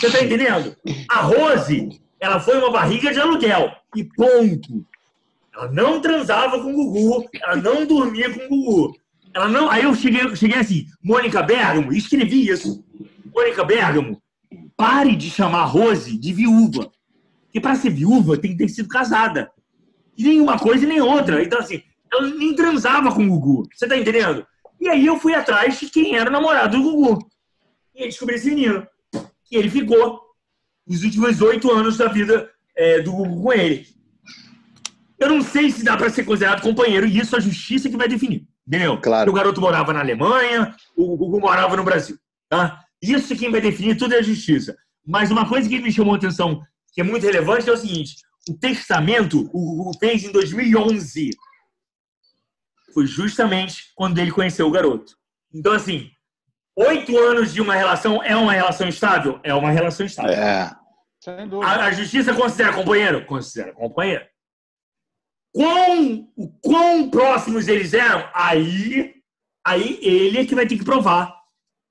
Você 0.00 0.10
tá 0.10 0.24
entendendo? 0.24 0.74
A 1.10 1.20
Rose, 1.20 2.00
ela 2.20 2.40
foi 2.40 2.58
uma 2.58 2.70
barriga 2.70 3.12
de 3.12 3.20
aluguel. 3.20 3.72
E 3.94 4.04
ponto. 4.04 4.84
Ela 5.54 5.72
não 5.72 6.00
transava 6.00 6.60
com 6.60 6.70
o 6.70 6.92
Gugu, 6.92 7.28
ela 7.42 7.56
não 7.56 7.86
dormia 7.86 8.30
com 8.30 8.44
o 8.44 8.48
Gugu. 8.48 8.96
Ela 9.34 9.48
não. 9.48 9.70
Aí 9.70 9.84
eu 9.84 9.94
cheguei, 9.94 10.22
eu 10.22 10.36
cheguei 10.36 10.58
assim, 10.58 10.86
Mônica 11.02 11.42
Bergamo, 11.42 11.92
escrevi 11.92 12.48
isso. 12.48 12.84
Mônica 13.34 13.64
Bergamo, 13.64 14.20
pare 14.76 15.16
de 15.16 15.30
chamar 15.30 15.60
a 15.60 15.64
Rose 15.64 16.18
de 16.18 16.32
viúva. 16.32 16.90
Porque 17.44 17.60
para 17.60 17.74
ser 17.74 17.90
viúva 17.90 18.36
tem 18.36 18.52
que 18.52 18.58
ter 18.58 18.68
sido 18.68 18.88
casada. 18.88 19.50
E 20.16 20.24
nem 20.24 20.40
uma 20.40 20.58
coisa 20.58 20.84
e 20.84 20.88
nem 20.88 21.00
outra. 21.00 21.42
Então, 21.42 21.58
assim, 21.58 21.82
ela 22.12 22.28
nem 22.28 22.54
transava 22.54 23.14
com 23.14 23.26
o 23.26 23.28
Gugu. 23.38 23.68
Você 23.74 23.86
tá 23.86 23.96
entendendo? 23.96 24.46
E 24.80 24.88
aí 24.88 25.06
eu 25.06 25.18
fui 25.18 25.34
atrás 25.34 25.78
de 25.80 25.88
quem 25.88 26.16
era 26.16 26.28
o 26.28 26.32
namorado 26.32 26.76
do 26.76 26.82
Gugu. 26.82 27.26
E 27.94 28.02
aí 28.02 28.08
descobri 28.08 28.34
esse 28.34 28.48
menino. 28.48 28.86
E 29.50 29.56
ele 29.56 29.70
ficou 29.70 30.25
os 30.86 31.02
últimos 31.02 31.40
oito 31.40 31.70
anos 31.72 31.96
da 31.96 32.08
vida 32.08 32.50
é, 32.76 33.00
do 33.00 33.12
Gugu 33.12 33.42
com 33.42 33.52
ele. 33.52 33.86
Eu 35.18 35.28
não 35.30 35.42
sei 35.42 35.70
se 35.70 35.82
dá 35.82 35.96
para 35.96 36.10
ser 36.10 36.24
considerado 36.24 36.62
companheiro, 36.62 37.06
e 37.06 37.18
isso 37.18 37.34
a 37.34 37.40
justiça 37.40 37.88
que 37.88 37.96
vai 37.96 38.08
definir. 38.08 38.46
Entendeu? 38.66 39.00
Claro. 39.00 39.30
O 39.30 39.34
garoto 39.34 39.60
morava 39.60 39.92
na 39.92 40.00
Alemanha, 40.00 40.74
o 40.96 41.16
Gugu 41.16 41.40
morava 41.40 41.76
no 41.76 41.84
Brasil. 41.84 42.18
Tá? 42.48 42.84
Isso 43.02 43.36
quem 43.36 43.50
vai 43.50 43.60
definir 43.60 43.96
tudo 43.96 44.14
é 44.14 44.18
a 44.18 44.22
justiça. 44.22 44.76
Mas 45.04 45.30
uma 45.30 45.48
coisa 45.48 45.68
que 45.68 45.80
me 45.80 45.92
chamou 45.92 46.14
a 46.14 46.16
atenção, 46.16 46.60
que 46.92 47.00
é 47.00 47.04
muito 47.04 47.24
relevante, 47.24 47.68
é 47.68 47.72
o 47.72 47.76
seguinte: 47.76 48.16
o 48.48 48.54
testamento 48.54 49.48
o 49.52 49.76
Gugu 49.76 49.98
fez 49.98 50.24
em 50.24 50.32
2011. 50.32 51.30
Foi 52.92 53.06
justamente 53.06 53.92
quando 53.94 54.18
ele 54.18 54.32
conheceu 54.32 54.66
o 54.66 54.70
garoto. 54.70 55.16
Então, 55.54 55.72
assim, 55.72 56.10
oito 56.76 57.16
anos 57.18 57.52
de 57.52 57.60
uma 57.60 57.74
relação 57.74 58.22
é 58.22 58.36
uma 58.36 58.52
relação 58.52 58.88
estável? 58.88 59.40
É 59.42 59.54
uma 59.54 59.70
relação 59.70 60.04
estável. 60.04 60.32
É. 60.32 60.74
Sem 61.20 61.48
dúvida. 61.48 61.70
A, 61.70 61.86
a 61.86 61.92
justiça 61.92 62.34
considera 62.34 62.72
companheiro? 62.72 63.24
Considera 63.26 63.72
companheiro. 63.72 64.24
Quão, 65.52 66.28
o 66.36 66.48
quão 66.60 67.10
próximos 67.10 67.66
eles 67.66 67.94
eram? 67.94 68.28
Aí, 68.34 69.14
aí 69.66 69.98
ele 70.02 70.38
é 70.38 70.44
que 70.44 70.54
vai 70.54 70.66
ter 70.66 70.76
que 70.76 70.84
provar 70.84 71.34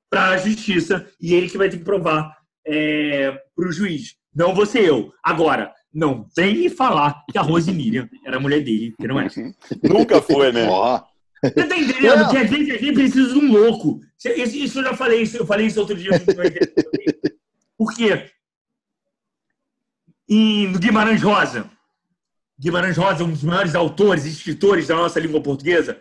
para 0.10 0.30
a 0.30 0.38
justiça 0.38 1.10
e 1.20 1.34
ele 1.34 1.50
que 1.50 1.58
vai 1.58 1.68
ter 1.70 1.80
que 1.80 1.84
provar 1.84 2.38
é, 2.66 3.32
para 3.56 3.68
o 3.68 3.72
juiz. 3.72 4.16
Não 4.34 4.54
você 4.54 4.88
eu. 4.88 5.12
Agora, 5.24 5.74
não 5.94 6.28
vem 6.36 6.58
me 6.58 6.70
falar 6.70 7.24
que 7.32 7.38
a 7.38 7.42
Rose 7.42 7.72
Miriam 7.72 8.08
era 8.26 8.38
a 8.38 8.40
mulher 8.40 8.62
dele, 8.64 8.94
que 9.00 9.08
não 9.08 9.20
é. 9.20 9.28
Nunca 9.84 10.22
foi, 10.22 10.52
né? 10.52 10.68
Você 11.54 11.68
tá 11.68 11.78
entendendo? 11.78 12.30
Que 12.30 12.38
a 12.38 12.46
gente, 12.46 12.72
a 12.72 12.78
gente 12.78 12.94
precisa 12.94 13.34
de 13.34 13.40
um 13.40 13.52
louco. 13.52 14.00
Isso, 14.24 14.58
isso 14.58 14.80
eu 14.80 14.84
já 14.84 14.96
falei, 14.96 15.22
isso, 15.22 15.38
eu 15.38 15.46
falei 15.46 15.68
isso 15.68 15.80
outro 15.80 15.96
dia. 15.96 16.12
Por 17.78 17.94
quê? 17.94 18.32
No 20.28 20.80
Guimarães 20.80 21.22
Rosa, 21.22 21.70
Guimarães 22.60 22.98
Rosa, 22.98 23.24
um 23.24 23.32
dos 23.32 23.44
maiores 23.44 23.76
autores 23.76 24.26
e 24.26 24.30
escritores 24.30 24.88
da 24.88 24.96
nossa 24.96 25.20
língua 25.20 25.42
portuguesa, 25.42 26.00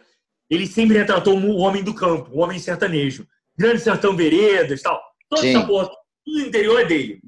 ele 0.49 0.67
sempre 0.67 0.97
retratou 0.97 1.39
o 1.39 1.57
homem 1.57 1.83
do 1.83 1.95
campo, 1.95 2.31
o 2.33 2.41
homem 2.41 2.59
sertanejo. 2.59 3.27
Grande 3.57 3.81
Sertão 3.81 4.17
Veredas 4.17 4.83
tal. 4.83 5.01
Toda 5.29 5.47
essa 5.47 5.67
porra, 5.67 5.91
tudo 6.25 6.41
interior 6.41 6.81
é 6.81 6.85
dele. 6.85 7.21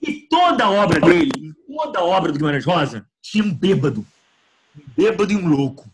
E 0.00 0.26
toda 0.28 0.64
a 0.64 0.70
obra 0.70 1.00
dele, 1.00 1.52
toda 1.66 1.98
a 1.98 2.04
obra 2.04 2.32
do 2.32 2.38
Guimarães 2.38 2.64
Rosa, 2.64 3.06
tinha 3.20 3.44
um 3.44 3.52
bêbado. 3.52 4.06
Um 4.76 4.82
bêbado 4.96 5.32
e 5.32 5.36
um 5.36 5.48
louco. 5.48 5.90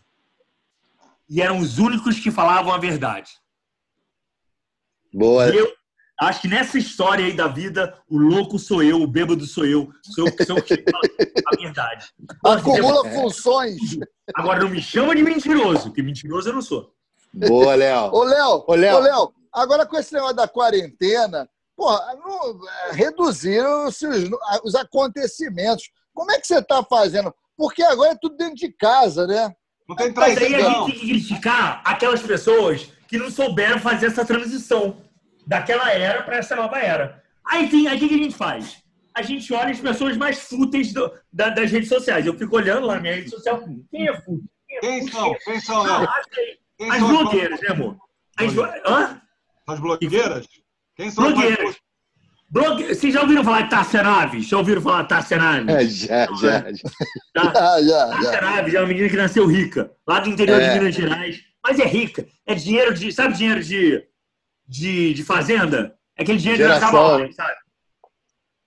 E 1.29 1.41
eram 1.41 1.59
os 1.59 1.77
únicos 1.79 2.19
que 2.19 2.29
falavam 2.31 2.71
a 2.73 2.77
verdade. 2.77 3.31
Boa. 5.13 5.49
E 5.53 5.57
eu 5.57 5.71
acho 6.21 6.41
que 6.41 6.47
nessa 6.47 6.77
história 6.77 7.25
aí 7.25 7.33
da 7.33 7.47
vida, 7.47 7.97
o 8.09 8.17
louco 8.17 8.59
sou 8.59 8.83
eu, 8.83 9.01
o 9.01 9.07
bêbado 9.07 9.45
sou 9.45 9.65
eu, 9.65 9.89
sou 10.13 10.27
eu, 10.27 10.45
sou 10.45 10.57
eu 10.57 10.63
que 10.63 10.75
falo 10.89 11.03
a 11.47 11.55
verdade. 11.55 12.07
Acumula 12.45 13.09
funções. 13.09 13.77
Agora 14.35 14.59
não 14.59 14.69
me 14.69 14.81
chama 14.81 15.15
de 15.15 15.23
mentiroso, 15.23 15.85
porque 15.85 16.01
mentiroso 16.03 16.49
eu 16.49 16.53
não 16.53 16.61
sou. 16.61 16.93
Boa, 17.33 17.75
Léo. 17.75 18.13
Ô, 18.13 18.23
Léo, 18.23 18.63
Ô, 18.67 18.75
Léo. 18.75 18.95
ô, 18.95 18.99
Léo, 18.99 19.33
agora 19.51 19.85
com 19.85 19.97
esse 19.97 20.13
negócio 20.13 20.35
da 20.35 20.47
quarentena, 20.47 21.49
porra, 21.75 22.15
não- 22.15 22.59
é, 22.67 22.91
reduziram-se 22.93 24.07
os, 24.07 24.29
os 24.63 24.75
acontecimentos. 24.75 25.89
Como 26.13 26.31
é 26.31 26.39
que 26.39 26.47
você 26.47 26.59
está 26.59 26.81
fazendo? 26.83 27.33
Porque 27.57 27.83
agora 27.83 28.11
é 28.13 28.17
tudo 28.21 28.37
dentro 28.37 28.55
de 28.55 28.71
casa, 28.71 29.27
né? 29.27 29.53
Não 29.87 29.95
tem 29.95 30.11
Mas 30.15 30.37
aí 30.37 30.55
a 30.55 30.59
gente 30.61 30.85
tem 30.91 30.99
que 30.99 31.07
criticar 31.07 31.81
aquelas 31.85 32.21
pessoas 32.21 32.91
que 33.07 33.17
não 33.17 33.29
souberam 33.29 33.79
fazer 33.79 34.07
essa 34.07 34.25
transição 34.25 35.01
daquela 35.45 35.91
era 35.91 36.23
para 36.23 36.37
essa 36.37 36.55
nova 36.55 36.79
era. 36.79 37.23
Aí 37.45 37.69
tem, 37.69 37.87
aí 37.87 37.97
o 38.03 38.07
que 38.09 38.15
a 38.15 38.17
gente 38.17 38.35
faz? 38.35 38.83
A 39.13 39.21
gente 39.21 39.53
olha 39.53 39.69
as 39.71 39.79
pessoas 39.79 40.17
mais 40.17 40.39
fúteis 40.39 40.91
do- 40.91 41.11
da- 41.31 41.49
das 41.49 41.71
redes 41.71 41.87
sociais. 41.87 42.25
Eu 42.25 42.37
fico 42.37 42.55
olhando 42.55 42.87
lá 42.87 42.95
na 42.95 43.01
minha 43.01 43.15
rede 43.15 43.29
social. 43.29 43.63
Quem 43.91 44.07
é 44.09 44.13
fútil? 44.21 44.43
Quem 44.81 45.07
são? 45.07 45.33
Quem 45.45 45.59
são, 45.61 45.83
Não, 45.83 45.99
Léo? 45.99 46.09
acha 46.09 46.25
aí. 46.37 46.57
Quem 46.77 46.91
As 46.91 46.97
são 46.97 47.05
as 47.07 47.17
blogueiras, 47.17 47.61
né, 47.61 47.67
amor? 47.69 47.97
As 48.37 48.53
Hã? 48.85 49.21
As 49.67 49.79
blogueiras? 49.79 50.47
Quem 50.95 51.11
são 51.11 51.23
Blogueiras. 51.31 51.75
Blogue... 52.49 52.85
Vocês 52.95 53.13
já 53.13 53.21
ouviram 53.21 53.43
falar 53.43 53.61
de 53.61 53.69
Tássia 53.69 54.03
Naves? 54.03 54.47
Já 54.47 54.57
ouviram 54.57 54.81
falar 54.81 55.01
de 55.03 55.09
Tássia 55.09 55.37
Naves? 55.37 56.09
É, 56.09 56.27
já, 56.27 56.33
já. 56.35 56.61
Tá? 57.33 57.79
Já, 57.81 57.81
já, 57.81 58.07
Tássia 58.09 58.41
Naves 58.41 58.73
é 58.73 58.79
uma 58.79 58.87
menina 58.87 59.09
que 59.09 59.17
nasceu 59.17 59.45
rica, 59.47 59.91
lá 60.07 60.19
do 60.19 60.29
interior 60.29 60.61
É. 60.61 60.69
de 60.73 60.79
Minas 60.79 60.95
Gerais. 60.95 61.39
Mas 61.63 61.79
é 61.79 61.85
rica. 61.85 62.25
É 62.45 62.53
dinheiro 62.55 62.93
de. 62.93 63.11
Sabe 63.11 63.33
dinheiro 63.33 63.61
de, 63.63 64.03
de, 64.67 65.13
de 65.13 65.23
fazenda? 65.23 65.95
É 66.17 66.21
aquele 66.23 66.37
dinheiro 66.37 66.61
que 66.61 66.67
Geração, 66.67 66.89
acaba 66.89 67.17
né? 67.17 67.23
mais, 67.23 67.35
sabe? 67.35 67.55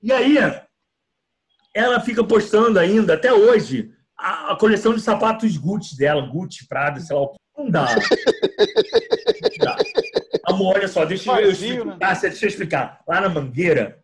E 0.02 0.12
aí, 0.12 0.36
ela 1.74 2.00
fica 2.00 2.22
postando 2.24 2.78
ainda, 2.78 3.14
até 3.14 3.32
hoje, 3.32 3.90
a, 4.18 4.52
a 4.52 4.56
coleção 4.56 4.92
de 4.94 5.00
sapatos 5.00 5.56
Gucci 5.56 5.96
dela, 5.96 6.26
Gucci, 6.26 6.66
Prada, 6.68 7.00
sei 7.00 7.14
lá 7.16 7.22
o 7.22 7.28
que. 7.28 7.38
Não 7.56 7.70
dá. 7.70 7.86
Amor, 10.48 10.76
olha 10.76 10.88
só, 10.88 11.04
deixa 11.04 11.40
eu, 11.40 11.50
explicar. 11.50 11.84
né? 11.84 12.20
Deixa 12.22 12.44
eu 12.44 12.48
explicar. 12.48 13.00
Lá 13.06 13.20
na 13.20 13.28
Mangueira, 13.28 14.02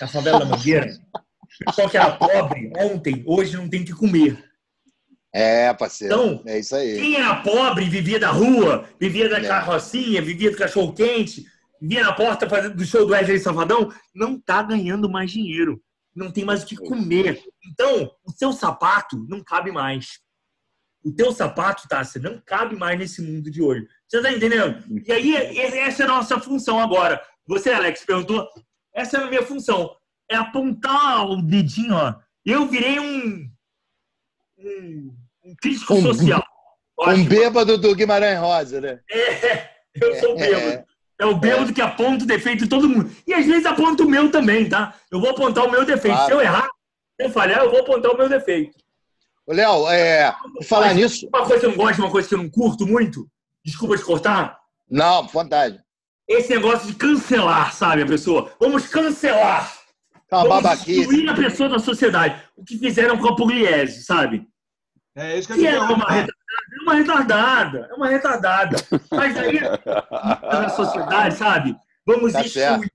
na 0.00 0.06
favela 0.06 0.38
da 0.40 0.44
Mangueira, 0.44 0.90
o 1.62 1.64
pessoal 1.66 1.88
que 1.90 1.96
era 1.96 2.10
pobre 2.12 2.72
ontem, 2.78 3.22
hoje 3.26 3.56
não 3.56 3.68
tem 3.68 3.82
o 3.82 3.84
que 3.84 3.92
comer. 3.92 4.42
É, 5.32 5.72
parceiro. 5.74 6.12
Então, 6.14 6.42
é 6.46 6.58
isso 6.58 6.74
aí. 6.74 6.96
Quem 6.98 7.14
era 7.16 7.36
pobre, 7.42 7.88
vivia 7.88 8.18
da 8.18 8.30
rua, 8.30 8.88
vivia 8.98 9.28
da 9.28 9.40
carrocinha, 9.40 10.20
vivia 10.20 10.50
do 10.50 10.56
cachorro-quente, 10.56 11.44
vivia 11.80 12.02
na 12.02 12.12
porta 12.12 12.48
fazendo- 12.48 12.74
do 12.76 12.84
show 12.84 13.06
do 13.06 13.12
Wesley 13.12 13.38
Safadão, 13.38 13.92
não 14.14 14.38
tá 14.40 14.62
ganhando 14.62 15.08
mais 15.08 15.30
dinheiro. 15.30 15.80
Não 16.14 16.32
tem 16.32 16.44
mais 16.44 16.64
o 16.64 16.66
que 16.66 16.74
comer. 16.76 17.40
Então, 17.64 18.10
o 18.26 18.32
seu 18.32 18.52
sapato 18.52 19.24
não 19.28 19.42
cabe 19.44 19.70
mais. 19.70 20.18
O 21.04 21.12
teu 21.12 21.30
sapato, 21.32 21.86
Tássia, 21.88 22.20
não 22.20 22.42
cabe 22.44 22.74
mais 22.76 22.98
nesse 22.98 23.22
mundo 23.22 23.48
de 23.48 23.62
hoje. 23.62 23.86
Você 24.10 24.20
tá 24.22 24.32
entendendo? 24.32 24.82
E 25.06 25.12
aí, 25.12 25.36
essa 25.78 26.02
é 26.02 26.06
a 26.06 26.08
nossa 26.08 26.40
função 26.40 26.80
agora. 26.80 27.22
Você, 27.46 27.70
Alex, 27.70 28.04
perguntou. 28.04 28.48
Essa 28.92 29.18
é 29.18 29.22
a 29.22 29.26
minha 29.26 29.42
função. 29.44 29.94
É 30.28 30.34
apontar 30.36 31.28
o 31.30 31.40
dedinho, 31.40 31.94
ó. 31.94 32.14
Eu 32.44 32.66
virei 32.66 32.98
um. 32.98 33.48
Um, 34.58 35.14
um 35.44 35.54
crítico 35.60 35.94
Um- 35.94 36.02
social. 36.02 36.42
Acho 37.02 37.20
Um 37.20 37.24
bêbado 37.24 37.78
do 37.78 37.94
Guimarães 37.94 38.38
Rosa, 38.38 38.80
né? 38.80 39.00
é, 39.10 39.70
eu 39.94 40.14
sou 40.16 40.36
É. 40.38 40.48
bêbado. 40.50 40.84
É 41.18 41.26
o 41.26 41.36
bêbado 41.36 41.72
que 41.72 41.80
aponta 41.82 42.24
o 42.24 42.26
defeito 42.26 42.64
de 42.64 42.68
todo 42.68 42.88
mundo. 42.88 43.10
E 43.26 43.32
às 43.34 43.44
vezes 43.46 43.64
aponta 43.66 44.02
o 44.02 44.08
meu 44.08 44.30
também, 44.30 44.68
tá? 44.68 44.94
Eu 45.10 45.20
vou 45.20 45.30
apontar 45.30 45.64
o 45.66 45.70
meu 45.70 45.84
defeito. 45.84 46.14
Claro. 46.16 46.26
Se 46.26 46.32
eu 46.32 46.40
errar, 46.40 46.66
se 47.18 47.26
eu 47.26 47.30
falhar, 47.30 47.60
eu 47.62 47.70
vou 47.70 47.80
apontar 47.80 48.10
o 48.12 48.16
meu 48.16 48.28
defeito. 48.28 48.76
Ô, 49.46 49.52
Léo, 49.52 49.88
é, 49.90 50.34
falar 50.64 50.88
Mas 50.88 50.96
nisso. 50.96 51.28
Uma 51.28 51.44
coisa 51.46 51.60
que 51.60 51.66
eu 51.66 51.70
não 51.70 51.76
gosto, 51.76 51.98
uma 52.00 52.10
coisa 52.10 52.28
que 52.28 52.34
eu 52.34 52.38
não 52.38 52.48
curto 52.50 52.86
muito, 52.86 53.26
desculpa 53.64 53.96
te 53.96 54.04
cortar, 54.04 54.58
Não, 54.90 55.26
vontade. 55.26 55.78
esse 56.28 56.50
negócio 56.54 56.86
de 56.88 56.94
cancelar, 56.94 57.72
sabe, 57.74 58.02
a 58.02 58.06
pessoa? 58.06 58.52
Vamos 58.60 58.86
cancelar. 58.86 59.72
Tá 60.28 60.44
Vamos 60.44 60.62
babaquice. 60.62 61.00
excluir 61.00 61.28
a 61.28 61.34
pessoa 61.34 61.68
da 61.68 61.78
sociedade. 61.80 62.40
O 62.56 62.64
que 62.64 62.78
fizeram 62.78 63.18
com 63.18 63.28
a 63.28 63.34
Pugliese, 63.36 64.04
sabe? 64.04 64.46
É 65.16 65.36
isso 65.36 65.48
que 65.48 65.54
eu 65.54 65.56
Que 65.56 65.62
te 65.62 65.68
é 65.68 65.80
uma 65.80 65.96
retardada, 66.08 66.32
é 66.72 66.82
uma 66.82 66.94
retardada, 66.94 67.88
é 67.90 67.94
uma 67.94 68.08
retardada. 68.08 68.76
Mas 69.10 69.36
aí, 69.36 69.58
na 70.42 70.68
sociedade, 70.68 71.34
sabe? 71.34 71.76
Vamos 72.06 72.32
Tá 72.32 72.42
excluir, 72.42 72.92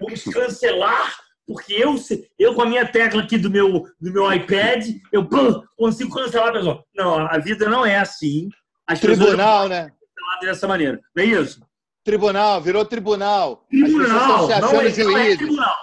vamos 0.00 0.22
cancelar, 0.24 1.16
porque 1.46 1.72
eu, 1.74 1.96
eu 2.38 2.54
com 2.54 2.62
a 2.62 2.66
minha 2.66 2.86
tecla 2.86 3.22
aqui 3.22 3.36
do 3.36 3.50
meu, 3.50 3.84
do 4.00 4.12
meu 4.12 4.32
iPad, 4.32 4.86
eu 5.10 5.24
pum, 5.28 5.60
consigo 5.76 6.14
cancelar 6.14 6.50
a 6.50 6.52
pessoa. 6.52 6.84
Não, 6.94 7.18
a 7.26 7.38
vida 7.38 7.68
não 7.68 7.84
é 7.84 7.98
assim. 7.98 8.48
As 8.86 9.00
pessoas 9.00 9.18
Tribunal, 9.18 9.68
né? 9.68 9.90
Dessa 10.40 10.66
maneira. 10.68 11.00
Não 11.14 11.22
é 11.22 11.26
isso? 11.26 11.60
Tribunal, 12.04 12.60
virou 12.60 12.84
tribunal. 12.84 13.66
Tribunal, 13.70 14.48
não 14.48 14.50
é, 14.52 14.60
não 14.60 15.18
é 15.18 15.36
tribunal. 15.36 15.74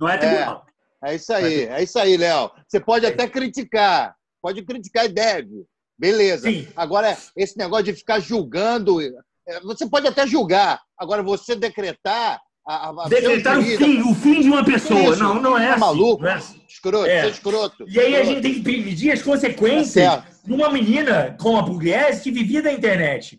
Não 0.00 0.08
é 0.08 0.16
tribunal. 0.18 0.66
É 1.04 1.14
isso 1.14 1.32
aí, 1.32 1.64
é 1.64 1.82
isso 1.82 1.98
aí, 1.98 2.16
Léo. 2.16 2.50
Você 2.66 2.80
pode 2.80 3.04
até 3.04 3.28
criticar, 3.28 4.14
pode 4.40 4.62
criticar 4.62 5.04
e 5.04 5.08
deve. 5.08 5.64
Beleza. 5.98 6.48
Sim. 6.48 6.66
Agora, 6.74 7.16
esse 7.36 7.56
negócio 7.58 7.84
de 7.84 7.92
ficar 7.92 8.18
julgando, 8.20 9.00
é, 9.46 9.60
você 9.62 9.86
pode 9.88 10.06
até 10.08 10.26
julgar. 10.26 10.80
Agora, 10.98 11.22
você 11.22 11.54
decretar. 11.54 12.40
A, 12.66 12.88
a, 12.88 13.04
a 13.04 13.08
Decretar 13.08 13.58
o 13.58 13.62
fim, 13.62 14.00
o 14.00 14.14
fim 14.14 14.40
de 14.40 14.48
uma 14.48 14.64
pessoa. 14.64 15.14
Não, 15.16 15.34
não 15.34 15.58
é 15.58 15.66
Tá 15.66 15.72
assim. 15.72 15.80
maluco? 15.80 16.22
Não 16.22 16.30
é 16.30 16.34
assim. 16.34 16.62
Escroto, 16.66 17.06
É. 17.06 17.26
é 17.26 17.28
escroto. 17.28 17.84
E 17.86 18.00
aí 18.00 18.06
a 18.16 18.20
escroto. 18.22 18.26
gente 18.26 18.42
tem 18.42 18.62
que 18.62 18.84
medir 18.84 19.12
as 19.12 19.22
consequências 19.22 20.06
Tá 20.06 20.26
de 20.42 20.52
uma 20.52 20.70
menina 20.70 21.36
como 21.38 21.58
a 21.58 21.64
Pugliese 21.64 22.22
que 22.22 22.30
vivia 22.30 22.62
da 22.62 22.72
internet. 22.72 23.38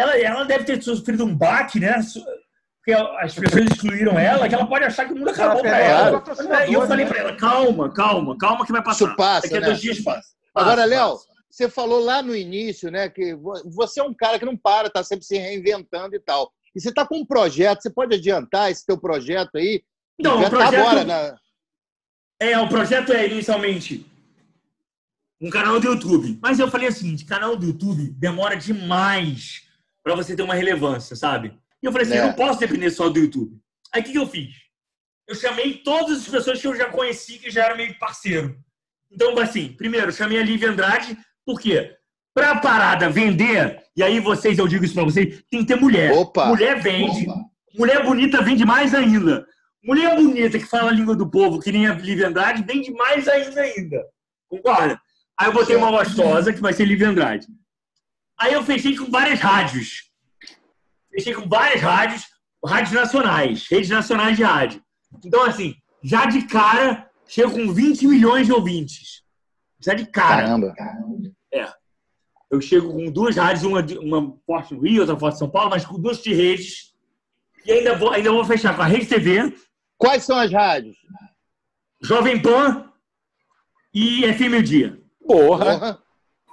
Ela, 0.00 0.18
ela 0.18 0.44
deve 0.44 0.64
ter 0.64 0.82
sofrido 0.82 1.24
um 1.24 1.34
baque, 1.36 1.78
né? 1.80 1.94
Porque 2.76 2.92
as 2.92 3.34
pessoas 3.34 3.66
excluíram 3.70 4.18
ela, 4.18 4.48
que 4.48 4.54
ela 4.54 4.66
pode 4.66 4.84
achar 4.84 5.04
que 5.06 5.12
o 5.12 5.16
mundo 5.16 5.28
acabou 5.30 5.60
pra 5.60 5.70
perdeu 5.70 5.86
ela. 5.90 6.66
E 6.66 6.72
eu 6.72 6.86
falei 6.86 7.04
né? 7.04 7.10
pra 7.10 7.20
ela, 7.20 7.36
calma, 7.36 7.92
calma, 7.92 8.38
calma 8.38 8.64
que 8.64 8.72
vai 8.72 8.82
passar. 8.82 9.06
Isso 9.06 9.16
passa, 9.16 9.42
Daqui 9.42 9.56
a 9.56 9.60
né? 9.60 9.66
dois 9.66 9.80
dias 9.80 10.00
passa. 10.00 10.28
Agora, 10.54 10.76
Passa, 10.76 10.88
Léo, 10.88 11.10
passa. 11.10 11.26
você 11.50 11.68
falou 11.68 12.00
lá 12.02 12.22
no 12.22 12.34
início, 12.34 12.90
né, 12.90 13.08
que 13.10 13.34
vo- 13.34 13.62
você 13.66 14.00
é 14.00 14.02
um 14.02 14.14
cara 14.14 14.38
que 14.38 14.44
não 14.46 14.56
para, 14.56 14.88
tá 14.88 15.04
sempre 15.04 15.24
se 15.26 15.36
reinventando 15.36 16.16
e 16.16 16.20
tal. 16.20 16.50
E 16.74 16.80
você 16.80 16.92
tá 16.92 17.06
com 17.06 17.18
um 17.18 17.26
projeto, 17.26 17.82
você 17.82 17.90
pode 17.90 18.14
adiantar 18.16 18.70
esse 18.70 18.86
teu 18.86 18.96
projeto 18.98 19.56
aí? 19.56 19.82
Então, 20.18 20.38
o 20.38 20.42
tá 20.44 20.48
projeto- 20.50 20.74
agora, 20.76 21.04
né? 21.04 21.34
É, 22.40 22.58
o 22.58 22.68
projeto 22.68 23.12
é 23.12 23.26
inicialmente 23.28 24.06
um 25.40 25.50
canal 25.50 25.78
do 25.78 25.86
YouTube. 25.86 26.38
Mas 26.42 26.58
eu 26.58 26.70
falei 26.70 26.88
o 26.88 26.92
seguinte: 26.92 27.24
canal 27.26 27.56
do 27.56 27.66
YouTube 27.66 28.10
demora 28.18 28.56
demais 28.56 29.68
pra 30.02 30.14
você 30.14 30.34
ter 30.34 30.42
uma 30.42 30.54
relevância, 30.54 31.14
sabe? 31.16 31.58
E 31.82 31.86
eu 31.86 31.92
falei 31.92 32.06
assim: 32.06 32.16
É. 32.16 32.20
eu 32.20 32.26
não 32.28 32.32
posso 32.34 32.58
depender 32.60 32.90
só 32.90 33.08
do 33.08 33.18
YouTube. 33.18 33.58
Aí 33.92 34.00
o 34.00 34.04
que, 34.04 34.12
que 34.12 34.18
eu 34.18 34.26
fiz? 34.26 34.54
Eu 35.28 35.34
chamei 35.34 35.74
todas 35.78 36.18
as 36.18 36.28
pessoas 36.28 36.60
que 36.60 36.66
eu 36.66 36.74
já 36.74 36.86
conheci, 36.86 37.38
que 37.38 37.50
já 37.50 37.66
eram 37.66 37.76
meio 37.76 37.96
parceiro. 37.98 38.58
Então, 39.10 39.36
assim, 39.38 39.72
primeiro, 39.72 40.08
eu 40.08 40.12
chamei 40.12 40.38
a 40.38 40.42
Lívia 40.42 40.70
Andrade, 40.70 41.16
por 41.44 41.60
quê? 41.60 41.96
Pra 42.34 42.56
parada 42.56 43.10
vender, 43.10 43.82
e 43.96 44.02
aí 44.02 44.20
vocês, 44.20 44.58
eu 44.58 44.68
digo 44.68 44.84
isso 44.84 44.94
pra 44.94 45.04
vocês, 45.04 45.42
tem 45.50 45.60
que 45.60 45.66
ter 45.66 45.80
mulher. 45.80 46.12
Opa. 46.12 46.46
Mulher 46.46 46.80
vende. 46.80 47.26
Mulher 47.76 48.04
bonita 48.04 48.40
vende 48.42 48.64
mais 48.64 48.94
ainda. 48.94 49.46
Mulher 49.82 50.14
bonita 50.14 50.58
que 50.58 50.66
fala 50.66 50.90
a 50.90 50.94
língua 50.94 51.16
do 51.16 51.28
povo, 51.28 51.58
que 51.58 51.72
nem 51.72 51.86
a 51.86 51.94
Lívia 51.94 52.28
Andrade, 52.28 52.62
vende 52.62 52.92
mais 52.92 53.26
ainda 53.26 53.60
ainda. 53.60 54.04
Concorda? 54.48 55.00
Aí 55.38 55.48
eu 55.48 55.52
botei 55.52 55.74
uma 55.74 55.90
gostosa, 55.90 56.52
que 56.52 56.60
vai 56.60 56.72
ser 56.72 56.84
Lívia 56.84 57.08
Andrade. 57.08 57.46
Aí 58.40 58.52
eu 58.54 58.62
fechei 58.62 58.96
com 58.96 59.10
várias 59.10 59.38
rádios. 59.40 60.10
Fechei 61.12 61.34
com 61.34 61.48
várias 61.48 61.80
rádios, 61.82 62.24
rádios 62.64 62.92
nacionais, 62.92 63.66
redes 63.68 63.90
nacionais 63.90 64.36
de 64.36 64.42
rádio. 64.42 64.82
Então, 65.24 65.42
assim, 65.44 65.74
já 66.02 66.24
de 66.26 66.42
cara, 66.46 67.10
chego 67.28 67.52
com 67.52 67.72
20 67.72 68.06
milhões 68.06 68.46
de 68.46 68.52
ouvintes. 68.52 69.22
Já 69.80 69.92
de 69.94 70.06
cara. 70.06 70.42
Caramba. 70.42 70.74
É. 71.52 71.68
Eu 72.50 72.60
chego 72.60 72.92
com 72.92 73.10
duas 73.10 73.36
rádios, 73.36 73.64
uma, 73.64 73.82
de- 73.82 73.98
uma 73.98 74.36
forte 74.46 74.74
no 74.74 74.80
Rio, 74.80 75.00
outra 75.02 75.16
forte 75.18 75.36
em 75.36 75.38
São 75.38 75.50
Paulo, 75.50 75.70
mas 75.70 75.84
com 75.84 76.00
duas 76.00 76.22
de 76.22 76.32
redes. 76.32 76.94
E 77.66 77.72
ainda 77.72 77.96
vou, 77.96 78.10
ainda 78.10 78.32
vou 78.32 78.44
fechar 78.44 78.74
com 78.74 78.82
a 78.82 78.86
Rede 78.86 79.06
TV, 79.06 79.54
Quais 79.98 80.24
são 80.24 80.38
as 80.38 80.50
rádios? 80.50 80.96
Jovem 82.02 82.40
Pan 82.40 82.90
e 83.92 84.22
FM 84.32 84.54
o 84.58 84.62
Dia. 84.62 84.98
Porra! 85.26 85.98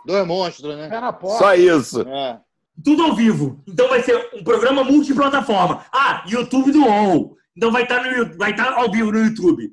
Dois 0.08 0.26
monstros, 0.26 0.76
né? 0.76 0.88
Pé 0.90 1.00
na 1.02 1.12
porta. 1.14 1.40
Só 1.40 1.54
isso. 1.54 2.02
É. 2.02 2.40
Tudo 2.84 3.04
ao 3.04 3.16
vivo. 3.16 3.62
Então 3.68 3.90
vai 3.90 4.02
ser 4.02 4.30
um 4.34 4.44
programa 4.44 4.84
multiplataforma. 4.84 5.86
Ah, 5.92 6.24
YouTube 6.28 6.72
do 6.72 6.86
UOL. 6.86 7.36
Então 7.56 7.72
vai 7.72 7.84
estar, 7.84 8.02
no, 8.04 8.10
Yu- 8.16 8.38
vai 8.38 8.52
estar 8.52 8.72
ao 8.74 8.90
vivo 8.92 9.12
no 9.12 9.20
YouTube. 9.26 9.72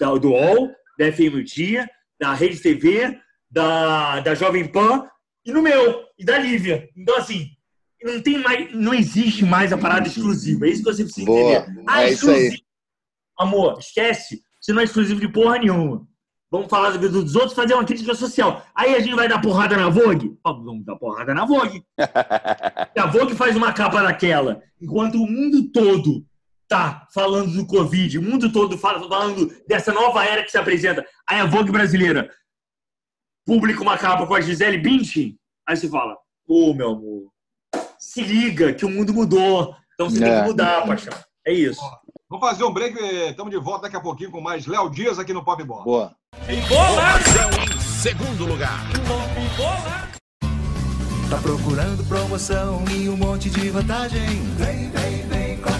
Da, 0.00 0.14
do 0.14 0.30
UOL, 0.30 0.70
da 0.98 1.12
FM 1.12 1.34
o 1.34 1.44
Dia, 1.44 1.88
da 2.18 2.32
Rede 2.34 2.58
TV, 2.58 3.18
da, 3.50 4.20
da 4.20 4.34
Jovem 4.34 4.66
Pan 4.66 5.06
e 5.44 5.52
no 5.52 5.62
meu, 5.62 6.04
e 6.18 6.24
da 6.24 6.38
Lívia. 6.38 6.88
Então, 6.96 7.16
assim, 7.18 7.48
não 8.02 8.20
tem 8.22 8.38
mais, 8.38 8.72
não 8.74 8.94
existe 8.94 9.44
mais 9.44 9.72
a 9.72 9.78
parada 9.78 10.08
exclusiva. 10.08 10.66
É 10.66 10.70
isso 10.70 10.82
que 10.82 10.90
você 10.92 11.04
precisa 11.04 11.26
Boa. 11.26 11.52
entender. 11.58 11.84
Ah, 11.86 12.02
É 12.04 12.10
isso 12.12 12.30
aí. 12.30 12.36
exclusivo. 12.44 12.62
Amor, 13.38 13.78
esquece. 13.78 14.42
Você 14.60 14.72
não 14.72 14.80
é 14.80 14.84
exclusivo 14.84 15.20
de 15.20 15.28
porra 15.28 15.58
nenhuma. 15.58 16.06
Vamos 16.50 16.68
falar 16.68 16.90
da 16.90 16.98
vida 16.98 17.12
dos 17.22 17.36
outros, 17.36 17.52
fazer 17.54 17.74
uma 17.74 17.84
crítica 17.84 18.12
social. 18.14 18.66
Aí 18.74 18.94
a 18.94 19.00
gente 19.00 19.14
vai 19.14 19.28
dar 19.28 19.40
porrada 19.40 19.76
na 19.76 19.88
Vogue? 19.88 20.36
Vamos 20.44 20.84
dar 20.84 20.96
porrada 20.96 21.32
na 21.32 21.44
Vogue. 21.44 21.84
E 22.96 22.98
a 22.98 23.06
Vogue 23.06 23.34
faz 23.36 23.54
uma 23.56 23.72
capa 23.72 24.02
daquela, 24.02 24.60
enquanto 24.80 25.14
o 25.14 25.26
mundo 25.30 25.70
todo 25.70 26.26
tá 26.68 27.06
falando 27.14 27.52
do 27.52 27.66
Covid, 27.66 28.18
o 28.18 28.22
mundo 28.22 28.50
todo 28.52 28.76
fala, 28.78 29.08
falando 29.08 29.52
dessa 29.68 29.92
nova 29.92 30.24
era 30.24 30.42
que 30.42 30.50
se 30.50 30.58
apresenta. 30.58 31.04
Aí 31.28 31.38
a 31.40 31.46
Vogue 31.46 31.70
brasileira 31.70 32.28
publica 33.46 33.80
uma 33.82 33.96
capa 33.96 34.26
com 34.26 34.34
a 34.34 34.40
Gisele 34.40 34.78
Bündchen, 34.78 35.36
aí 35.68 35.76
você 35.76 35.88
fala, 35.88 36.16
pô, 36.46 36.74
meu 36.74 36.90
amor, 36.90 37.32
se 37.98 38.22
liga 38.22 38.72
que 38.72 38.84
o 38.84 38.90
mundo 38.90 39.12
mudou, 39.14 39.74
então 39.94 40.08
você 40.10 40.18
tem 40.20 40.28
É. 40.32 40.40
que 40.42 40.48
mudar, 40.48 40.86
paixão. 40.86 41.12
É 41.46 41.52
isso. 41.52 41.80
Vamos 42.30 42.48
fazer 42.48 42.62
um 42.62 42.72
break. 42.72 42.96
Estamos 43.28 43.50
de 43.50 43.58
volta 43.58 43.82
daqui 43.82 43.96
a 43.96 44.00
pouquinho 44.00 44.30
com 44.30 44.40
mais 44.40 44.64
Léo 44.64 44.88
Dias 44.88 45.18
aqui 45.18 45.32
no 45.32 45.44
Pop 45.44 45.60
Bola. 45.64 45.82
Boa. 45.82 46.12
Informação 46.48 47.50
em 47.64 47.80
segundo 47.80 48.46
lugar. 48.46 48.86
Tá 51.28 51.38
procurando 51.38 52.04
promoção 52.04 52.84
e 52.88 53.08
um 53.08 53.16
monte 53.16 53.50
de 53.50 53.68
vantagem? 53.70 54.28
Vem, 54.56 54.90
vem, 54.90 55.26
vem, 55.26 55.49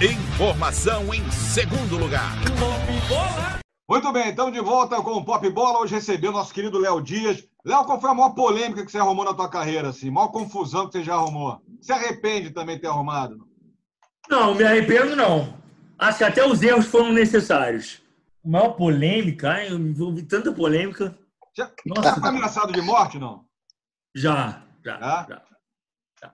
Informação 0.00 1.12
em 1.12 1.28
segundo 1.28 1.98
lugar. 1.98 2.30
Muito 3.90 4.12
bem, 4.12 4.28
estamos 4.28 4.52
de 4.52 4.60
volta 4.60 5.02
com 5.02 5.10
o 5.10 5.24
Pop 5.24 5.50
Bola. 5.50 5.80
Hoje 5.80 5.96
recebeu 5.96 6.30
nosso 6.30 6.54
querido 6.54 6.78
Léo 6.78 7.02
Dias. 7.02 7.44
Léo, 7.64 7.84
qual 7.84 8.00
foi 8.00 8.10
a 8.10 8.14
maior 8.14 8.30
polêmica 8.30 8.86
que 8.86 8.92
você 8.92 8.98
arrumou 8.98 9.24
na 9.24 9.34
tua 9.34 9.50
carreira, 9.50 9.88
assim? 9.88 10.08
Maior 10.08 10.28
confusão 10.28 10.86
que 10.86 10.92
você 10.92 11.02
já 11.02 11.14
arrumou? 11.14 11.60
Se 11.80 11.92
arrepende 11.92 12.50
também 12.50 12.76
de 12.76 12.82
ter 12.82 12.86
arrumado? 12.86 13.44
Não, 14.30 14.54
me 14.54 14.62
arrependo 14.62 15.16
não. 15.16 15.52
Acho 15.98 16.18
que 16.18 16.24
até 16.24 16.46
os 16.46 16.62
erros 16.62 16.86
foram 16.86 17.12
necessários. 17.12 18.00
A 18.44 18.48
maior 18.48 18.74
polêmica, 18.74 19.50
ai, 19.50 19.68
eu 19.68 19.78
envolvi 19.80 20.22
tanta 20.22 20.52
polêmica. 20.52 21.18
Já, 21.56 21.72
Nossa. 21.84 22.10
já 22.10 22.14
foi 22.14 22.28
ameaçado 22.28 22.72
de 22.72 22.80
morte, 22.80 23.18
não? 23.18 23.44
Já, 24.14 24.62
já, 24.84 24.96
já. 25.00 25.26
já. 25.28 25.42
Já 26.20 26.32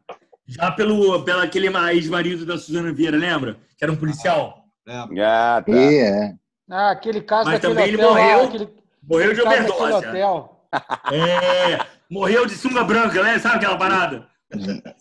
pelo, 0.76 1.22
pelo 1.24 1.40
aquele 1.40 1.68
ex-marido 1.92 2.45
da 2.45 2.59
Suzana 2.59 2.92
Vieira, 2.92 3.16
lembra? 3.16 3.57
Que 3.78 3.84
era 3.84 3.92
um 3.92 3.97
policial. 3.97 4.64
Ah, 4.86 5.62
tá. 5.64 5.72
E 5.72 5.99
é. 5.99 6.34
Ah, 6.70 6.90
aquele 6.90 7.20
caso 7.20 7.51
Mas 7.51 7.61
também 7.61 7.88
ele 7.88 7.97
hotel 7.97 8.11
morreu- 8.11 8.38
lá, 8.38 8.45
aquele, 8.45 8.68
morreu 9.03 9.34
de 9.34 9.40
aquele 9.40 9.55
overdose, 9.61 10.07
hotel. 10.09 10.66
É, 11.12 11.86
morreu 12.11 12.47
de 12.47 12.55
sunga 12.55 12.82
branca, 12.84 13.22
né? 13.22 13.38
Sabe 13.38 13.57
aquela 13.57 13.76
parada? 13.76 14.26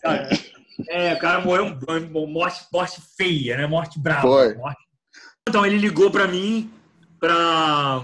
Sabe? 0.02 0.54
É, 0.88 1.14
o 1.14 1.18
cara 1.18 1.40
morreu 1.40 1.66
um- 1.88 2.26
morte, 2.26 2.64
morte 2.72 3.00
feia, 3.16 3.56
né? 3.56 3.66
Morte 3.66 3.98
brava. 3.98 4.22
Foi. 4.22 4.54
Morte... 4.54 4.78
Então 5.48 5.64
ele 5.64 5.78
ligou 5.78 6.10
pra 6.10 6.26
mim 6.26 6.70
pra. 7.20 8.02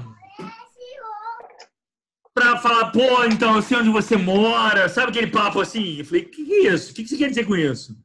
Pra 2.32 2.58
falar, 2.58 2.90
pô, 2.92 3.24
então 3.24 3.56
eu 3.56 3.62
sei 3.62 3.78
onde 3.78 3.90
você 3.90 4.16
mora, 4.16 4.88
sabe 4.88 5.10
aquele 5.10 5.26
papo 5.26 5.60
assim? 5.60 5.98
Eu 5.98 6.04
falei, 6.04 6.24
que 6.24 6.44
que 6.44 6.52
é 6.52 6.72
isso? 6.72 6.92
O 6.92 6.94
que 6.94 7.02
que 7.02 7.08
você 7.08 7.16
quer 7.16 7.28
dizer 7.28 7.44
com 7.44 7.56
isso? 7.56 7.96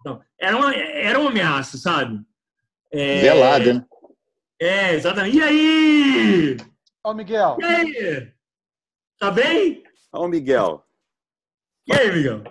Então, 0.00 0.20
era, 0.38 0.56
uma, 0.56 0.74
era 0.74 1.18
uma 1.18 1.30
ameaça, 1.30 1.78
sabe? 1.78 2.20
É, 2.92 3.20
Velada, 3.20 3.74
né? 3.74 3.84
É, 4.60 4.94
exatamente. 4.94 5.36
E 5.36 5.42
aí? 5.42 6.56
Ó, 7.04 7.14
Miguel. 7.14 7.56
E 7.60 7.64
aí? 7.64 8.32
Tá 9.18 9.30
bem? 9.30 9.84
Ó, 10.12 10.26
Miguel. 10.26 10.84
E 11.86 11.94
aí, 11.94 12.12
Miguel? 12.12 12.42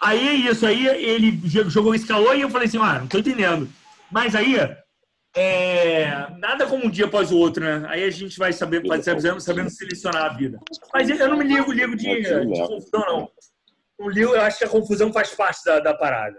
Aí 0.00 0.28
é 0.28 0.34
isso, 0.34 0.66
aí 0.66 0.86
ele 0.86 1.40
jogou 1.46 1.94
esse 1.94 2.06
calor 2.06 2.36
e 2.36 2.42
eu 2.42 2.50
falei 2.50 2.66
assim, 2.68 2.78
ah, 2.78 2.98
não 2.98 3.06
tô 3.06 3.18
entendendo. 3.18 3.68
Mas 4.10 4.34
aí, 4.34 4.56
é, 5.36 6.28
nada 6.38 6.66
como 6.66 6.86
um 6.86 6.90
dia 6.90 7.06
após 7.06 7.32
o 7.32 7.38
outro, 7.38 7.64
né? 7.64 7.84
Aí 7.88 8.04
a 8.04 8.10
gente 8.10 8.38
vai 8.38 8.52
saber, 8.52 8.86
vai 8.86 9.02
sabendo, 9.02 9.40
sabendo 9.40 9.70
selecionar 9.70 10.24
a 10.24 10.28
vida. 10.34 10.60
Mas 10.92 11.08
eu 11.10 11.28
não 11.28 11.36
me 11.36 11.44
ligo, 11.44 11.72
ligo 11.72 11.96
de, 11.96 12.22
de 12.22 12.60
confusão, 12.60 13.00
não. 13.00 13.30
Não 13.98 14.08
ligo, 14.08 14.34
eu 14.34 14.40
acho 14.40 14.58
que 14.58 14.64
a 14.64 14.68
confusão 14.68 15.12
faz 15.12 15.30
parte 15.34 15.64
da, 15.64 15.80
da 15.80 15.94
parada. 15.94 16.38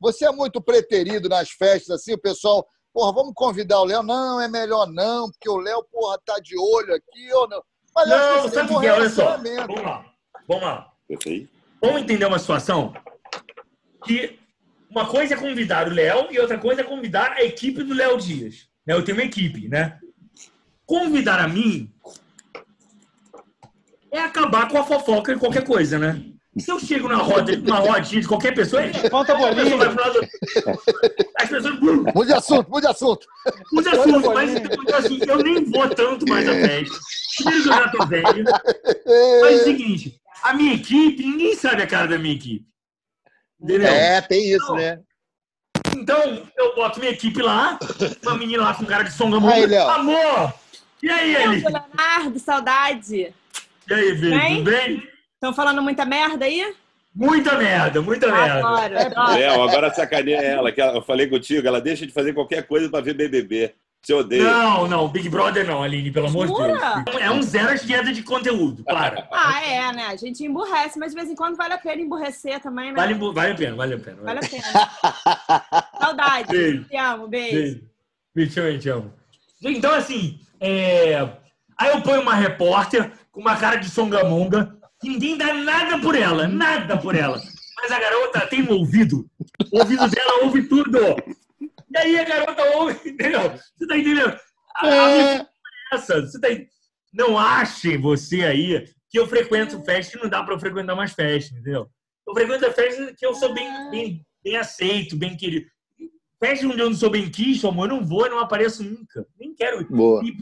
Você 0.00 0.26
é 0.26 0.30
muito 0.30 0.60
preterido 0.60 1.28
nas 1.28 1.50
festas, 1.50 2.00
assim, 2.00 2.12
o 2.12 2.20
pessoal, 2.20 2.66
porra, 2.92 3.12
vamos 3.14 3.32
convidar 3.34 3.80
o 3.80 3.84
Léo? 3.84 4.02
Não, 4.02 4.40
é 4.40 4.48
melhor 4.48 4.86
não, 4.90 5.30
porque 5.30 5.48
o 5.48 5.56
Léo, 5.56 5.82
porra, 5.90 6.18
tá 6.24 6.38
de 6.42 6.58
olho 6.58 6.94
aqui 6.94 7.32
ou 7.32 7.48
não. 7.48 7.62
Mas 7.94 8.08
Não, 8.08 8.42
você 8.42 8.54
sabe 8.56 8.74
o 8.74 8.80
que 8.80 8.86
é? 8.86 8.92
Olha 8.92 9.08
só. 9.08 9.36
Vamos 9.38 9.82
lá. 9.82 10.04
Vamos 10.48 10.64
lá. 10.64 10.92
Perfeito. 11.06 11.48
Vamos 11.80 12.02
entender 12.02 12.26
uma 12.26 12.38
situação 12.38 12.92
que 14.04 14.38
uma 14.94 15.06
coisa 15.06 15.34
é 15.34 15.36
convidar 15.36 15.88
o 15.88 15.92
Léo 15.92 16.28
e 16.30 16.38
outra 16.38 16.56
coisa 16.58 16.82
é 16.82 16.84
convidar 16.84 17.32
a 17.32 17.42
equipe 17.44 17.82
do 17.82 17.94
Léo 17.94 18.16
Dias. 18.16 18.68
né? 18.86 18.94
Eu 18.94 19.02
tenho 19.04 19.18
uma 19.18 19.24
equipe, 19.24 19.68
né? 19.68 19.98
Convidar 20.86 21.40
a 21.40 21.48
mim 21.48 21.90
é 24.12 24.20
acabar 24.20 24.68
com 24.68 24.78
a 24.78 24.84
fofoca 24.84 25.34
de 25.34 25.40
qualquer 25.40 25.64
coisa, 25.64 25.98
né? 25.98 26.22
Se 26.56 26.70
eu 26.70 26.78
chego 26.78 27.08
na 27.08 27.16
roda, 27.16 27.56
numa 27.56 27.80
rodinha 27.80 28.20
de 28.22 28.28
qualquer 28.28 28.54
pessoa, 28.54 28.86
Espanta 28.86 29.32
a 29.32 29.36
pessoa 29.36 29.54
bolinha. 29.54 29.76
vai 29.76 29.88
pro 29.92 30.04
lado. 30.04 30.20
As 31.36 31.48
pessoas. 31.48 31.74
Mude 32.14 32.26
de 32.28 32.32
assunto, 32.32 32.70
mude 32.70 32.82
de 32.86 32.92
assunto. 32.92 33.26
Mude 33.72 33.88
assunto, 33.88 34.32
mas 34.32 34.50
então, 34.54 34.98
assim, 34.98 35.18
eu 35.26 35.38
nem 35.38 35.64
vou 35.64 35.88
tanto 35.90 36.24
mais 36.28 36.48
a 36.48 36.52
festa. 36.52 36.96
Primeiro 37.38 37.62
que 37.64 37.68
eu 37.68 37.74
já 37.74 37.88
tô 37.88 38.06
velho. 38.06 38.44
Mas 39.40 39.52
é 39.52 39.56
o 39.56 39.64
seguinte, 39.64 40.20
a 40.44 40.52
minha 40.54 40.74
equipe, 40.74 41.24
ninguém 41.26 41.56
sabe 41.56 41.82
a 41.82 41.86
cara 41.88 42.06
da 42.06 42.18
minha 42.18 42.36
equipe. 42.36 42.64
Entendeu? 43.64 43.88
É, 43.88 44.20
tem 44.20 44.44
isso, 44.52 44.74
né? 44.74 45.00
Então, 45.96 46.42
eu 46.56 46.74
boto 46.74 47.00
minha 47.00 47.10
equipe 47.12 47.40
lá, 47.40 47.78
uma 48.22 48.36
menina 48.36 48.62
lá 48.62 48.74
com 48.74 48.84
cara 48.84 49.04
de 49.04 49.12
songamonga. 49.12 49.54
Aí, 49.54 49.66
Léo. 49.66 49.88
Amor! 49.88 50.52
E 51.02 51.08
aí, 51.10 51.34
Eli? 51.34 51.60
Leonardo, 51.62 52.38
saudade. 52.38 53.32
E 53.88 53.94
aí, 53.94 54.14
Bem? 54.14 54.56
tudo 54.56 54.70
bem? 54.70 55.08
Estão 55.34 55.54
falando 55.54 55.82
muita 55.82 56.04
merda 56.04 56.44
aí? 56.44 56.74
Muita 57.14 57.56
merda, 57.56 58.02
muita 58.02 58.26
merda. 58.30 58.58
Adoro, 58.58 58.98
adoro. 58.98 59.38
Léo, 59.38 59.62
agora 59.62 59.94
sacaneia 59.94 60.40
ela, 60.42 60.72
que 60.72 60.80
ela- 60.80 60.94
eu 60.96 61.02
falei 61.02 61.26
contigo, 61.28 61.66
ela 61.66 61.80
deixa 61.80 62.06
de 62.06 62.12
fazer 62.12 62.32
qualquer 62.34 62.66
coisa 62.66 62.90
pra 62.90 63.00
ver 63.00 63.14
BBB. 63.14 63.74
Você 64.04 64.12
odeia. 64.12 64.44
Não, 64.44 64.86
não, 64.86 65.08
Big 65.08 65.30
Brother 65.30 65.66
não, 65.66 65.82
Aline, 65.82 66.10
pelo 66.10 66.26
amor 66.26 66.46
de 66.46 66.52
Jura? 66.52 67.02
Deus. 67.06 67.16
É 67.18 67.30
um 67.30 67.42
zero 67.42 67.70
à 67.70 67.74
esquerda 67.74 68.12
de 68.12 68.22
conteúdo, 68.22 68.84
para. 68.84 69.26
Ah, 69.32 69.64
é, 69.64 69.92
né? 69.92 70.06
A 70.06 70.16
gente 70.16 70.44
emburrece, 70.44 70.98
mas 70.98 71.12
de 71.12 71.16
vez 71.16 71.30
em 71.30 71.34
quando 71.34 71.56
vale 71.56 71.72
a 71.72 71.78
pena 71.78 72.02
emburrecer 72.02 72.60
também, 72.60 72.92
né? 72.92 72.94
Vale, 72.94 73.14
vale 73.14 73.52
a 73.52 73.54
pena, 73.54 73.76
vale 73.76 73.94
a 73.94 73.98
pena. 73.98 74.22
Vale 74.22 74.40
a 74.40 74.42
pena. 74.42 75.88
Saudade. 75.98 76.48
Beijo. 76.48 76.84
Te 76.84 76.96
amo, 76.96 77.28
beijo. 77.28 77.54
Beijo. 77.54 77.82
Me 78.34 78.50
chama, 78.50 78.70
me 78.70 78.82
chama. 78.82 79.14
Então, 79.62 79.94
assim, 79.94 80.38
é... 80.60 81.16
aí 81.78 81.90
eu 81.90 82.02
ponho 82.02 82.20
uma 82.20 82.34
repórter 82.34 83.10
com 83.32 83.40
uma 83.40 83.56
cara 83.56 83.76
de 83.76 83.88
songamonga, 83.88 84.76
que 85.00 85.08
ninguém 85.08 85.38
dá 85.38 85.54
nada 85.54 85.98
por 85.98 86.14
ela, 86.14 86.46
nada 86.46 86.98
por 86.98 87.14
ela. 87.14 87.40
Mas 87.76 87.90
a 87.90 87.98
garota 87.98 88.46
tem 88.46 88.62
um 88.62 88.72
ouvido. 88.72 89.26
O 89.72 89.78
ouvido 89.78 90.08
dela 90.08 90.44
ouve 90.44 90.62
tudo. 90.64 90.98
E 91.94 91.96
aí 91.96 92.18
a 92.18 92.24
garota 92.24 92.76
ouve, 92.76 93.08
entendeu? 93.08 93.52
Você 93.52 93.86
tá 93.86 93.96
entendendo? 93.96 94.36
A, 94.74 94.80
a 94.80 95.06
minha 95.08 95.40
é 95.40 95.46
essa. 95.94 96.20
Você 96.22 96.40
tá... 96.40 96.48
Não 97.12 97.38
ache 97.38 97.96
você 97.96 98.42
aí 98.42 98.92
que 99.08 99.16
eu 99.16 99.28
frequento 99.28 99.80
festa 99.84 100.18
e 100.18 100.20
não 100.20 100.28
dá 100.28 100.42
pra 100.42 100.54
eu 100.54 100.58
frequentar 100.58 100.96
mais 100.96 101.12
festa, 101.12 101.54
entendeu? 101.54 101.88
Eu 102.26 102.34
frequento 102.34 102.72
festas 102.72 103.14
que 103.16 103.24
eu 103.24 103.32
sou 103.36 103.54
bem, 103.54 103.90
bem, 103.90 104.26
bem 104.42 104.56
aceito, 104.56 105.16
bem 105.16 105.36
querido. 105.36 105.66
Festa 106.40 106.66
onde 106.66 106.80
eu 106.80 106.90
não 106.90 106.96
sou 106.96 107.10
bem 107.10 107.30
quisto, 107.30 107.68
amor, 107.68 107.88
eu 107.88 107.96
não 107.96 108.04
vou, 108.04 108.26
eu 108.26 108.32
não 108.32 108.40
apareço 108.40 108.82
nunca. 108.82 109.24
Nem 109.38 109.54
quero. 109.54 109.86
Boa. 109.88 110.20
E, 110.24 110.36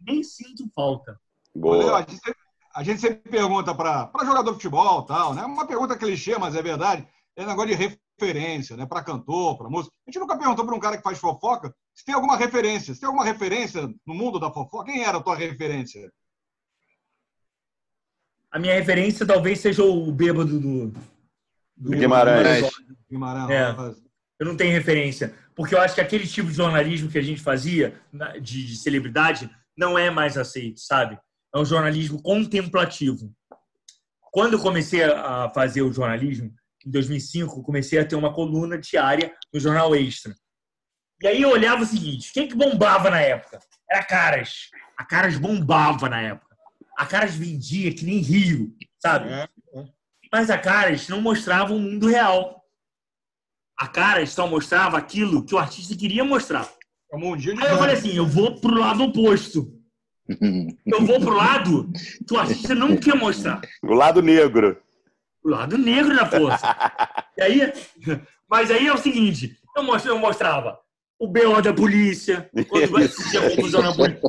nem 0.00 0.22
sinto 0.22 0.70
falta. 0.72 1.18
Olha, 1.60 1.96
A 1.96 2.00
gente 2.02 2.14
sempre, 2.14 2.40
a 2.76 2.82
gente 2.84 3.00
sempre 3.00 3.30
pergunta 3.30 3.74
para 3.74 4.08
jogador 4.24 4.50
de 4.50 4.56
futebol 4.56 5.02
tal, 5.02 5.34
né? 5.34 5.42
Uma 5.42 5.66
pergunta 5.66 5.98
clichê, 5.98 6.38
mas 6.38 6.54
é 6.54 6.62
verdade. 6.62 7.04
É 7.34 7.44
negócio 7.44 7.70
de 7.70 7.74
referência, 8.18 8.76
né? 8.76 8.86
Para 8.86 9.04
cantor, 9.04 9.58
para 9.58 9.68
músico. 9.68 9.94
A 10.06 10.10
gente 10.10 10.20
nunca 10.20 10.36
perguntou 10.36 10.64
para 10.64 10.74
um 10.74 10.80
cara 10.80 10.96
que 10.96 11.02
faz 11.02 11.18
fofoca 11.18 11.74
se 11.94 12.04
tem 12.04 12.14
alguma 12.14 12.36
referência. 12.36 12.94
Se 12.94 13.00
tem 13.00 13.06
alguma 13.06 13.24
referência 13.24 13.88
no 14.06 14.14
mundo 14.14 14.40
da 14.40 14.50
fofoca, 14.50 14.90
quem 14.90 15.04
era 15.04 15.18
a 15.18 15.22
tua 15.22 15.36
referência? 15.36 16.10
A 18.50 18.58
minha 18.58 18.74
referência 18.74 19.26
talvez 19.26 19.60
seja 19.60 19.82
o 19.84 20.10
bêbado 20.10 20.58
do, 20.58 20.92
do 21.76 21.90
Guimarães. 21.90 22.70
Guimarães. 23.10 23.50
É. 23.50 24.06
Eu 24.38 24.46
não 24.46 24.56
tenho 24.56 24.72
referência. 24.72 25.34
Porque 25.54 25.74
eu 25.74 25.80
acho 25.80 25.94
que 25.94 26.00
aquele 26.00 26.26
tipo 26.26 26.48
de 26.48 26.54
jornalismo 26.54 27.10
que 27.10 27.18
a 27.18 27.22
gente 27.22 27.40
fazia, 27.40 27.98
de, 28.40 28.66
de 28.66 28.76
celebridade, 28.76 29.50
não 29.76 29.98
é 29.98 30.10
mais 30.10 30.36
aceito, 30.36 30.80
sabe? 30.80 31.18
É 31.54 31.58
um 31.58 31.64
jornalismo 31.64 32.20
contemplativo. 32.22 33.32
Quando 34.20 34.54
eu 34.54 34.60
comecei 34.60 35.02
a 35.02 35.50
fazer 35.50 35.80
o 35.80 35.92
jornalismo, 35.92 36.54
em 36.86 36.90
2005, 36.90 37.58
eu 37.58 37.62
comecei 37.64 37.98
a 37.98 38.04
ter 38.04 38.14
uma 38.14 38.32
coluna 38.32 38.78
diária 38.78 39.34
no 39.52 39.58
Jornal 39.58 39.94
Extra. 39.96 40.34
E 41.20 41.26
aí 41.26 41.42
eu 41.42 41.50
olhava 41.50 41.82
o 41.82 41.86
seguinte: 41.86 42.32
quem 42.32 42.46
que 42.46 42.54
bombava 42.54 43.10
na 43.10 43.20
época? 43.20 43.58
Era 43.90 44.00
a 44.00 44.04
Caras. 44.04 44.70
A 44.96 45.04
Caras 45.04 45.36
bombava 45.36 46.08
na 46.08 46.22
época. 46.22 46.56
A 46.96 47.04
Caras 47.04 47.34
vendia 47.34 47.92
que 47.92 48.04
nem 48.04 48.18
Rio, 48.18 48.74
sabe? 49.02 49.28
Mas 50.32 50.48
a 50.48 50.58
Caras 50.58 51.08
não 51.08 51.20
mostrava 51.20 51.74
o 51.74 51.78
mundo 51.78 52.06
real. 52.06 52.62
A 53.78 53.88
Caras 53.88 54.30
só 54.30 54.46
mostrava 54.46 54.96
aquilo 54.96 55.44
que 55.44 55.54
o 55.54 55.58
artista 55.58 55.96
queria 55.96 56.24
mostrar. 56.24 56.70
Aí 57.12 57.72
eu 57.72 57.78
falei 57.78 57.94
assim: 57.96 58.14
eu 58.14 58.26
vou 58.26 58.60
pro 58.60 58.78
lado 58.78 59.02
oposto. 59.02 59.72
Eu 60.84 61.06
vou 61.06 61.20
pro 61.20 61.34
lado 61.34 61.88
que 62.26 62.34
o 62.34 62.36
artista 62.36 62.74
não 62.74 62.96
quer 62.96 63.14
mostrar. 63.14 63.60
O 63.80 63.94
lado 63.94 64.20
negro. 64.20 64.76
O 65.46 65.50
lado 65.50 65.78
negro 65.78 66.14
da 66.14 66.26
força. 66.26 66.66
E 67.38 67.42
aí, 67.42 67.72
mas 68.48 68.70
aí 68.70 68.86
é 68.86 68.92
o 68.94 68.96
seguinte: 68.96 69.58
eu, 69.76 69.82
mostro, 69.82 70.10
eu 70.10 70.18
mostrava 70.18 70.78
o 71.20 71.28
BO 71.28 71.60
da 71.60 71.70
polícia, 71.72 72.48
quando 72.70 72.90
vai 72.90 73.04
assistir 73.04 73.36
a 73.36 73.50
confusão 73.50 73.82
na 73.82 73.92
polícia. 73.94 74.22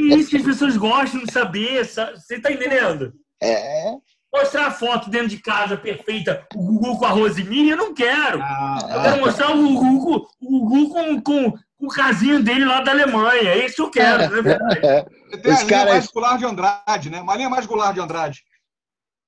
E 0.00 0.14
isso 0.18 0.30
que 0.30 0.36
as 0.38 0.42
pessoas 0.42 0.74
gostam 0.78 1.22
de 1.22 1.30
saber, 1.30 1.84
sa- 1.84 2.12
você 2.14 2.40
tá 2.40 2.50
entendendo? 2.50 3.12
É. 3.42 3.92
Mostrar 4.34 4.68
a 4.68 4.70
foto 4.70 5.10
dentro 5.10 5.28
de 5.28 5.36
casa 5.38 5.76
perfeita, 5.76 6.46
o 6.54 6.62
Gugu 6.62 6.98
com 6.98 7.04
a 7.04 7.10
Rosemary, 7.10 7.68
eu 7.68 7.76
não 7.76 7.92
quero. 7.92 8.38
eu 8.40 9.02
quero 9.02 9.20
mostrar 9.20 9.50
o 9.54 9.62
Gugu, 9.62 10.00
com- 10.00 10.26
o 10.40 10.60
Gugu 10.66 10.88
com, 10.94 11.20
com, 11.20 11.50
com 11.52 11.86
o 11.86 11.88
casinho 11.88 12.42
dele 12.42 12.64
lá 12.64 12.80
da 12.80 12.90
Alemanha. 12.92 13.50
É 13.50 13.66
isso 13.66 13.76
que 13.76 13.82
eu 13.82 13.90
quero, 13.90 14.22
é 14.22 14.28
verdade? 14.42 14.80
Você 15.30 15.38
tem 15.42 15.52
Os 15.52 15.60
a 15.60 15.64
linha 15.64 15.84
mais 15.84 16.06
Goulart 16.06 16.38
de 16.38 16.46
Andrade, 16.46 17.10
né? 17.10 17.20
Uma 17.20 17.36
linha 17.36 17.50
mais 17.50 17.66
Goulart 17.66 17.92
de 17.92 18.00
Andrade. 18.00 18.42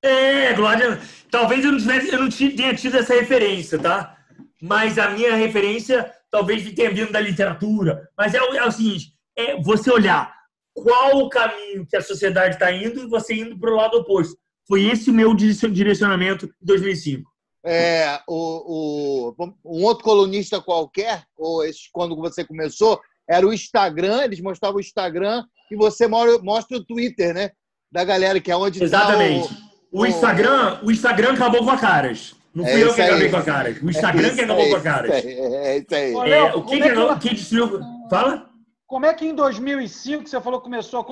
É, 0.02 0.52
Glória. 0.54 1.00
Talvez 1.30 1.64
eu 1.64 1.72
não, 1.72 1.78
tivesse, 1.78 2.12
eu 2.12 2.20
não 2.20 2.28
tenha 2.30 2.74
tido 2.74 2.96
essa 2.96 3.14
referência, 3.14 3.78
tá? 3.78 4.16
Mas 4.62 4.98
a 4.98 5.10
minha 5.10 5.34
referência 5.34 6.10
talvez 6.30 6.70
tenha 6.74 6.90
vindo 6.90 7.12
da 7.12 7.20
literatura. 7.20 8.08
Mas 8.16 8.34
é, 8.34 8.42
o- 8.42 8.54
é 8.54 8.66
o 8.66 8.70
seguinte: 8.72 9.12
é 9.36 9.60
você 9.60 9.90
olhar 9.90 10.32
qual 10.74 11.18
o 11.18 11.28
caminho 11.28 11.86
que 11.88 11.96
a 11.96 12.00
sociedade 12.02 12.54
está 12.54 12.70
indo 12.72 13.00
e 13.02 13.08
você 13.08 13.34
indo 13.34 13.58
para 13.58 13.72
o 13.72 13.76
lado 13.76 13.98
oposto. 13.98 14.36
Foi 14.66 14.84
esse 14.84 15.10
o 15.10 15.14
meu 15.14 15.34
direcion- 15.34 15.70
direcionamento 15.72 16.46
em 16.46 16.50
2005. 16.66 17.28
É, 17.64 18.20
o, 18.28 19.32
o- 19.36 19.54
um 19.64 19.82
outro 19.84 20.04
colunista 20.04 20.60
qualquer, 20.60 21.24
ou 21.36 21.64
esse, 21.64 21.88
quando 21.92 22.14
você 22.16 22.44
começou, 22.44 23.00
era 23.28 23.46
o 23.46 23.52
Instagram, 23.52 24.22
eles 24.22 24.40
mostravam 24.40 24.76
o 24.76 24.80
Instagram 24.80 25.44
e 25.70 25.76
você 25.76 26.06
mo- 26.06 26.38
mostra 26.42 26.78
o 26.78 26.84
Twitter, 26.84 27.34
né? 27.34 27.50
Da 27.90 28.04
galera, 28.04 28.40
que 28.40 28.50
é 28.50 28.56
onde 28.56 28.82
Exatamente. 28.82 29.48
tá 29.48 29.54
O 29.54 29.67
Instagram, 30.06 30.78
o 30.82 30.90
Instagram 30.90 31.32
acabou 31.32 31.64
com 31.64 31.70
a 31.70 31.78
Caras. 31.78 32.34
Não 32.54 32.64
É 32.66 32.72
fui 32.72 32.82
eu 32.82 32.86
isso 32.88 32.96
que 32.96 33.02
acabei 33.02 33.24
aí. 33.26 33.30
com 33.30 33.36
a 33.36 33.42
Caras. 33.42 33.82
O 33.82 33.90
Instagram 33.90 34.28
É 34.28 34.34
que 34.34 34.40
acabou 34.40 34.62
isso 34.64 34.70
com 34.70 34.76
a 34.76 34.78
aí, 34.78 34.84
Caras. 34.84 35.10
É 35.10 35.18
isso 35.18 35.28
aí, 35.28 35.34
é 35.40 35.78
isso 35.78 36.20
aí. 36.20 36.32
É, 36.32 36.42
o 36.44 36.46
que, 36.46 36.52
como 36.52 36.66
que, 36.68 36.74
é 36.76 36.80
que 36.82 36.88
ela- 36.98 37.18
quem 37.18 37.34
destruiu. 37.34 37.80
Fala? 38.10 38.48
Como 38.86 39.06
é 39.06 39.14
que 39.14 39.26
em 39.26 39.34
2005, 39.34 40.28
você 40.28 40.40
falou 40.40 40.60
que 40.60 40.64
começou 40.64 41.00
a... 41.00 41.04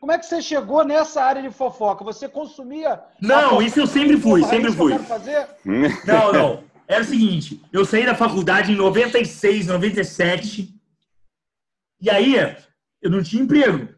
Como 0.00 0.12
é 0.12 0.18
que 0.18 0.26
você 0.26 0.40
chegou 0.40 0.84
nessa 0.84 1.22
área 1.22 1.42
de 1.42 1.50
fofoca? 1.50 2.04
Você 2.04 2.28
consumia... 2.28 3.00
Não, 3.20 3.42
fofoca? 3.50 3.64
isso 3.64 3.80
eu 3.80 3.86
sempre 3.86 4.16
fui, 4.16 4.42
é 4.42 4.46
sempre 4.46 4.62
que 4.64 4.68
eu 4.68 4.76
fui. 4.76 4.94
Não, 6.06 6.32
não. 6.32 6.64
Era 6.86 7.02
o 7.02 7.04
seguinte, 7.04 7.60
eu 7.70 7.84
saí 7.84 8.06
da 8.06 8.14
faculdade 8.14 8.72
em 8.72 8.76
96, 8.76 9.66
97, 9.66 10.74
e 12.00 12.08
aí 12.08 12.34
eu 13.02 13.10
não 13.10 13.22
tinha 13.22 13.42
emprego. 13.42 13.88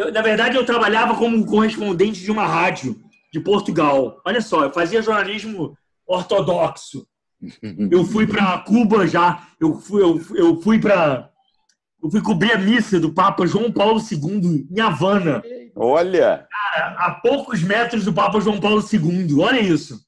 Eu, 0.00 0.10
na 0.10 0.22
verdade, 0.22 0.56
eu 0.56 0.64
trabalhava 0.64 1.14
como 1.14 1.44
correspondente 1.44 2.22
de 2.22 2.30
uma 2.30 2.46
rádio 2.46 2.98
de 3.30 3.38
Portugal. 3.38 4.18
Olha 4.24 4.40
só, 4.40 4.64
eu 4.64 4.72
fazia 4.72 5.02
jornalismo 5.02 5.76
ortodoxo. 6.06 7.06
Eu 7.90 8.04
fui 8.04 8.26
para 8.26 8.58
Cuba 8.58 9.06
já, 9.06 9.42
eu 9.58 9.80
fui, 9.80 10.02
eu, 10.02 10.20
eu 10.34 10.60
fui 10.60 10.78
para... 10.78 11.30
Eu 12.02 12.10
fui 12.10 12.20
cobrir 12.20 12.52
a 12.52 12.58
missa 12.58 13.00
do 13.00 13.14
Papa 13.14 13.46
João 13.46 13.72
Paulo 13.72 13.98
II 13.98 14.66
em 14.70 14.80
Havana 14.80 15.42
Olha. 15.74 16.46
cara, 16.50 16.96
a 16.98 17.12
poucos 17.12 17.62
metros 17.62 18.04
do 18.04 18.12
Papa 18.12 18.40
João 18.40 18.60
Paulo 18.60 18.82
II. 18.82 19.38
Olha 19.38 19.60
isso. 19.60 20.00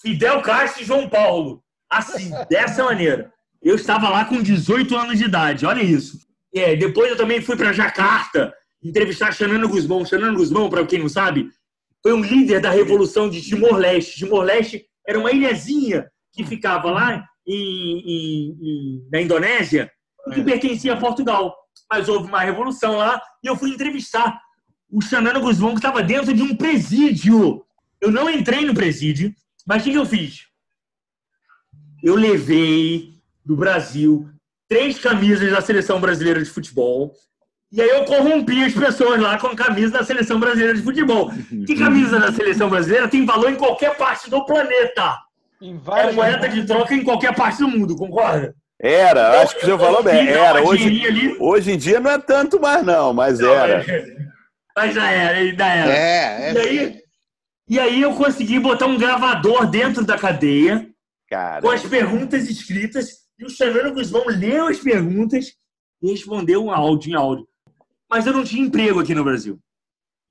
Fidel 0.00 0.40
Castro 0.40 0.82
e 0.82 0.86
João 0.86 1.08
Paulo. 1.08 1.64
Assim, 1.90 2.30
dessa 2.48 2.84
maneira. 2.84 3.32
Eu 3.60 3.74
estava 3.74 4.08
lá 4.08 4.24
com 4.24 4.40
18 4.40 4.96
anos 4.96 5.18
de 5.18 5.24
idade. 5.24 5.66
Olha 5.66 5.82
isso. 5.82 6.18
É, 6.54 6.76
depois 6.76 7.10
eu 7.10 7.16
também 7.16 7.40
fui 7.40 7.56
para 7.56 7.72
Jacarta 7.72 8.52
entrevistar 8.88 9.32
Xanana 9.32 9.66
Guzmão. 9.66 10.04
Xanana 10.04 10.36
Guzmão, 10.36 10.68
para 10.70 10.84
quem 10.86 10.98
não 11.00 11.08
sabe, 11.08 11.48
foi 12.02 12.12
um 12.12 12.20
líder 12.22 12.60
da 12.60 12.70
revolução 12.70 13.28
de 13.28 13.40
Timor-Leste. 13.42 14.16
Timor-Leste 14.18 14.86
era 15.06 15.18
uma 15.18 15.32
ilhazinha 15.32 16.10
que 16.32 16.44
ficava 16.44 16.90
lá 16.90 17.24
em- 17.46 17.54
em- 17.54 18.58
em- 18.60 19.08
na 19.10 19.20
Indonésia 19.20 19.90
e 20.28 20.34
que 20.34 20.42
pertencia 20.42 20.92
a 20.94 20.96
Portugal. 20.96 21.54
Mas 21.90 22.08
houve 22.08 22.28
uma 22.28 22.40
revolução 22.40 22.96
lá 22.96 23.20
e 23.42 23.46
eu 23.46 23.56
fui 23.56 23.70
entrevistar 23.70 24.40
o 24.90 25.00
Xanana 25.00 25.38
Guzmão 25.38 25.70
que 25.70 25.78
estava 25.78 26.02
dentro 26.02 26.32
de 26.34 26.42
um 26.42 26.54
presídio. 26.56 27.64
Eu 28.00 28.10
não 28.10 28.28
entrei 28.30 28.64
no 28.64 28.74
presídio, 28.74 29.32
mas 29.66 29.82
o 29.82 29.84
que, 29.84 29.92
que 29.92 29.98
eu 29.98 30.06
fiz? 30.06 30.46
Eu 32.02 32.14
levei 32.14 33.14
do 33.44 33.56
Brasil 33.56 34.28
três 34.68 34.98
camisas 34.98 35.50
da 35.50 35.60
seleção 35.60 36.00
brasileira 36.00 36.42
de 36.42 36.50
futebol. 36.50 37.12
E 37.76 37.82
aí 37.82 37.90
eu 37.90 38.06
corrompi 38.06 38.64
as 38.64 38.72
pessoas 38.72 39.20
lá 39.20 39.38
com 39.38 39.48
a 39.48 39.54
camisa 39.54 39.98
da 39.98 40.02
seleção 40.02 40.40
brasileira 40.40 40.74
de 40.74 40.82
futebol. 40.82 41.30
Que 41.66 41.76
camisa 41.76 42.18
da 42.18 42.32
seleção 42.32 42.70
brasileira 42.70 43.06
tem 43.06 43.26
valor 43.26 43.50
em 43.50 43.54
qualquer 43.54 43.94
parte 43.98 44.30
do 44.30 44.46
planeta. 44.46 45.18
É 45.60 46.10
moeda 46.10 46.48
de 46.48 46.66
troca 46.66 46.94
em 46.94 47.04
qualquer 47.04 47.34
parte 47.34 47.58
do 47.58 47.68
mundo, 47.68 47.94
concorda? 47.94 48.54
Era, 48.80 49.42
acho 49.42 49.56
que 49.56 49.66
você 49.66 49.76
falou 49.76 50.02
bem. 50.02 50.26
Era. 50.26 50.62
Hoje, 50.62 51.06
ali. 51.06 51.36
hoje 51.38 51.72
em 51.72 51.76
dia 51.76 52.00
não 52.00 52.12
é 52.12 52.18
tanto 52.18 52.58
mais, 52.58 52.82
não, 52.82 53.12
mas 53.12 53.40
era. 53.40 53.84
Mas 54.74 54.94
já 54.94 55.10
era, 55.10 55.36
ainda 55.36 55.66
era. 55.66 55.92
É, 55.92 56.48
é 56.48 56.52
e, 56.52 56.58
aí, 56.58 57.02
e 57.68 57.78
aí 57.78 58.00
eu 58.00 58.14
consegui 58.14 58.58
botar 58.58 58.86
um 58.86 58.96
gravador 58.96 59.66
dentro 59.66 60.02
da 60.02 60.16
cadeia 60.16 60.88
Cara. 61.28 61.60
com 61.60 61.70
as 61.70 61.82
perguntas 61.82 62.48
escritas 62.48 63.10
e 63.38 63.44
o 63.44 63.50
Xanano 63.50 63.92
Guzmão 63.92 64.24
leu 64.28 64.66
as 64.66 64.78
perguntas 64.78 65.52
e 66.02 66.10
respondeu 66.10 66.64
um 66.64 66.70
áudio 66.70 67.10
em 67.10 67.14
áudio. 67.14 67.46
Mas 68.10 68.26
eu 68.26 68.32
não 68.32 68.44
tinha 68.44 68.64
emprego 68.64 69.00
aqui 69.00 69.14
no 69.14 69.24
Brasil. 69.24 69.58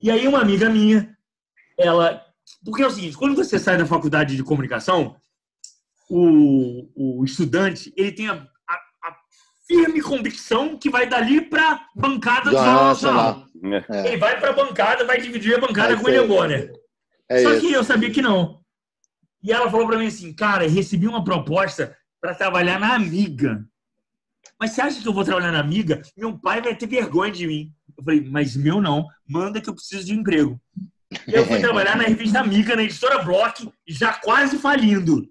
E 0.00 0.10
aí 0.10 0.26
uma 0.26 0.40
amiga 0.40 0.68
minha, 0.70 1.16
ela... 1.78 2.22
Porque 2.64 2.82
é 2.82 2.86
o 2.86 2.90
seguinte, 2.90 3.16
quando 3.16 3.34
você 3.34 3.58
sai 3.58 3.76
da 3.76 3.84
faculdade 3.86 4.36
de 4.36 4.42
comunicação, 4.44 5.16
o, 6.08 7.18
o 7.20 7.24
estudante, 7.24 7.92
ele 7.96 8.12
tem 8.12 8.28
a, 8.28 8.34
a- 8.34 9.08
a 9.08 9.16
firme 9.66 10.00
convicção 10.00 10.78
que 10.78 10.88
vai 10.88 11.06
dali 11.08 11.40
para 11.40 11.84
bancada 11.96 12.50
do 12.50 12.56
Jornal. 13.00 13.46
É. 13.90 14.08
Ele 14.08 14.16
vai 14.16 14.38
para 14.38 14.50
a 14.50 14.52
bancada, 14.52 15.04
vai 15.04 15.20
dividir 15.20 15.56
a 15.56 15.60
bancada 15.60 15.94
É 15.94 15.96
com 15.96 16.04
o 16.04 16.08
aí. 16.08 16.26
Bonner. 16.26 16.72
É 17.28 17.42
Só 17.42 17.58
que 17.58 17.72
eu 17.72 17.82
sabia 17.82 18.10
que 18.10 18.22
não. 18.22 18.60
E 19.42 19.52
ela 19.52 19.68
falou 19.70 19.86
para 19.88 19.98
mim 19.98 20.06
assim, 20.06 20.32
cara, 20.32 20.68
recebi 20.68 21.08
uma 21.08 21.24
proposta 21.24 21.96
para 22.20 22.34
trabalhar 22.34 22.78
na 22.78 22.94
Amiga. 22.94 23.64
Mas 24.58 24.72
você 24.72 24.80
acha 24.80 25.00
que 25.00 25.08
eu 25.08 25.12
vou 25.12 25.24
trabalhar 25.24 25.52
na 25.52 25.60
Amiga? 25.60 26.00
Meu 26.16 26.38
pai 26.38 26.62
vai 26.62 26.74
ter 26.74 26.86
vergonha 26.86 27.32
de 27.32 27.46
mim. 27.46 27.72
Eu 27.96 28.04
falei, 28.04 28.20
mas 28.20 28.56
meu 28.56 28.80
não, 28.80 29.06
manda 29.26 29.60
que 29.60 29.68
eu 29.68 29.74
preciso 29.74 30.04
de 30.04 30.14
emprego. 30.14 30.60
E 31.26 31.34
eu 31.34 31.46
fui 31.46 31.60
trabalhar 31.60 31.96
na 31.96 32.04
revista 32.04 32.40
Amiga, 32.40 32.74
na 32.74 32.82
editora 32.82 33.22
Block, 33.22 33.70
já 33.86 34.14
quase 34.14 34.58
falindo. 34.58 35.26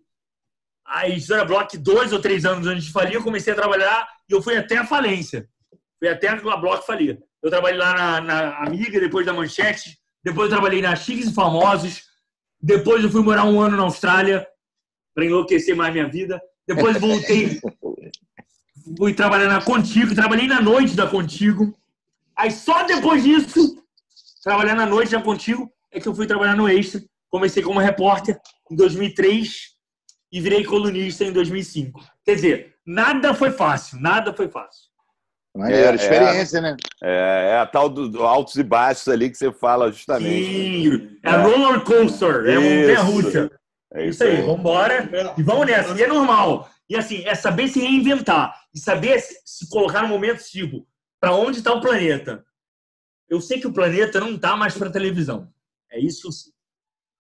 A 0.86 1.10
editora 1.10 1.44
Block, 1.44 1.78
dois 1.78 2.14
ou 2.14 2.20
três 2.20 2.46
anos 2.46 2.68
antes 2.68 2.86
de 2.86 2.92
falir, 2.92 3.16
eu 3.16 3.24
comecei 3.24 3.54
a 3.54 3.56
trabalhar 3.56 4.08
e 4.30 4.34
eu 4.34 4.42
fui 4.42 4.56
até 4.58 4.78
a 4.78 4.86
falência. 4.86 5.48
Fui 6.00 6.08
até 6.08 6.30
a 6.30 6.36
Block 6.36 6.86
falir. 6.86 7.20
Eu 7.42 7.50
trabalhei 7.50 7.78
lá 7.78 7.94
na, 7.94 8.22
na 8.22 8.58
Amiga, 8.60 9.00
depois 9.00 9.26
da 9.26 9.34
Manchete, 9.34 10.00
depois 10.24 10.50
eu 10.50 10.58
trabalhei 10.58 10.82
na 10.82 10.96
Chiques 10.96 11.28
e 11.28 11.34
Famosos, 11.34 12.04
Depois 12.60 13.04
eu 13.04 13.12
fui 13.12 13.22
morar 13.22 13.46
um 13.46 13.62
ano 13.62 13.78
na 13.78 13.84
Austrália 13.84 14.48
para 15.14 15.26
enlouquecer 15.26 15.76
mais 15.76 15.94
minha 15.94 16.08
vida. 16.08 16.42
Depois 16.68 17.00
voltei, 17.00 17.60
fui 18.98 19.14
trabalhar 19.14 19.48
na 19.48 19.62
Contigo, 19.62 20.14
trabalhei 20.14 20.48
na 20.48 20.62
noite 20.62 20.96
da 20.96 21.08
Contigo. 21.08 21.74
Aí 22.36 22.52
só 22.52 22.84
depois 22.84 23.24
disso, 23.24 23.78
trabalhar 24.44 24.76
na 24.76 24.86
noite 24.86 25.12
da 25.12 25.22
Contigo, 25.22 25.72
é 25.92 26.00
que 26.00 26.08
eu 26.08 26.16
fui 26.16 26.28
trabalhar 26.28 26.56
no 26.56 26.70
Extra. 26.70 27.02
Comecei 27.30 27.64
como 27.64 27.80
repórter 27.80 28.40
em 28.70 28.76
2003 28.76 29.76
e 30.32 30.40
virei 30.42 30.64
colunista 30.64 31.24
em 31.24 31.32
2005. 31.32 32.04
Quer 32.24 32.36
dizer, 32.36 32.76
nada 32.86 33.34
foi 33.34 33.52
fácil, 33.52 34.00
nada 34.00 34.34
foi 34.34 34.48
fácil. 34.48 34.86
Maneiro, 35.56 35.96
experiência, 35.96 36.60
né? 36.60 36.76
É, 37.02 37.52
é 37.54 37.58
a 37.60 37.66
tal 37.66 37.88
do, 37.88 38.10
do 38.10 38.24
altos 38.24 38.56
e 38.56 38.64
baixos 38.64 39.08
ali 39.08 39.30
que 39.30 39.38
você 39.38 39.54
fala 39.54 39.90
justamente. 39.90 40.46
Sim, 40.46 41.18
é, 41.24 41.32
roller 41.32 41.82
coaster, 41.82 42.46
é 42.46 42.60
um 42.60 42.92
Isso. 42.92 43.04
Rússia. 43.04 43.52
É 43.94 44.08
isso 44.08 44.22
aí, 44.26 44.42
vamos 44.42 44.60
embora 44.60 45.10
e 45.38 45.42
vamos 45.42 45.66
nessa. 45.66 45.98
E 45.98 46.04
é 46.04 46.08
normal. 46.08 46.70
E 46.90 46.96
assim, 46.96 47.24
é 47.26 47.34
saber 47.34 47.68
se 47.68 47.80
reinventar 47.80 48.54
e 48.74 48.80
saber 48.80 49.20
se, 49.20 49.68
colocar 49.70 50.02
no 50.04 50.08
momento 50.08 50.44
tipo, 50.44 50.88
para 51.20 51.34
onde 51.34 51.60
está 51.60 51.74
o 51.74 51.82
planeta. 51.82 52.46
Eu 53.28 53.42
sei 53.42 53.60
que 53.60 53.68
o 53.68 53.74
planeta 53.74 54.20
não 54.20 54.36
está 54.36 54.56
mais 54.56 54.78
para 54.78 54.92
televisão. 54.92 55.52
É 55.92 56.00
isso 56.00 56.22
que 56.22 56.28
eu 56.28 56.32
sei. 56.32 56.54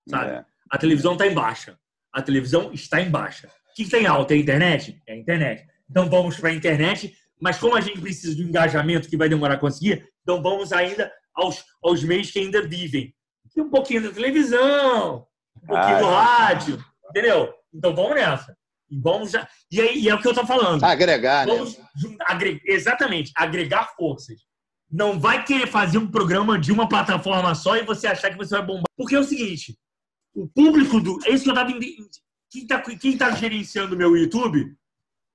Sabe? 0.07 0.31
É. 0.31 0.45
A 0.69 0.77
televisão 0.77 1.13
está 1.13 1.25
em 1.25 1.33
baixa. 1.33 1.79
A 2.13 2.21
televisão 2.21 2.71
está 2.71 3.01
em 3.01 3.09
baixa. 3.09 3.47
O 3.71 3.73
que 3.75 3.83
está 3.83 3.97
em 3.97 4.05
alta? 4.05 4.33
É 4.33 4.37
a 4.37 4.39
internet? 4.39 5.01
É 5.07 5.13
a 5.13 5.17
internet. 5.17 5.67
Então 5.89 6.09
vamos 6.09 6.37
para 6.39 6.49
a 6.49 6.53
internet, 6.53 7.15
mas 7.39 7.57
como 7.57 7.75
a 7.75 7.81
gente 7.81 7.99
precisa 7.99 8.35
de 8.35 8.43
um 8.43 8.47
engajamento 8.49 9.09
que 9.09 9.17
vai 9.17 9.27
demorar 9.27 9.55
a 9.55 9.59
conseguir, 9.59 10.07
então 10.21 10.41
vamos 10.41 10.71
ainda 10.71 11.11
aos, 11.33 11.65
aos 11.83 12.03
meios 12.03 12.31
que 12.31 12.39
ainda 12.39 12.61
vivem. 12.61 13.13
E 13.55 13.61
um 13.61 13.69
pouquinho 13.69 14.03
da 14.03 14.11
televisão, 14.11 15.27
um 15.55 15.67
pouquinho 15.67 15.95
Ah, 15.95 15.99
do 15.99 16.05
é. 16.07 16.13
rádio, 16.13 16.85
entendeu? 17.09 17.53
Então 17.73 17.95
vamos 17.95 18.15
nessa. 18.15 18.57
E 18.89 18.99
vamos 18.99 19.31
já. 19.31 19.47
E, 19.71 19.81
aí, 19.81 19.99
e 19.99 20.09
é 20.09 20.15
o 20.15 20.21
que 20.21 20.27
eu 20.27 20.33
tô 20.33 20.45
falando. 20.45 20.83
Agregar, 20.83 21.45
né? 21.47 21.53
vamos 21.53 21.77
jun- 21.95 22.15
agre- 22.21 22.61
Exatamente, 22.65 23.31
agregar 23.35 23.93
forças. 23.95 24.37
Não 24.91 25.19
vai 25.19 25.43
querer 25.43 25.67
fazer 25.67 25.97
um 25.97 26.09
programa 26.09 26.59
de 26.59 26.71
uma 26.71 26.87
plataforma 26.87 27.55
só 27.55 27.75
e 27.75 27.83
você 27.83 28.05
achar 28.07 28.29
que 28.29 28.37
você 28.37 28.55
vai 28.55 28.65
bombar. 28.65 28.83
Porque 28.95 29.15
é 29.15 29.19
o 29.19 29.23
seguinte, 29.23 29.75
o 30.35 30.47
público 30.47 30.99
do. 31.01 31.17
É 31.25 31.31
isso 31.31 31.43
que 31.43 31.49
eu 31.49 31.55
tava. 31.55 31.71
Quem 32.51 32.67
tá, 32.67 32.79
quem 32.81 33.17
tá 33.17 33.31
gerenciando 33.31 33.95
o 33.95 33.97
meu 33.97 34.15
YouTube 34.15 34.65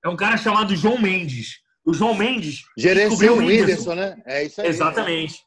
é 0.05 0.09
um 0.09 0.17
cara 0.17 0.37
chamado 0.37 0.75
João 0.77 0.99
Mendes. 0.99 1.59
O 1.85 1.93
João 1.93 2.15
Mendes. 2.15 2.63
Gerencia 2.79 3.09
descobriu 3.11 3.35
o 3.35 3.39
Whindersson, 3.39 3.95
né? 3.95 4.17
É 4.25 4.45
isso 4.45 4.61
aí. 4.61 4.69
Exatamente. 4.69 5.41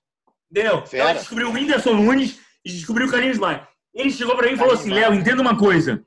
Entendeu? 0.52 0.74
Então 0.76 0.86
Fera. 0.88 1.10
ele 1.12 1.20
descobriu 1.20 1.50
o 1.50 1.54
Whindersson 1.54 1.94
Nunes 1.94 2.40
e 2.66 2.72
descobriu 2.72 3.08
o 3.08 3.12
Carlinhos 3.12 3.38
Maia. 3.40 3.68
Ele 3.96 4.12
chegou 4.12 4.36
pra 4.36 4.48
mim 4.48 4.54
e 4.54 4.58
falou 4.58 4.74
assim: 4.74 4.92
Léo, 4.92 5.14
entenda 5.14 5.42
uma 5.42 5.58
coisa. 5.58 6.04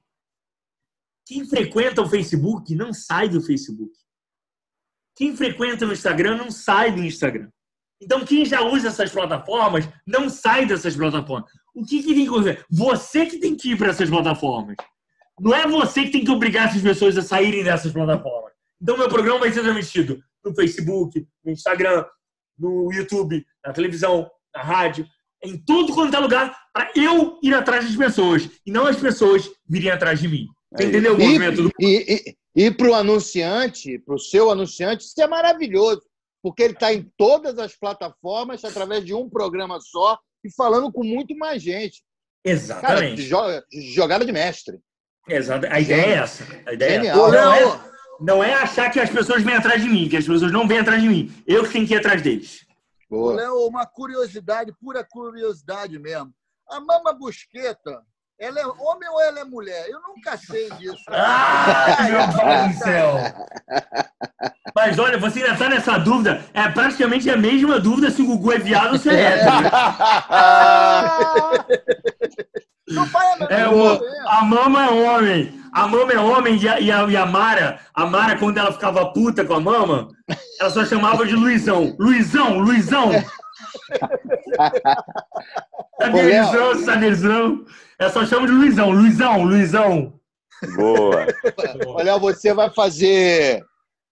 Quem 1.26 1.44
frequenta 1.44 2.00
o 2.00 2.08
Facebook 2.08 2.72
não 2.74 2.92
sai 2.92 3.28
do 3.28 3.40
Facebook. 3.40 3.92
Quem 5.16 5.36
frequenta 5.36 5.84
o 5.84 5.92
Instagram 5.92 6.36
não 6.36 6.50
sai 6.50 6.92
do 6.92 7.02
Instagram. 7.02 7.50
Então, 8.00 8.24
quem 8.24 8.44
já 8.44 8.60
usa 8.60 8.88
essas 8.88 9.10
plataformas 9.10 9.88
não 10.06 10.28
sai 10.28 10.66
dessas 10.66 10.94
plataformas. 10.94 11.50
O 11.74 11.84
que, 11.84 12.02
que 12.02 12.14
tem 12.14 12.26
que 12.26 12.30
fazer? 12.30 12.64
Você 12.70 13.26
que 13.26 13.38
tem 13.38 13.56
que 13.56 13.72
ir 13.72 13.76
para 13.78 13.88
essas 13.88 14.08
plataformas. 14.08 14.76
Não 15.40 15.54
é 15.54 15.66
você 15.66 16.04
que 16.04 16.10
tem 16.10 16.24
que 16.24 16.30
obrigar 16.30 16.68
essas 16.68 16.82
pessoas 16.82 17.18
a 17.18 17.22
saírem 17.22 17.64
dessas 17.64 17.92
plataformas. 17.92 18.52
Então, 18.80 18.96
meu 18.96 19.08
programa 19.08 19.40
vai 19.40 19.52
ser 19.52 19.62
transmitido 19.62 20.22
no 20.44 20.54
Facebook, 20.54 21.26
no 21.44 21.50
Instagram, 21.50 22.04
no 22.58 22.92
YouTube, 22.92 23.44
na 23.64 23.72
televisão, 23.72 24.30
na 24.54 24.62
rádio, 24.62 25.06
em 25.42 25.58
tudo 25.58 25.92
quanto 25.92 26.14
é 26.14 26.20
lugar, 26.20 26.56
para 26.72 26.90
eu 26.94 27.38
ir 27.42 27.54
atrás 27.54 27.84
das 27.84 27.96
pessoas 27.96 28.48
e 28.64 28.70
não 28.70 28.86
as 28.86 28.96
pessoas 28.96 29.50
virem 29.68 29.90
atrás 29.90 30.20
de 30.20 30.28
mim. 30.28 30.46
Você 30.74 30.84
entendeu 30.86 31.14
o 31.14 31.18
movimento 31.18 31.62
do 31.62 31.70
E, 31.80 32.36
e, 32.56 32.66
e 32.66 32.70
para 32.70 32.88
o 32.90 32.94
anunciante, 32.94 33.98
para 33.98 34.14
o 34.14 34.18
seu 34.18 34.50
anunciante, 34.50 35.04
isso 35.04 35.20
é 35.20 35.26
maravilhoso, 35.26 36.02
porque 36.42 36.62
ele 36.62 36.74
está 36.74 36.92
em 36.92 37.10
todas 37.16 37.58
as 37.58 37.76
plataformas 37.76 38.64
através 38.64 39.04
de 39.04 39.14
um 39.14 39.28
programa 39.28 39.78
só 39.80 40.18
e 40.44 40.52
falando 40.54 40.90
com 40.92 41.04
muito 41.04 41.36
mais 41.36 41.62
gente. 41.62 42.02
Exatamente. 42.44 43.28
Cara, 43.28 43.60
jo- 43.70 43.92
jogada 43.92 44.24
de 44.24 44.32
mestre. 44.32 44.78
Exato. 45.28 45.66
A 45.68 45.80
ideia 45.80 46.06
é 46.06 46.12
essa. 46.18 46.44
A 46.66 46.72
ideia 46.72 46.90
é 46.90 46.94
Genial. 46.94 47.34
essa. 47.34 47.44
Não, 47.44 47.54
é, 47.54 47.90
não 48.20 48.44
é 48.44 48.54
achar 48.54 48.90
que 48.90 49.00
as 49.00 49.10
pessoas 49.10 49.42
vêm 49.42 49.54
atrás 49.54 49.82
de 49.82 49.88
mim, 49.88 50.08
que 50.08 50.16
as 50.16 50.24
pessoas 50.26 50.52
não 50.52 50.68
vêm 50.68 50.78
atrás 50.78 51.02
de 51.02 51.08
mim. 51.08 51.32
Eu 51.46 51.64
que 51.64 51.72
tenho 51.72 51.86
que 51.86 51.94
ir 51.94 51.98
atrás 51.98 52.22
deles. 52.22 52.64
Léo, 53.10 53.66
uma 53.68 53.86
curiosidade, 53.86 54.72
pura 54.80 55.04
curiosidade 55.04 55.98
mesmo. 55.98 56.32
A 56.68 56.80
Mama 56.80 57.12
Busqueta, 57.12 58.02
ela 58.38 58.60
é 58.60 58.66
homem 58.66 59.08
ou 59.08 59.20
ela 59.20 59.40
é 59.40 59.44
mulher? 59.44 59.88
Eu 59.88 60.00
nunca 60.02 60.36
sei 60.36 60.70
disso. 60.72 61.02
Ah, 61.08 61.96
meu 62.02 62.38
pai 62.38 62.68
do 62.68 62.74
céu! 62.78 63.14
Mas 64.74 64.98
olha, 64.98 65.18
você 65.18 65.40
ainda 65.40 65.54
está 65.54 65.68
nessa 65.70 65.98
dúvida. 65.98 66.44
É 66.52 66.68
praticamente 66.68 67.30
a 67.30 67.36
mesma 67.36 67.80
dúvida 67.80 68.10
se 68.10 68.20
o 68.20 68.26
Gugu 68.26 68.52
é 68.52 68.58
viado 68.58 68.92
ou 68.92 68.98
se 68.98 69.08
é 69.08 69.14
hétero. 69.14 69.50
É, 73.48 73.68
o, 73.68 74.00
a 74.28 74.44
mama 74.44 74.84
é 74.84 74.90
homem. 74.90 75.60
A 75.72 75.88
mama 75.88 76.12
é 76.12 76.18
homem 76.18 76.56
e 76.56 76.68
a, 76.68 76.80
e, 76.80 76.90
a, 76.90 77.02
e 77.04 77.16
a 77.16 77.26
Mara, 77.26 77.80
a 77.92 78.06
Mara, 78.06 78.38
quando 78.38 78.58
ela 78.58 78.72
ficava 78.72 79.12
puta 79.12 79.44
com 79.44 79.54
a 79.54 79.60
mama, 79.60 80.08
ela 80.60 80.70
só 80.70 80.84
chamava 80.84 81.26
de 81.26 81.34
Luizão. 81.34 81.94
Luizão, 81.98 82.58
Luizão. 82.58 83.10
Saberzão, 86.00 86.74
saberzão. 86.84 87.64
Ela 87.98 88.10
só 88.10 88.26
chama 88.26 88.46
de 88.46 88.52
Luizão, 88.52 88.90
Luizão, 88.90 89.42
Luizão. 89.42 90.20
Boa. 90.74 91.26
Olha, 91.86 92.18
você 92.18 92.52
vai 92.54 92.70
fazer. 92.70 93.62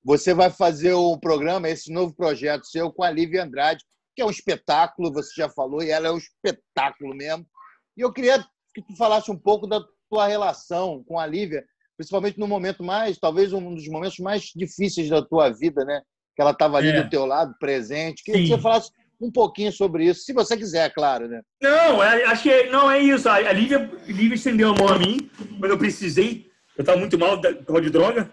Você 0.04 0.34
vai 0.34 0.50
fazer 0.50 0.94
um 0.94 1.18
programa, 1.18 1.68
esse 1.68 1.90
novo 1.90 2.14
projeto 2.14 2.66
seu, 2.66 2.92
com 2.92 3.02
a 3.02 3.10
Lívia 3.10 3.42
Andrade, 3.42 3.82
que 4.14 4.20
é 4.20 4.26
um 4.26 4.30
espetáculo, 4.30 5.12
você 5.12 5.30
já 5.34 5.48
falou, 5.48 5.82
e 5.82 5.90
ela 5.90 6.08
é 6.08 6.12
um 6.12 6.18
espetáculo 6.18 7.14
mesmo. 7.14 7.46
E 7.96 8.02
eu 8.02 8.12
queria 8.12 8.44
que 8.74 8.82
tu 8.82 8.94
falasse 8.96 9.30
um 9.30 9.38
pouco 9.38 9.66
da 9.66 9.80
tua 10.10 10.26
relação 10.26 11.02
com 11.08 11.18
a 11.18 11.26
Lívia, 11.26 11.64
principalmente 11.96 12.38
no 12.38 12.46
momento 12.46 12.84
mais, 12.84 13.18
talvez 13.18 13.52
um 13.54 13.74
dos 13.74 13.88
momentos 13.88 14.18
mais 14.18 14.50
difíceis 14.54 15.08
da 15.08 15.22
tua 15.22 15.48
vida, 15.48 15.84
né? 15.86 16.02
Que 16.36 16.42
ela 16.42 16.50
estava 16.50 16.76
ali 16.76 16.88
É. 16.88 17.02
do 17.02 17.08
teu 17.08 17.24
lado, 17.24 17.54
presente. 17.58 18.22
Queria 18.22 18.42
que 18.42 18.48
você 18.48 18.60
falasse 18.60 18.90
um 19.20 19.30
pouquinho 19.30 19.72
sobre 19.72 20.06
isso, 20.06 20.22
se 20.22 20.32
você 20.32 20.56
quiser, 20.56 20.92
claro, 20.92 21.28
né? 21.28 21.40
Não, 21.62 22.02
é- 22.02 22.24
acho 22.24 22.42
que 22.42 22.64
não 22.64 22.90
é 22.90 22.98
isso. 23.00 23.28
A, 23.28 23.36
a 23.36 23.52
Lívia, 23.52 23.90
Lívia 24.06 24.34
estendeu 24.34 24.70
a 24.70 24.74
mão 24.74 24.88
a 24.88 24.98
mim 24.98 25.30
quando 25.58 25.72
eu 25.72 25.78
precisei. 25.78 26.50
Eu 26.76 26.82
estava 26.82 26.98
muito 26.98 27.18
mal 27.18 27.40
por 27.40 27.80
de 27.80 27.90
droga. 27.90 28.30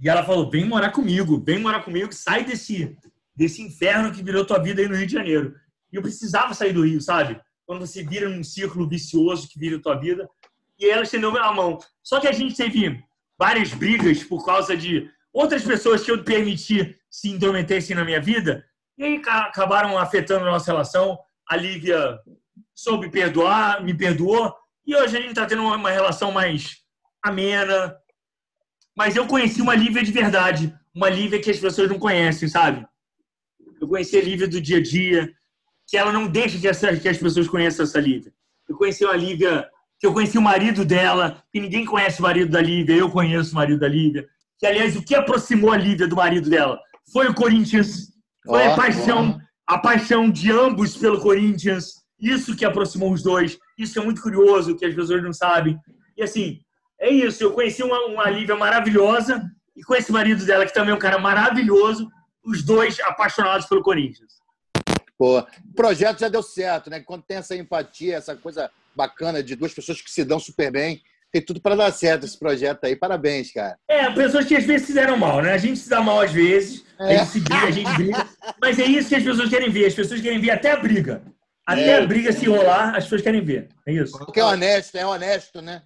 E 0.00 0.08
ela 0.08 0.24
falou: 0.24 0.50
vem 0.50 0.64
morar 0.64 0.90
comigo, 0.90 1.42
vem 1.44 1.58
morar 1.58 1.82
comigo, 1.82 2.12
sai 2.12 2.44
desse, 2.44 2.96
desse 3.34 3.62
inferno 3.62 4.12
que 4.12 4.22
virou 4.22 4.44
tua 4.44 4.58
vida 4.58 4.80
aí 4.80 4.88
no 4.88 4.96
Rio 4.96 5.06
de 5.06 5.12
Janeiro. 5.12 5.54
E 5.92 5.96
eu 5.96 6.02
precisava 6.02 6.54
sair 6.54 6.72
do 6.72 6.84
Rio, 6.84 7.00
sabe? 7.00 7.40
Quando 7.66 7.86
você 7.86 8.02
vira 8.02 8.28
num 8.28 8.42
círculo 8.42 8.88
vicioso 8.88 9.48
que 9.48 9.58
vira 9.58 9.80
tua 9.80 9.96
vida. 9.96 10.28
E 10.78 10.86
ela 10.86 11.02
estendeu 11.02 11.36
a 11.38 11.52
mão. 11.52 11.78
Só 12.02 12.18
que 12.18 12.26
a 12.26 12.32
gente 12.32 12.56
teve 12.56 13.00
várias 13.38 13.72
brigas 13.72 14.24
por 14.24 14.44
causa 14.44 14.76
de 14.76 15.08
outras 15.32 15.64
pessoas 15.64 16.02
que 16.02 16.10
eu 16.10 16.24
permiti 16.24 16.96
se 17.08 17.28
intrometessem 17.28 17.94
na 17.94 18.04
minha 18.04 18.20
vida. 18.20 18.64
E 18.98 19.04
aí 19.04 19.18
ca- 19.20 19.46
acabaram 19.46 19.98
afetando 19.98 20.46
a 20.46 20.50
nossa 20.50 20.70
relação. 20.70 21.18
A 21.48 21.56
Lívia 21.56 22.18
soube 22.74 23.10
perdoar, 23.10 23.82
me 23.82 23.94
perdoou. 23.94 24.54
E 24.86 24.94
hoje 24.94 25.16
a 25.16 25.20
gente 25.20 25.30
está 25.30 25.46
tendo 25.46 25.62
uma 25.62 25.90
relação 25.90 26.30
mais 26.30 26.76
amena. 27.22 27.96
Mas 28.96 29.16
eu 29.16 29.26
conheci 29.26 29.60
uma 29.60 29.74
Lívia 29.74 30.02
de 30.02 30.12
verdade. 30.12 30.74
Uma 30.94 31.08
Lívia 31.10 31.40
que 31.40 31.50
as 31.50 31.58
pessoas 31.58 31.88
não 31.88 31.98
conhecem, 31.98 32.48
sabe? 32.48 32.86
Eu 33.80 33.88
conheci 33.88 34.16
a 34.16 34.22
Lívia 34.22 34.46
do 34.46 34.60
dia 34.60 34.78
a 34.78 34.82
dia, 34.82 35.32
que 35.88 35.96
ela 35.96 36.12
não 36.12 36.28
deixa 36.28 36.58
que, 36.58 36.68
essa, 36.68 36.96
que 36.96 37.08
as 37.08 37.18
pessoas 37.18 37.48
conheçam 37.48 37.84
essa 37.84 38.00
Lívia. 38.00 38.32
Eu 38.68 38.76
conheci 38.76 39.04
uma 39.04 39.16
Lívia, 39.16 39.68
que 39.98 40.06
eu 40.06 40.12
conheci 40.12 40.38
o 40.38 40.42
marido 40.42 40.84
dela, 40.84 41.42
que 41.52 41.60
ninguém 41.60 41.84
conhece 41.84 42.20
o 42.20 42.22
marido 42.22 42.50
da 42.50 42.62
Lívia, 42.62 42.94
eu 42.94 43.10
conheço 43.10 43.52
o 43.52 43.54
marido 43.56 43.80
da 43.80 43.88
Lívia. 43.88 44.26
Que, 44.58 44.66
aliás, 44.66 44.96
o 44.96 45.02
que 45.04 45.14
aproximou 45.14 45.72
a 45.72 45.76
Lívia 45.76 46.06
do 46.06 46.16
marido 46.16 46.48
dela 46.48 46.80
foi 47.12 47.26
o 47.28 47.34
Corinthians, 47.34 48.13
foi 48.44 48.66
a 48.66 48.72
Ó, 48.72 48.76
paixão, 48.76 49.40
a 49.66 49.78
paixão 49.78 50.30
de 50.30 50.50
ambos 50.52 50.96
pelo 50.96 51.20
Corinthians. 51.20 52.04
Isso 52.18 52.56
que 52.56 52.64
aproximou 52.64 53.12
os 53.12 53.22
dois. 53.22 53.58
Isso 53.78 53.98
é 53.98 54.04
muito 54.04 54.22
curioso, 54.22 54.76
que 54.76 54.84
as 54.84 54.94
pessoas 54.94 55.22
não 55.22 55.32
sabem. 55.32 55.78
E 56.16 56.22
assim, 56.22 56.60
é 57.00 57.10
isso. 57.10 57.42
Eu 57.42 57.52
conheci 57.52 57.82
uma, 57.82 58.06
uma 58.06 58.30
Lívia 58.30 58.56
maravilhosa 58.56 59.42
e 59.76 59.82
com 59.82 59.94
esse 59.94 60.12
marido 60.12 60.44
dela, 60.44 60.64
que 60.64 60.72
também 60.74 60.92
é 60.92 60.94
um 60.94 61.00
cara 61.00 61.18
maravilhoso, 61.18 62.08
os 62.44 62.62
dois 62.62 63.00
apaixonados 63.00 63.66
pelo 63.66 63.82
Corinthians. 63.82 64.34
Pô, 65.18 65.40
o 65.40 65.74
projeto 65.74 66.20
já 66.20 66.28
deu 66.28 66.42
certo, 66.42 66.90
né? 66.90 67.00
Quando 67.00 67.22
tem 67.22 67.38
essa 67.38 67.56
empatia, 67.56 68.16
essa 68.16 68.36
coisa 68.36 68.70
bacana 68.94 69.42
de 69.42 69.56
duas 69.56 69.72
pessoas 69.72 70.00
que 70.00 70.10
se 70.10 70.24
dão 70.24 70.38
super 70.38 70.70
bem, 70.70 71.02
tem 71.34 71.42
tudo 71.42 71.60
para 71.60 71.74
dar 71.74 71.90
certo 71.92 72.24
esse 72.24 72.38
projeto 72.38 72.84
aí. 72.84 72.94
Parabéns, 72.94 73.52
cara. 73.52 73.76
É, 73.88 74.08
pessoas 74.10 74.44
que 74.46 74.54
às 74.54 74.64
vezes 74.64 74.86
se 74.86 74.94
deram 74.94 75.16
mal, 75.16 75.42
né? 75.42 75.52
A 75.52 75.58
gente 75.58 75.80
se 75.80 75.88
dá 75.90 76.00
mal 76.00 76.20
às 76.20 76.30
vezes, 76.30 76.84
a 76.96 77.12
É. 77.12 77.18
gente 77.18 77.28
se 77.30 77.40
briga, 77.40 77.66
a 77.66 77.70
gente 77.72 77.92
briga. 77.96 78.28
Mas 78.62 78.78
é 78.78 78.84
isso 78.84 79.08
que 79.08 79.16
as 79.16 79.24
pessoas 79.24 79.50
querem 79.50 79.68
ver. 79.68 79.86
As 79.86 79.94
pessoas 79.94 80.20
querem 80.20 80.40
ver 80.40 80.50
até 80.52 80.70
a 80.70 80.76
briga. 80.76 81.22
Até 81.66 81.88
É. 81.88 81.98
a 81.98 82.06
briga 82.06 82.32
se 82.32 82.46
rolar, 82.46 82.90
as 82.94 83.02
pessoas 83.04 83.22
querem 83.22 83.42
ver. 83.44 83.68
É 83.84 83.92
isso. 83.92 84.16
Porque 84.16 84.38
é 84.38 84.44
honesto, 84.44 84.94
é 84.96 85.04
honesto, 85.04 85.60
né? 85.60 85.82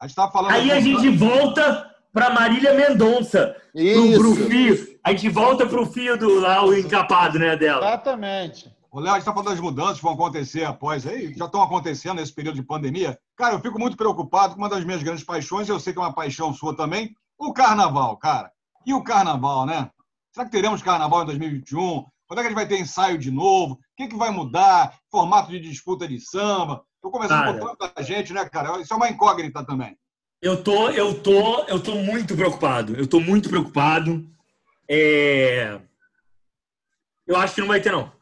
A 0.00 0.06
gente 0.06 0.14
tava 0.14 0.30
falando. 0.30 0.52
Aí 0.52 0.70
a 0.70 0.78
gente 0.78 1.08
volta 1.08 1.90
pra 2.12 2.30
Marília 2.30 2.72
Mendonça. 2.74 3.56
Pro, 3.72 3.82
Isso. 3.82 4.18
pro 4.20 4.34
fio. 4.48 4.98
A 5.02 5.10
gente 5.10 5.28
volta 5.30 5.66
pro 5.66 5.84
fio 5.86 6.16
do 6.16 6.38
lá, 6.38 6.64
o 6.64 6.76
encapado, 6.76 7.38
né, 7.40 7.56
dela. 7.56 7.84
Exatamente. 7.86 8.70
Ô, 8.92 9.00
Léo, 9.00 9.12
a 9.12 9.14
gente 9.14 9.22
está 9.22 9.32
falando 9.32 9.48
das 9.48 9.58
mudanças 9.58 9.96
que 9.96 10.02
vão 10.02 10.12
acontecer 10.12 10.64
após 10.64 11.06
aí, 11.06 11.32
já 11.32 11.46
estão 11.46 11.62
acontecendo 11.62 12.16
nesse 12.16 12.34
período 12.34 12.56
de 12.56 12.62
pandemia. 12.62 13.18
Cara, 13.34 13.54
eu 13.54 13.60
fico 13.60 13.78
muito 13.78 13.96
preocupado 13.96 14.52
com 14.52 14.60
uma 14.60 14.68
das 14.68 14.84
minhas 14.84 15.02
grandes 15.02 15.24
paixões, 15.24 15.66
eu 15.66 15.80
sei 15.80 15.94
que 15.94 15.98
é 15.98 16.02
uma 16.02 16.12
paixão 16.12 16.52
sua 16.52 16.76
também, 16.76 17.16
o 17.38 17.54
carnaval, 17.54 18.18
cara. 18.18 18.52
E 18.84 18.92
o 18.92 19.02
carnaval, 19.02 19.64
né? 19.64 19.90
Será 20.30 20.44
que 20.44 20.52
teremos 20.52 20.82
carnaval 20.82 21.22
em 21.22 21.26
2021? 21.26 22.04
Quando 22.26 22.38
é 22.38 22.42
que 22.42 22.46
a 22.46 22.50
gente 22.50 22.54
vai 22.54 22.68
ter 22.68 22.78
ensaio 22.78 23.16
de 23.16 23.30
novo? 23.30 23.74
O 23.74 23.78
que, 23.96 24.08
que 24.08 24.16
vai 24.16 24.30
mudar? 24.30 24.98
Formato 25.10 25.50
de 25.50 25.58
disputa 25.58 26.06
de 26.06 26.20
samba? 26.20 26.84
Estou 26.96 27.10
conversando 27.10 27.58
com 27.58 27.74
tanta 27.74 28.02
gente, 28.02 28.34
né, 28.34 28.46
cara? 28.46 28.78
Isso 28.78 28.92
é 28.92 28.96
uma 28.96 29.08
incógnita 29.08 29.64
também. 29.64 29.96
Eu 30.42 30.62
tô, 30.62 30.90
eu 30.90 31.18
tô, 31.18 31.64
eu 31.64 31.82
tô 31.82 31.94
muito 31.94 32.36
preocupado. 32.36 32.94
Eu 32.94 33.06
tô 33.06 33.20
muito 33.20 33.48
preocupado. 33.48 34.28
É... 34.86 35.80
Eu 37.26 37.36
acho 37.36 37.54
que 37.54 37.60
não 37.62 37.68
vai 37.68 37.80
ter, 37.80 37.90
não. 37.90 38.12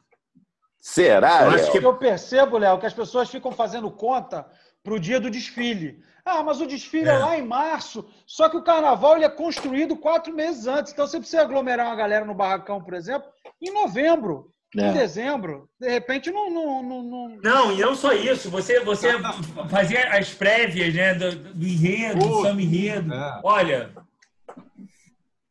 Será? 0.80 1.44
Eu 1.44 1.50
acho 1.50 1.70
que- 1.72 1.78
Eu 1.78 1.94
percebo, 1.96 2.58
Léo, 2.58 2.78
que 2.78 2.86
as 2.86 2.94
pessoas 2.94 3.28
ficam 3.30 3.52
fazendo 3.52 3.90
conta 3.90 4.46
pro 4.82 4.98
dia 4.98 5.20
do 5.20 5.30
desfile. 5.30 6.02
Ah, 6.24 6.42
mas 6.42 6.60
o 6.60 6.66
desfile 6.66 7.08
é. 7.08 7.12
É. 7.14 7.18
lá 7.18 7.38
em 7.38 7.46
março, 7.46 8.08
só 8.26 8.48
que 8.48 8.56
o 8.56 8.62
carnaval 8.62 9.16
ele 9.16 9.24
é 9.24 9.28
construído 9.28 9.96
quatro 9.96 10.32
meses 10.34 10.66
antes. 10.66 10.92
Então 10.92 11.06
você 11.06 11.18
precisa 11.18 11.42
aglomerar 11.42 11.86
uma 11.86 11.96
galera 11.96 12.24
no 12.24 12.34
barracão, 12.34 12.82
por 12.82 12.94
exemplo, 12.94 13.28
em 13.60 13.72
novembro, 13.72 14.50
É. 14.76 14.88
em 14.88 14.92
dezembro. 14.92 15.68
De 15.78 15.88
repente 15.88 16.30
não. 16.30 16.50
não, 16.50 16.82
não, 16.82 17.02
não... 17.02 17.28
Não, 17.42 17.72
e 17.72 17.80
não 17.80 17.94
só 17.94 18.12
isso. 18.12 18.48
Você, 18.50 18.80
você 18.80 19.08
fazia 19.68 20.08
as 20.16 20.32
prévias, 20.32 20.94
né, 20.94 21.14
do, 21.14 21.36
do 21.54 21.66
enredo, 21.66 22.18
do 22.26 22.42
samba 22.42 22.62
enredo. 22.62 23.12
Olha, 23.42 23.90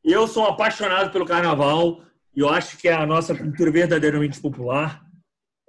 eu 0.04 0.28
sou 0.28 0.46
apaixonado 0.48 1.12
pelo 1.12 1.26
carnaval 1.26 2.02
e 2.36 2.40
eu 2.40 2.50
acho 2.50 2.78
que 2.78 2.88
é 2.88 2.94
a 2.94 3.06
nossa 3.06 3.36
cultura 3.36 3.70
verdadeiramente 3.72 4.40
popular, 4.40 5.04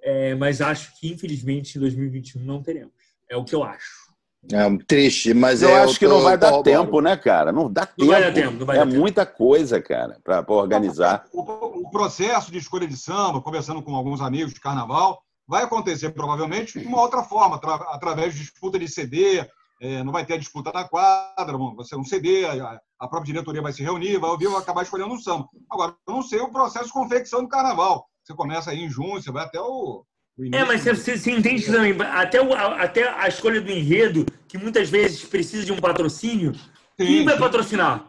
é, 0.03 0.35
mas 0.35 0.61
acho 0.61 0.99
que, 0.99 1.13
infelizmente, 1.13 1.77
em 1.77 1.81
2021 1.81 2.43
não 2.43 2.63
teremos. 2.63 2.93
É 3.29 3.37
o 3.37 3.45
que 3.45 3.55
eu 3.55 3.63
acho. 3.63 4.11
É 4.51 4.79
triste, 4.87 5.35
mas 5.35 5.63
eu 5.63 5.69
é, 5.69 5.83
acho 5.83 5.99
que 5.99 6.07
tô- 6.07 6.15
não 6.15 6.23
vai 6.23 6.37
dar 6.39 6.63
tempo, 6.63 7.01
né, 7.03 7.15
cara? 7.17 7.53
Não 7.53 7.71
dá 7.71 7.83
Não 7.83 8.07
tempo. 8.07 8.11
vai 8.11 8.23
dar 8.23 8.33
tempo, 8.33 8.59
não 8.59 8.67
vai 8.67 8.77
é 8.77 8.79
dar 8.81 8.87
tempo. 8.87 8.99
muita 8.99 9.27
coisa, 9.27 9.83
cara, 9.83 10.19
para 10.25 10.45
organizar. 10.49 11.27
O, 11.33 11.41
o 11.87 11.91
processo 11.91 12.51
de 12.51 12.57
escolha 12.59 12.87
de 12.87 12.97
samba, 12.97 13.43
conversando 13.43 13.83
com 13.83 13.95
alguns 13.95 14.21
amigos 14.23 14.55
de 14.55 14.61
carnaval, 14.61 15.23
vai 15.47 15.65
acontecer 15.65 16.11
provavelmente 16.11 16.79
de 16.81 16.87
uma 16.87 17.01
outra 17.03 17.23
forma, 17.23 17.57
atra- 17.57 17.75
através 17.93 18.33
de 18.35 18.41
disputa 18.41 18.79
de 18.79 18.89
CD. 18.89 19.45
é, 19.83 20.03
não 20.05 20.13
vai 20.13 20.25
ter 20.27 20.35
a 20.35 20.39
disputa 20.39 20.71
na 20.73 20.85
quadra, 20.87 21.57
vai 21.75 21.85
ser 21.87 21.97
um 21.97 22.05
CD, 22.05 22.45
a, 22.45 22.79
a 22.99 23.09
própria 23.09 23.33
diretoria 23.33 23.63
vai 23.63 23.73
se 23.73 23.83
reunir, 23.83 24.19
vai 24.19 24.29
ouvir, 24.31 24.47
vai 24.49 24.61
acabar 24.61 24.83
escolhendo 24.83 25.13
um 25.15 25.19
samba. 25.19 25.49
Agora, 25.71 25.95
eu 26.07 26.15
não 26.15 26.23
sei 26.23 26.39
o 26.41 26.51
processo 26.51 26.87
de 26.87 26.93
confecção 26.93 27.43
do 27.43 27.49
carnaval. 27.49 28.07
Você 28.31 28.37
começa 28.37 28.71
aí 28.71 28.85
em 28.85 28.89
junho, 28.89 29.21
você 29.21 29.31
vai 29.33 29.45
até 29.45 29.59
o. 29.61 30.05
o 30.39 30.45
É, 30.55 30.65
mas 30.65 30.83
você, 30.83 31.17
você, 31.17 31.33
entende 31.33 31.67
também, 31.67 31.97
até, 32.13 32.41
o- 32.41 32.55
a, 32.55 32.83
até 32.83 33.09
a 33.09 33.27
escolha 33.27 33.61
do 33.61 33.71
enredo, 33.73 34.25
que 34.47 34.57
muitas 34.57 34.89
vezes 34.89 35.25
precisa 35.25 35.65
de 35.65 35.73
um 35.73 35.77
patrocínio, 35.79 36.53
quem 36.97 37.25
vai 37.25 37.37
patrocinar? 37.37 38.07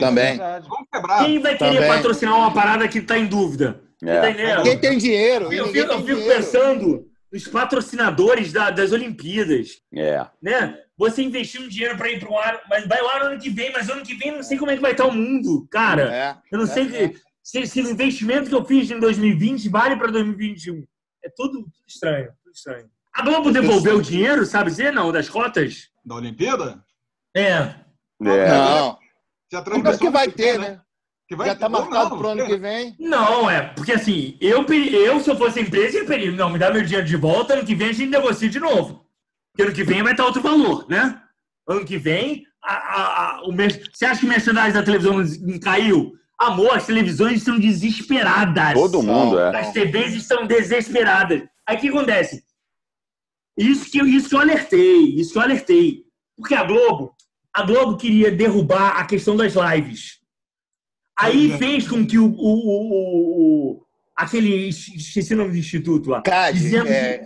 Também. 0.00 0.38
Vamos 0.38 0.88
quebrar. 0.92 1.24
Quem 1.24 1.38
vai 1.38 1.56
querer 1.56 1.74
Também. 1.74 1.88
patrocinar 1.88 2.36
uma 2.36 2.52
parada 2.52 2.88
que 2.88 2.98
está 2.98 3.16
em 3.18 3.26
dúvida? 3.26 3.80
É. 4.02 4.20
tá 4.20 4.30
entendendo? 4.30 4.62
Quem 4.64 4.78
tem 4.78 4.98
dinheiro? 4.98 5.52
Eu 5.52 5.68
fico, 5.68 5.92
eu 5.92 6.00
fico 6.00 6.14
dinheiro. 6.20 6.34
pensando 6.36 7.06
nos 7.32 7.46
patrocinadores 7.46 8.52
da- 8.52 8.70
das 8.70 8.90
Olimpíadas. 8.92 9.78
É. 9.94 10.26
Né? 10.42 10.76
Você 10.96 11.22
investiu 11.22 11.62
um 11.62 11.68
dinheiro 11.68 11.96
para 11.96 12.10
ir 12.10 12.18
para 12.18 12.30
o 12.30 12.38
ar, 12.38 12.60
mas 12.68 12.86
vai 12.88 13.00
lá 13.02 13.20
no 13.20 13.24
ano 13.26 13.38
que 13.40 13.50
vem, 13.50 13.72
mas 13.72 13.88
ano 13.88 14.02
que 14.02 14.14
vem 14.14 14.30
eu 14.30 14.36
não 14.36 14.42
sei 14.42 14.58
como 14.58 14.70
é 14.72 14.74
que 14.76 14.82
vai 14.82 14.92
estar 14.92 15.04
o 15.06 15.12
mundo, 15.12 15.66
cara. 15.70 16.12
É, 16.12 16.36
eu 16.50 16.58
não 16.58 16.64
é, 16.64 16.68
sei 16.68 16.86
que- 16.86 17.14
se, 17.44 17.66
se 17.66 17.82
o 17.82 17.90
investimento 17.90 18.48
que 18.48 18.54
eu 18.54 18.64
fiz 18.64 18.90
em 18.90 18.98
2020 18.98 19.68
vale 19.68 19.96
para 19.96 20.10
2021. 20.10 20.82
É 21.22 21.28
tudo, 21.36 21.52
tudo 21.62 21.72
estranho, 21.86 22.30
tudo 22.42 22.54
estranho. 22.54 22.88
A 23.14 23.22
Globo 23.22 23.52
devolveu 23.52 23.98
o 23.98 24.02
dinheiro, 24.02 24.44
sabe 24.44 24.70
dizer, 24.70 24.92
não, 24.92 25.12
das 25.12 25.28
cotas? 25.28 25.88
Da 26.04 26.16
Olimpíada? 26.16 26.82
É. 27.36 27.48
É. 27.50 27.76
Não. 28.20 28.98
A 29.52 29.62
Como 29.62 29.86
é 29.88 29.96
que 29.98 30.10
vai 30.10 30.26
ter, 30.30 30.52
tem, 30.54 30.58
né? 30.58 30.80
Que 31.28 31.36
vai 31.36 31.48
Já 31.48 31.54
tá 31.54 31.66
ter- 31.66 31.72
marcado 31.72 32.10
não, 32.10 32.18
pro 32.18 32.28
ano 32.28 32.40
tem. 32.40 32.48
que 32.50 32.56
vem. 32.56 32.96
Não, 32.98 33.48
é, 33.48 33.62
porque 33.74 33.92
assim, 33.92 34.36
eu, 34.40 34.64
eu 34.66 35.20
se 35.20 35.30
eu 35.30 35.36
fosse 35.36 35.60
empresa, 35.60 35.98
ia 35.98 36.04
pedir, 36.06 36.32
não, 36.32 36.50
me 36.50 36.58
dá 36.58 36.70
meu 36.72 36.82
dinheiro 36.82 37.06
de 37.06 37.16
volta, 37.16 37.54
ano 37.54 37.64
que 37.64 37.74
vem 37.74 37.90
a 37.90 37.92
gente 37.92 38.10
negocia 38.10 38.48
de 38.48 38.58
novo. 38.58 39.06
Porque 39.52 39.62
ano 39.62 39.72
que 39.74 39.84
vem 39.84 40.02
vai 40.02 40.12
estar 40.12 40.24
outro 40.24 40.42
valor, 40.42 40.86
né? 40.88 41.20
Ano 41.68 41.84
que 41.84 41.96
vem, 41.96 42.44
a, 42.62 42.74
a- 42.74 43.36
a- 43.36 43.42
o 43.48 43.52
você 43.54 44.04
acha 44.06 44.20
que 44.20 44.26
o 44.26 44.28
merchandising 44.28 44.72
da 44.72 44.82
televisão 44.82 45.14
não 45.42 45.60
caiu? 45.60 46.12
Amor, 46.38 46.74
as 46.74 46.86
televisões 46.86 47.38
estão 47.38 47.58
desesperadas. 47.58 48.74
Todo 48.74 49.02
mundo, 49.02 49.38
é. 49.38 49.56
As 49.60 49.72
TVs 49.72 50.14
estão 50.14 50.46
desesperadas. 50.46 51.42
Aí 51.66 51.76
o 51.76 51.80
que 51.80 51.88
acontece? 51.88 52.42
Isso 53.56 53.90
que, 53.90 53.98
eu- 53.98 54.06
isso 54.06 54.28
que 54.28 54.34
eu 54.34 54.40
alertei, 54.40 55.14
isso 55.16 55.32
que 55.32 55.38
eu 55.38 55.42
alertei. 55.42 56.04
Porque 56.36 56.54
a 56.54 56.64
Globo, 56.64 57.14
a 57.54 57.62
Globo 57.62 57.96
queria 57.96 58.30
derrubar 58.32 58.98
a 58.98 59.04
questão 59.06 59.36
das 59.36 59.54
lives. 59.54 60.18
Aí 61.16 61.56
fez 61.56 61.86
com 61.88 62.04
que 62.04 62.18
o, 62.18 62.26
o, 62.26 62.32
o- 62.36 63.70
o- 63.78 63.86
aquele 64.16 64.68
esqueci 64.68 65.32
o 65.34 65.36
nome 65.36 65.52
do 65.52 65.56
instituto 65.58 66.10
lá, 66.10 66.20
CAD, 66.22 66.58
dizendo 66.58 66.88
é. 66.88 67.18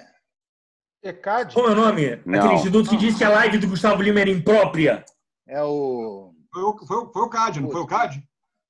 que, 1.02 1.08
ECAD? 1.08 1.54
como 1.54 1.68
é 1.68 1.70
o 1.70 1.74
nome? 1.74 2.20
Não. 2.26 2.38
Aquele 2.38 2.54
instituto 2.54 2.90
que 2.90 2.96
disse 2.98 3.16
que 3.16 3.24
a 3.24 3.30
live 3.30 3.56
do 3.56 3.68
Gustavo 3.68 4.02
Lima 4.02 4.20
era 4.20 4.28
imprópria. 4.30 5.02
É 5.46 5.62
o. 5.62 6.34
Foi 6.52 6.62
o, 6.62 6.86
foi, 6.86 6.96
o- 6.98 7.10
foi 7.12 7.22
o 7.22 7.28
CAD, 7.30 7.60
não 7.62 7.70
foi 7.70 7.80
o 7.80 7.86
CAD? 7.86 8.22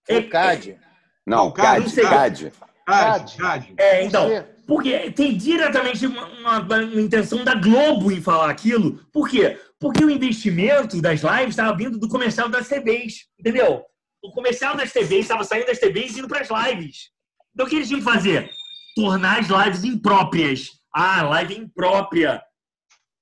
Foi 0.09 0.19
o 0.21 0.29
CAD. 0.31 0.79
Não, 1.27 1.51
CAD. 1.53 1.85
CAD. 2.03 2.53
CAD, 2.87 3.37
CAD. 3.37 3.75
É, 3.79 4.05
então, 4.05 4.29
porque 4.67 5.11
tem 5.11 5.37
diretamente 5.37 6.07
uma, 6.07 6.27
uma- 6.27 6.59
uma 6.61 6.83
intenção 7.01 7.45
da 7.45 7.55
Globo 7.55 8.11
em 8.11 8.21
falar 8.21 8.49
aquilo. 8.51 9.01
Por 9.13 9.29
quê? 9.29 9.59
Porque 9.79 10.05
o 10.05 10.11
investimento 10.11 11.01
das 11.03 11.21
lives 11.21 11.51
estava 11.51 11.77
vindo 11.77 11.99
do 11.99 12.09
comercial 12.09 12.49
das 12.49 12.67
TVs, 12.69 13.27
entendeu? 13.39 13.83
O 14.23 14.33
comercial 14.33 14.77
das 14.77 14.91
TVs 14.93 15.21
estava 15.21 15.45
saindo 15.45 15.67
das 15.67 15.79
TVs 15.79 16.17
e 16.17 16.19
indo 16.21 16.29
para 16.29 16.41
as 16.41 16.49
lives. 16.49 17.11
Então 17.55 17.67
o 17.67 17.69
que 17.69 17.77
eles 17.77 17.89
tinham 17.89 18.01
que 18.01 18.05
fazer? 18.11 18.51
Tornar 18.97 19.39
as 19.41 19.47
lives 19.49 19.85
impróprias. 19.85 20.71
Ah, 20.93 21.23
live 21.23 21.57
imprópria. 21.57 22.43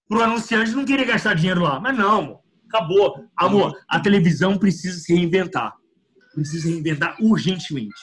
Pro 0.09 0.23
anunciante 0.23 0.71
não 0.71 0.85
querer 0.85 1.05
gastar 1.05 1.35
dinheiro 1.35 1.61
lá. 1.63 1.81
Mas 1.81 1.99
não, 1.99 2.19
amor. 2.21 2.41
acabou. 2.69 3.25
Amor, 3.37 3.79
a 3.89 4.01
televisão 4.01 4.57
precisa 4.57 4.99
se 5.01 5.13
reinventar. 5.15 5.75
Precisa 6.37 6.63
se 6.63 6.71
reinventar 6.71 7.17
urgentemente. 7.21 7.95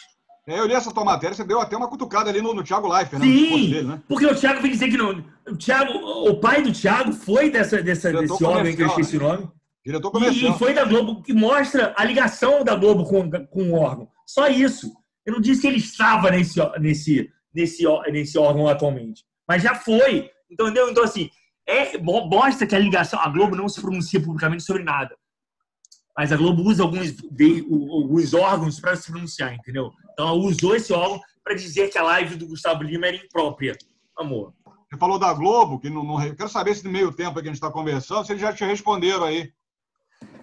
É, 0.46 0.60
eu 0.60 0.66
li 0.68 0.74
essa 0.74 0.92
tua 0.94 1.06
matéria, 1.06 1.34
você 1.34 1.46
deu 1.46 1.62
até 1.62 1.78
uma 1.78 1.88
cutucada 1.88 2.30
ali 2.30 2.42
no, 2.42 2.54
no 2.54 2.64
Thiago 2.64 2.88
Life, 3.00 3.16
né? 3.16 3.22
Sim, 3.26 3.70
dele, 3.70 3.84
né? 3.88 4.02
porque 4.10 4.26
o 4.26 4.36
Thiago 4.36 4.62
vem 4.62 4.72
dizer 4.72 4.90
que 4.90 4.98
não. 4.98 5.24
O, 5.48 5.56
Thiago, 5.56 5.94
o 5.94 6.38
pai 6.42 6.62
do 6.62 6.74
Thiago 6.74 7.14
foi 7.14 7.50
dessa, 7.50 7.82
dessa, 7.82 8.10
Diretor 8.12 8.34
desse 8.34 8.44
homem 8.44 8.76
que 8.76 8.82
eu 8.82 8.90
comercial, 8.90 9.00
esqueci 9.00 9.18
o 9.18 9.22
nome. 9.22 9.50
Diretor 9.86 10.10
E, 10.10 10.12
comercial. 10.12 10.56
e 10.56 10.60
foi 10.60 10.74
da 10.74 10.84
Globo 10.84 11.22
que 11.22 11.34
mostra 11.34 11.94
a 11.98 12.04
ligação 12.04 12.62
da 12.64 12.76
Globo 12.76 13.06
com, 13.06 13.30
com 13.48 13.72
o 13.72 13.76
órgão. 13.76 14.10
Só 14.28 14.48
isso. 14.50 14.92
Eu 15.26 15.34
não 15.34 15.40
disse 15.42 15.62
que 15.62 15.68
ele 15.68 15.78
estava 15.78 16.30
nesse, 16.30 16.60
nesse, 16.80 17.30
nesse, 17.54 17.84
nesse 18.12 18.38
órgão 18.38 18.68
atualmente. 18.68 19.24
Mas 19.48 19.64
já 19.64 19.76
foi. 19.76 20.30
Entendeu? 20.52 20.90
Então, 20.90 21.04
assim, 21.04 21.30
é, 21.66 21.98
mo- 21.98 22.28
mostra 22.28 22.68
que 22.68 22.76
a 22.76 22.80
ligação. 22.80 23.20
A 23.20 23.30
Globo 23.30 23.56
não 23.56 23.70
se 23.70 23.80
pronuncia 23.80 24.22
publicamente 24.22 24.64
sobre 24.64 24.84
nada. 24.84 25.16
Mas 26.18 26.32
a 26.32 26.38
Globo 26.38 26.62
usa 26.64 26.84
alguns, 26.84 27.16
alguns 27.92 28.34
órgãos 28.34 28.80
para 28.80 28.96
se 28.96 29.12
pronunciar, 29.12 29.54
entendeu? 29.54 29.92
Então 30.14 30.28
ela 30.28 30.38
usou 30.38 30.76
esse 30.76 30.94
órgão 30.94 31.20
para 31.44 31.56
dizer 31.56 31.90
que 31.90 31.98
a 31.98 32.04
live 32.04 32.36
do 32.36 32.48
Gustavo 32.48 32.84
Lima 32.84 33.08
era 33.08 33.18
imprópria. 33.18 33.76
Amor. 34.18 34.54
Você 34.90 34.98
falou 35.00 35.18
da 35.18 35.34
Globo, 35.34 35.80
que 35.80 35.90
não, 35.90 36.04
não- 36.04 36.24
eu 36.24 36.36
quero 36.36 36.50
saber 36.50 36.76
se 36.76 36.84
no 36.86 36.92
meio 36.92 37.12
tempo 37.12 37.34
que 37.34 37.40
a 37.42 37.44
gente 37.46 37.56
está 37.56 37.72
conversando, 37.72 38.24
se 38.26 38.32
eles 38.32 38.42
já 38.42 38.54
te 38.54 38.64
responderam 38.64 39.24
aí. 39.24 39.52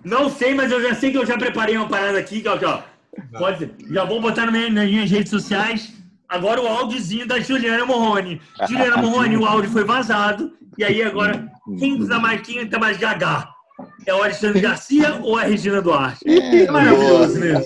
Não 0.05 0.29
sei, 0.29 0.55
mas 0.55 0.73
eu 0.73 0.83
já 0.83 0.95
sei 0.95 1.13
que 1.13 1.19
eu 1.19 1.25
já 1.27 1.39
preparei 1.39 1.77
uma 1.77 1.89
parada 1.89 2.19
aqui, 2.19 2.41
que, 2.43 2.49
ó, 2.49 2.59
ó, 2.65 2.83
pode, 3.39 3.71
já 3.91 4.05
vou 4.05 4.21
botar 4.21 4.47
no 4.47 4.53
meu- 4.53 4.71
nas 4.73 4.89
minhas 4.89 5.11
redes 5.11 5.31
sociais. 5.31 5.93
Agora 6.29 6.61
o 6.61 6.67
áudiozinho 6.67 7.27
da 7.27 7.39
Juliana 7.41 7.85
Morrone. 7.87 8.41
Juliana 8.69 8.97
Morrone, 9.03 9.37
o 9.37 9.47
áudio 9.47 9.71
foi 9.71 9.85
vazado. 9.85 10.53
E 10.79 10.85
aí 10.85 11.03
agora, 11.03 11.51
quem 11.79 12.07
tá 12.07 12.19
mais, 12.19 12.41
quem 12.43 12.69
tá 12.69 12.79
mais 12.79 12.97
gaga? 12.97 13.49
É 14.07 14.15
o 14.15 14.23
Alexandre 14.23 14.61
Garcia 14.61 15.21
ou 15.23 15.37
a 15.37 15.43
Regina 15.43 15.81
Duarte? 15.83 16.25
É 16.27 16.71
maravilhoso 16.71 17.39
mesmo. 17.39 17.65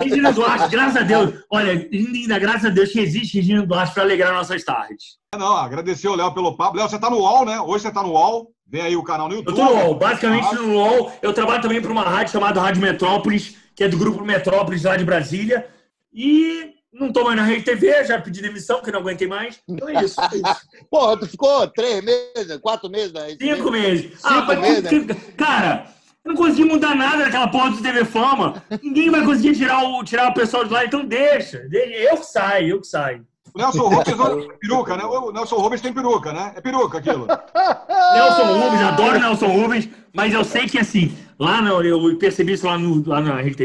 Regina 0.00 0.32
Duarte, 0.32 0.68
graças 0.70 0.96
a 0.96 1.02
Deus. 1.02 1.34
Olha, 1.50 1.88
linda, 1.90 2.38
graças 2.38 2.66
a 2.66 2.70
Deus 2.70 2.90
que 2.90 3.00
existe 3.00 3.36
Regina 3.38 3.64
Duarte 3.64 3.94
para 3.94 4.02
alegrar 4.02 4.32
nossas 4.32 4.64
tardes. 4.64 5.16
Não, 5.36 5.56
agradecer 5.56 6.08
o 6.08 6.14
Léo 6.14 6.32
pelo 6.32 6.56
papo. 6.56 6.76
Léo, 6.76 6.88
você 6.88 6.96
está 6.96 7.10
no 7.10 7.18
UOL, 7.18 7.44
né? 7.44 7.60
Hoje 7.60 7.82
você 7.82 7.88
está 7.88 8.02
no 8.02 8.10
UOL. 8.10 8.50
Vem 8.68 8.82
aí 8.82 8.96
o 8.96 9.02
canal 9.04 9.28
no 9.28 9.34
Eu 9.34 9.38
YouTube. 9.38 9.56
tô 9.56 9.64
no 9.64 9.74
UOL, 9.74 9.94
basicamente 9.94 10.54
no 10.54 10.74
UOL. 10.74 11.12
Eu 11.22 11.32
trabalho 11.32 11.62
também 11.62 11.80
para 11.80 11.92
uma 11.92 12.02
rádio 12.02 12.32
chamada 12.32 12.60
Rádio 12.60 12.82
Metrópolis, 12.82 13.56
que 13.74 13.84
é 13.84 13.88
do 13.88 13.96
grupo 13.96 14.24
Metrópolis 14.24 14.82
lá 14.82 14.96
de 14.96 15.04
Brasília. 15.04 15.66
E 16.12 16.75
Não 16.98 17.12
tô 17.12 17.24
mais 17.24 17.36
na 17.36 17.44
Rede 17.44 17.62
TV, 17.62 18.04
já 18.04 18.18
pedi 18.18 18.40
demissão, 18.40 18.76
porque 18.76 18.90
não 18.90 19.00
aguentei 19.00 19.28
mais. 19.28 19.60
Então 19.68 19.86
é 19.88 20.02
isso. 20.02 20.18
É 20.20 20.36
isso. 20.36 20.66
Porra, 20.90 21.18
tu 21.18 21.26
ficou 21.26 21.68
três 21.68 22.02
meses, 22.02 22.56
quatro 22.62 22.88
meses 22.88 23.12
na 23.12 23.24
Rede 23.24 23.44
Cinco 23.44 23.70
meses. 23.70 24.12
Cinco 24.12 24.20
ah, 24.24 24.44
mas 24.46 24.58
meses, 24.58 25.06
né? 25.06 25.16
cara, 25.36 25.88
eu 26.24 26.32
não 26.32 26.36
consegui 26.36 26.64
mudar 26.64 26.94
nada 26.94 27.24
naquela 27.24 27.48
porra 27.48 27.70
do 27.70 27.82
TV 27.82 28.04
Fama. 28.04 28.62
Ninguém 28.82 29.10
vai 29.10 29.24
conseguir 29.24 29.54
tirar 29.56 29.84
o, 29.84 30.02
tirar 30.02 30.30
o 30.30 30.34
pessoal 30.34 30.64
de 30.64 30.72
lá, 30.72 30.86
então 30.86 31.04
deixa. 31.04 31.68
Eu 31.70 32.16
que 32.16 32.26
saio, 32.26 32.68
eu 32.68 32.80
que 32.80 32.86
saio. 32.86 33.26
O 33.54 33.58
Nelson 33.58 33.88
Rubens 33.88 34.16
não 34.16 34.38
tem 34.38 34.58
peruca, 34.58 34.96
né? 34.96 35.04
O 35.04 35.32
Nelson 35.32 35.56
Rubens 35.56 35.80
tem 35.80 35.92
peruca, 35.92 36.32
né? 36.32 36.52
É 36.56 36.60
peruca 36.60 36.98
aquilo. 36.98 37.26
Nelson 38.14 38.58
Rubens, 38.58 38.82
adoro 38.82 39.18
Nelson 39.18 39.46
Rubens, 39.46 39.88
mas 40.12 40.34
eu 40.34 40.44
sei 40.44 40.66
que 40.66 40.78
assim, 40.78 41.16
lá 41.38 41.62
no, 41.62 41.82
eu 41.82 42.18
percebi 42.18 42.52
isso 42.54 42.66
lá, 42.66 42.78
no, 42.78 43.06
lá 43.06 43.20
na 43.20 43.40
Rede 43.40 43.56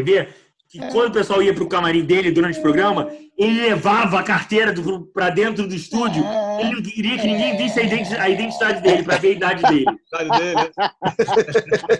Que 0.71 0.79
quando 0.91 1.09
o 1.09 1.11
pessoal 1.11 1.43
ia 1.43 1.53
pro 1.53 1.67
camarim 1.67 2.05
dele 2.05 2.31
durante 2.31 2.57
o 2.57 2.61
programa, 2.61 3.09
ele 3.37 3.59
levava 3.61 4.19
a 4.19 4.23
carteira 4.23 4.73
pra 5.13 5.29
dentro 5.29 5.67
do 5.67 5.75
estúdio, 5.75 6.23
ele 6.61 6.71
não 6.71 6.81
queria 6.81 7.17
que 7.17 7.27
ninguém 7.27 7.57
visse 7.57 7.77
a 7.77 7.83
identi- 7.83 8.15
a 8.15 8.29
identidade 8.29 8.81
dele, 8.81 9.03
pra 9.03 9.17
ver 9.17 9.27
a 9.27 9.31
idade 9.31 9.63
dele. 9.63 9.85
A 10.13 10.23
idade 10.23 10.39
dele. 10.39 10.71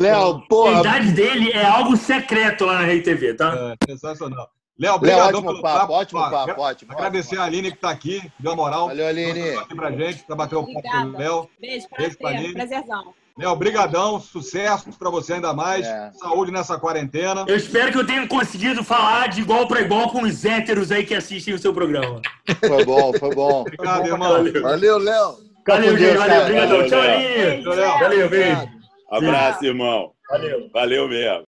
Léo, 0.00 0.36
A 0.36 0.40
porra. 0.48 0.80
idade 0.80 1.12
dele 1.12 1.50
é 1.52 1.64
algo 1.66 1.96
secreto 1.96 2.64
lá 2.64 2.80
na 2.80 2.84
Rede 2.86 3.02
TV, 3.02 3.34
tá? 3.34 3.76
É, 3.80 3.86
sensacional. 3.90 4.48
Léo, 4.78 4.92
Léo, 4.92 4.96
obrigado 4.96 5.34
ótimo 5.36 5.42
pelo 5.50 5.62
papo, 5.62 5.78
papo. 5.80 5.92
ótimo 5.92 6.30
papo, 6.30 6.60
ótimo. 6.60 6.92
Agradecer 6.92 7.38
a 7.38 7.44
Aline 7.44 7.70
que 7.70 7.76
está 7.76 7.90
aqui, 7.90 8.20
deu 8.40 8.52
a 8.52 8.56
moral. 8.56 8.88
Valeu, 8.88 9.06
Aline. 9.06 9.32
Trouxe 9.40 9.58
aqui 9.58 9.74
pra 9.76 9.90
gente, 9.92 10.24
para 10.24 10.36
bater 10.36 10.56
o 10.56 10.66
papo 10.66 10.82
com 10.82 10.98
o. 10.98 11.16
Léo. 11.18 11.48
Beijo 11.60 11.88
pra 11.88 11.98
Beijo 11.98 12.18
pra. 12.18 12.30
Prazerzão. 12.54 13.14
Léo, 13.36 13.56
brigadão, 13.56 14.20
sucesso 14.20 14.96
para 14.96 15.10
você 15.10 15.32
ainda 15.32 15.52
mais. 15.52 15.84
É. 15.84 16.12
Saúde 16.12 16.52
nessa 16.52 16.78
quarentena. 16.78 17.44
Eu 17.48 17.56
espero 17.56 17.90
que 17.90 17.98
eu 17.98 18.06
tenha 18.06 18.28
conseguido 18.28 18.84
falar 18.84 19.28
de 19.28 19.40
igual 19.40 19.66
para 19.66 19.80
igual 19.80 20.08
com 20.08 20.22
os 20.22 20.44
héteros 20.44 20.92
aí 20.92 21.04
que 21.04 21.16
assistem 21.16 21.52
o 21.52 21.58
seu 21.58 21.74
programa. 21.74 22.22
Foi 22.64 22.84
bom, 22.84 23.12
foi 23.18 23.34
bom. 23.34 23.62
Obrigado, 23.62 24.06
irmão. 24.06 24.44
Valeu, 24.62 24.98
Léo. 24.98 25.36
Valeu, 25.66 25.98
gente. 25.98 26.16
Valeu, 26.16 26.42
obrigadão. 26.42 26.76
Valeu, 26.78 26.88
Tchau, 26.88 27.74
Léo. 27.74 27.98
Valeu, 27.98 28.28
beijo. 28.28 28.68
Abraço, 29.10 29.64
irmão. 29.64 30.12
Valeu. 30.30 30.70
Valeu 30.72 31.08
mesmo. 31.08 31.44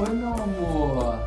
Oi, 0.00 0.14
meu 0.14 0.28
amor. 0.28 1.18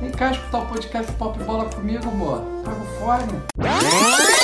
Vem 0.00 0.10
cá 0.10 0.30
escutar 0.30 0.62
o 0.62 0.66
podcast 0.68 1.12
Pop 1.12 1.38
Bola 1.44 1.66
comigo, 1.66 2.08
amor. 2.08 2.42
Paga 2.64 2.80
o 2.80 2.86
fone. 2.98 4.35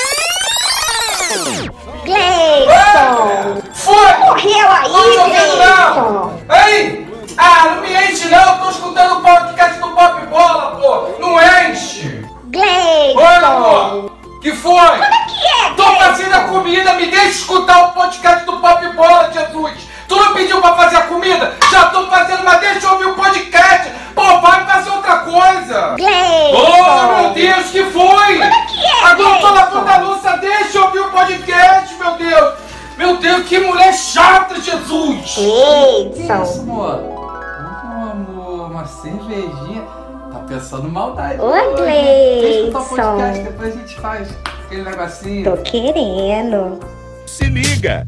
Gleison! 2.05 3.63
Foi! 3.73 4.13
Morreu 4.19 4.69
aí, 4.71 4.91
Gleison! 4.91 5.65
não! 5.65 6.43
Ei! 6.67 7.09
Ah, 7.39 7.71
não 7.71 7.81
me 7.81 7.89
enche 7.89 8.29
não! 8.29 8.53
Eu 8.53 8.59
tô 8.59 8.71
escutando 8.71 9.19
o 9.19 9.23
podcast 9.23 9.81
do 9.81 9.91
Pop 9.93 10.27
Bola, 10.27 10.77
pô! 10.77 11.09
Não 11.21 11.41
enche! 11.41 12.23
Gleison! 12.49 13.19
Oi, 13.19 13.37
amor! 13.37 14.13
Que 14.43 14.53
foi? 14.53 14.73
Como 14.75 15.05
é 15.05 15.27
que 15.27 15.47
é, 15.47 15.71
Tô 15.75 15.85
fazendo 15.97 16.35
a 16.35 16.41
comida, 16.45 16.93
me 16.95 17.07
deixa 17.07 17.29
escutar 17.29 17.83
o 17.85 17.93
podcast 17.93 18.45
do 18.45 18.59
Pop 18.59 18.87
Bola, 18.95 19.31
Jesus! 19.33 19.92
Tu 20.13 20.17
não 20.17 20.35
pediu 20.35 20.61
pra 20.61 20.75
fazer 20.77 20.97
a 20.97 21.03
comida? 21.07 21.55
Já 21.71 21.87
tô 21.87 22.07
fazendo, 22.09 22.45
mas 22.45 22.61
deixa 22.61 22.87
eu 22.87 22.93
ouvir 22.93 23.07
o 23.07 23.15
podcast! 23.15 23.91
Pô, 24.15 24.41
vai 24.43 24.67
fazer 24.67 24.91
outra 24.91 25.17
coisa! 25.21 25.95
Gleison! 25.97 26.53
Oh, 26.53 27.23
meu 27.23 27.31
Deus, 27.31 27.71
que 27.71 27.83
foi? 27.85 28.03
Como 28.39 28.45
é 28.45 28.67
que 28.67 28.85
é, 28.85 29.05
Agora 29.07 29.37
eu 29.37 29.41
tô 29.41 29.49
Gleison? 29.49 29.55
lavando 29.55 29.91
a 29.91 29.97
louça, 30.01 30.37
deixa 30.37 30.77
eu 30.77 30.85
ouvir 30.85 30.99
o 30.99 31.11
podcast, 31.11 31.95
meu 31.99 32.13
Deus! 32.19 32.55
Meu 32.99 33.17
Deus, 33.17 33.47
que 33.49 33.59
mulher 33.61 33.95
chata, 33.95 34.61
Jesus! 34.61 35.35
Que 35.35 36.21
isso, 36.21 36.61
amor? 36.61 36.99
Ô, 36.99 38.11
amor, 38.11 38.71
uma 38.71 38.85
cervejinha. 38.85 39.83
Tá 40.31 40.41
pensando 40.47 40.91
maldade. 40.91 41.41
Ô, 41.41 41.47
o 41.47 41.77
Gleison. 41.77 42.71
podcast, 42.71 43.43
depois 43.45 43.75
a 43.75 43.79
gente 43.79 43.99
faz 43.99 44.29
aquele 44.67 44.83
negocinho. 44.83 45.45
Tô 45.51 45.63
querendo. 45.63 46.81
Se 47.27 47.45
liga! 47.47 48.07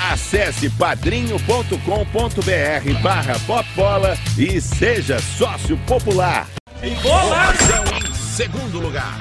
Acesse 0.00 0.70
padrinho.com.br 0.70 3.02
barra 3.02 3.38
popbola 3.46 4.16
e 4.38 4.58
seja 4.60 5.20
sócio 5.20 5.76
popular. 5.86 6.48
Em 6.82 6.94
bola! 6.96 7.52
Informação 7.52 7.84
em 7.98 8.14
segundo 8.14 8.80
lugar. 8.80 9.20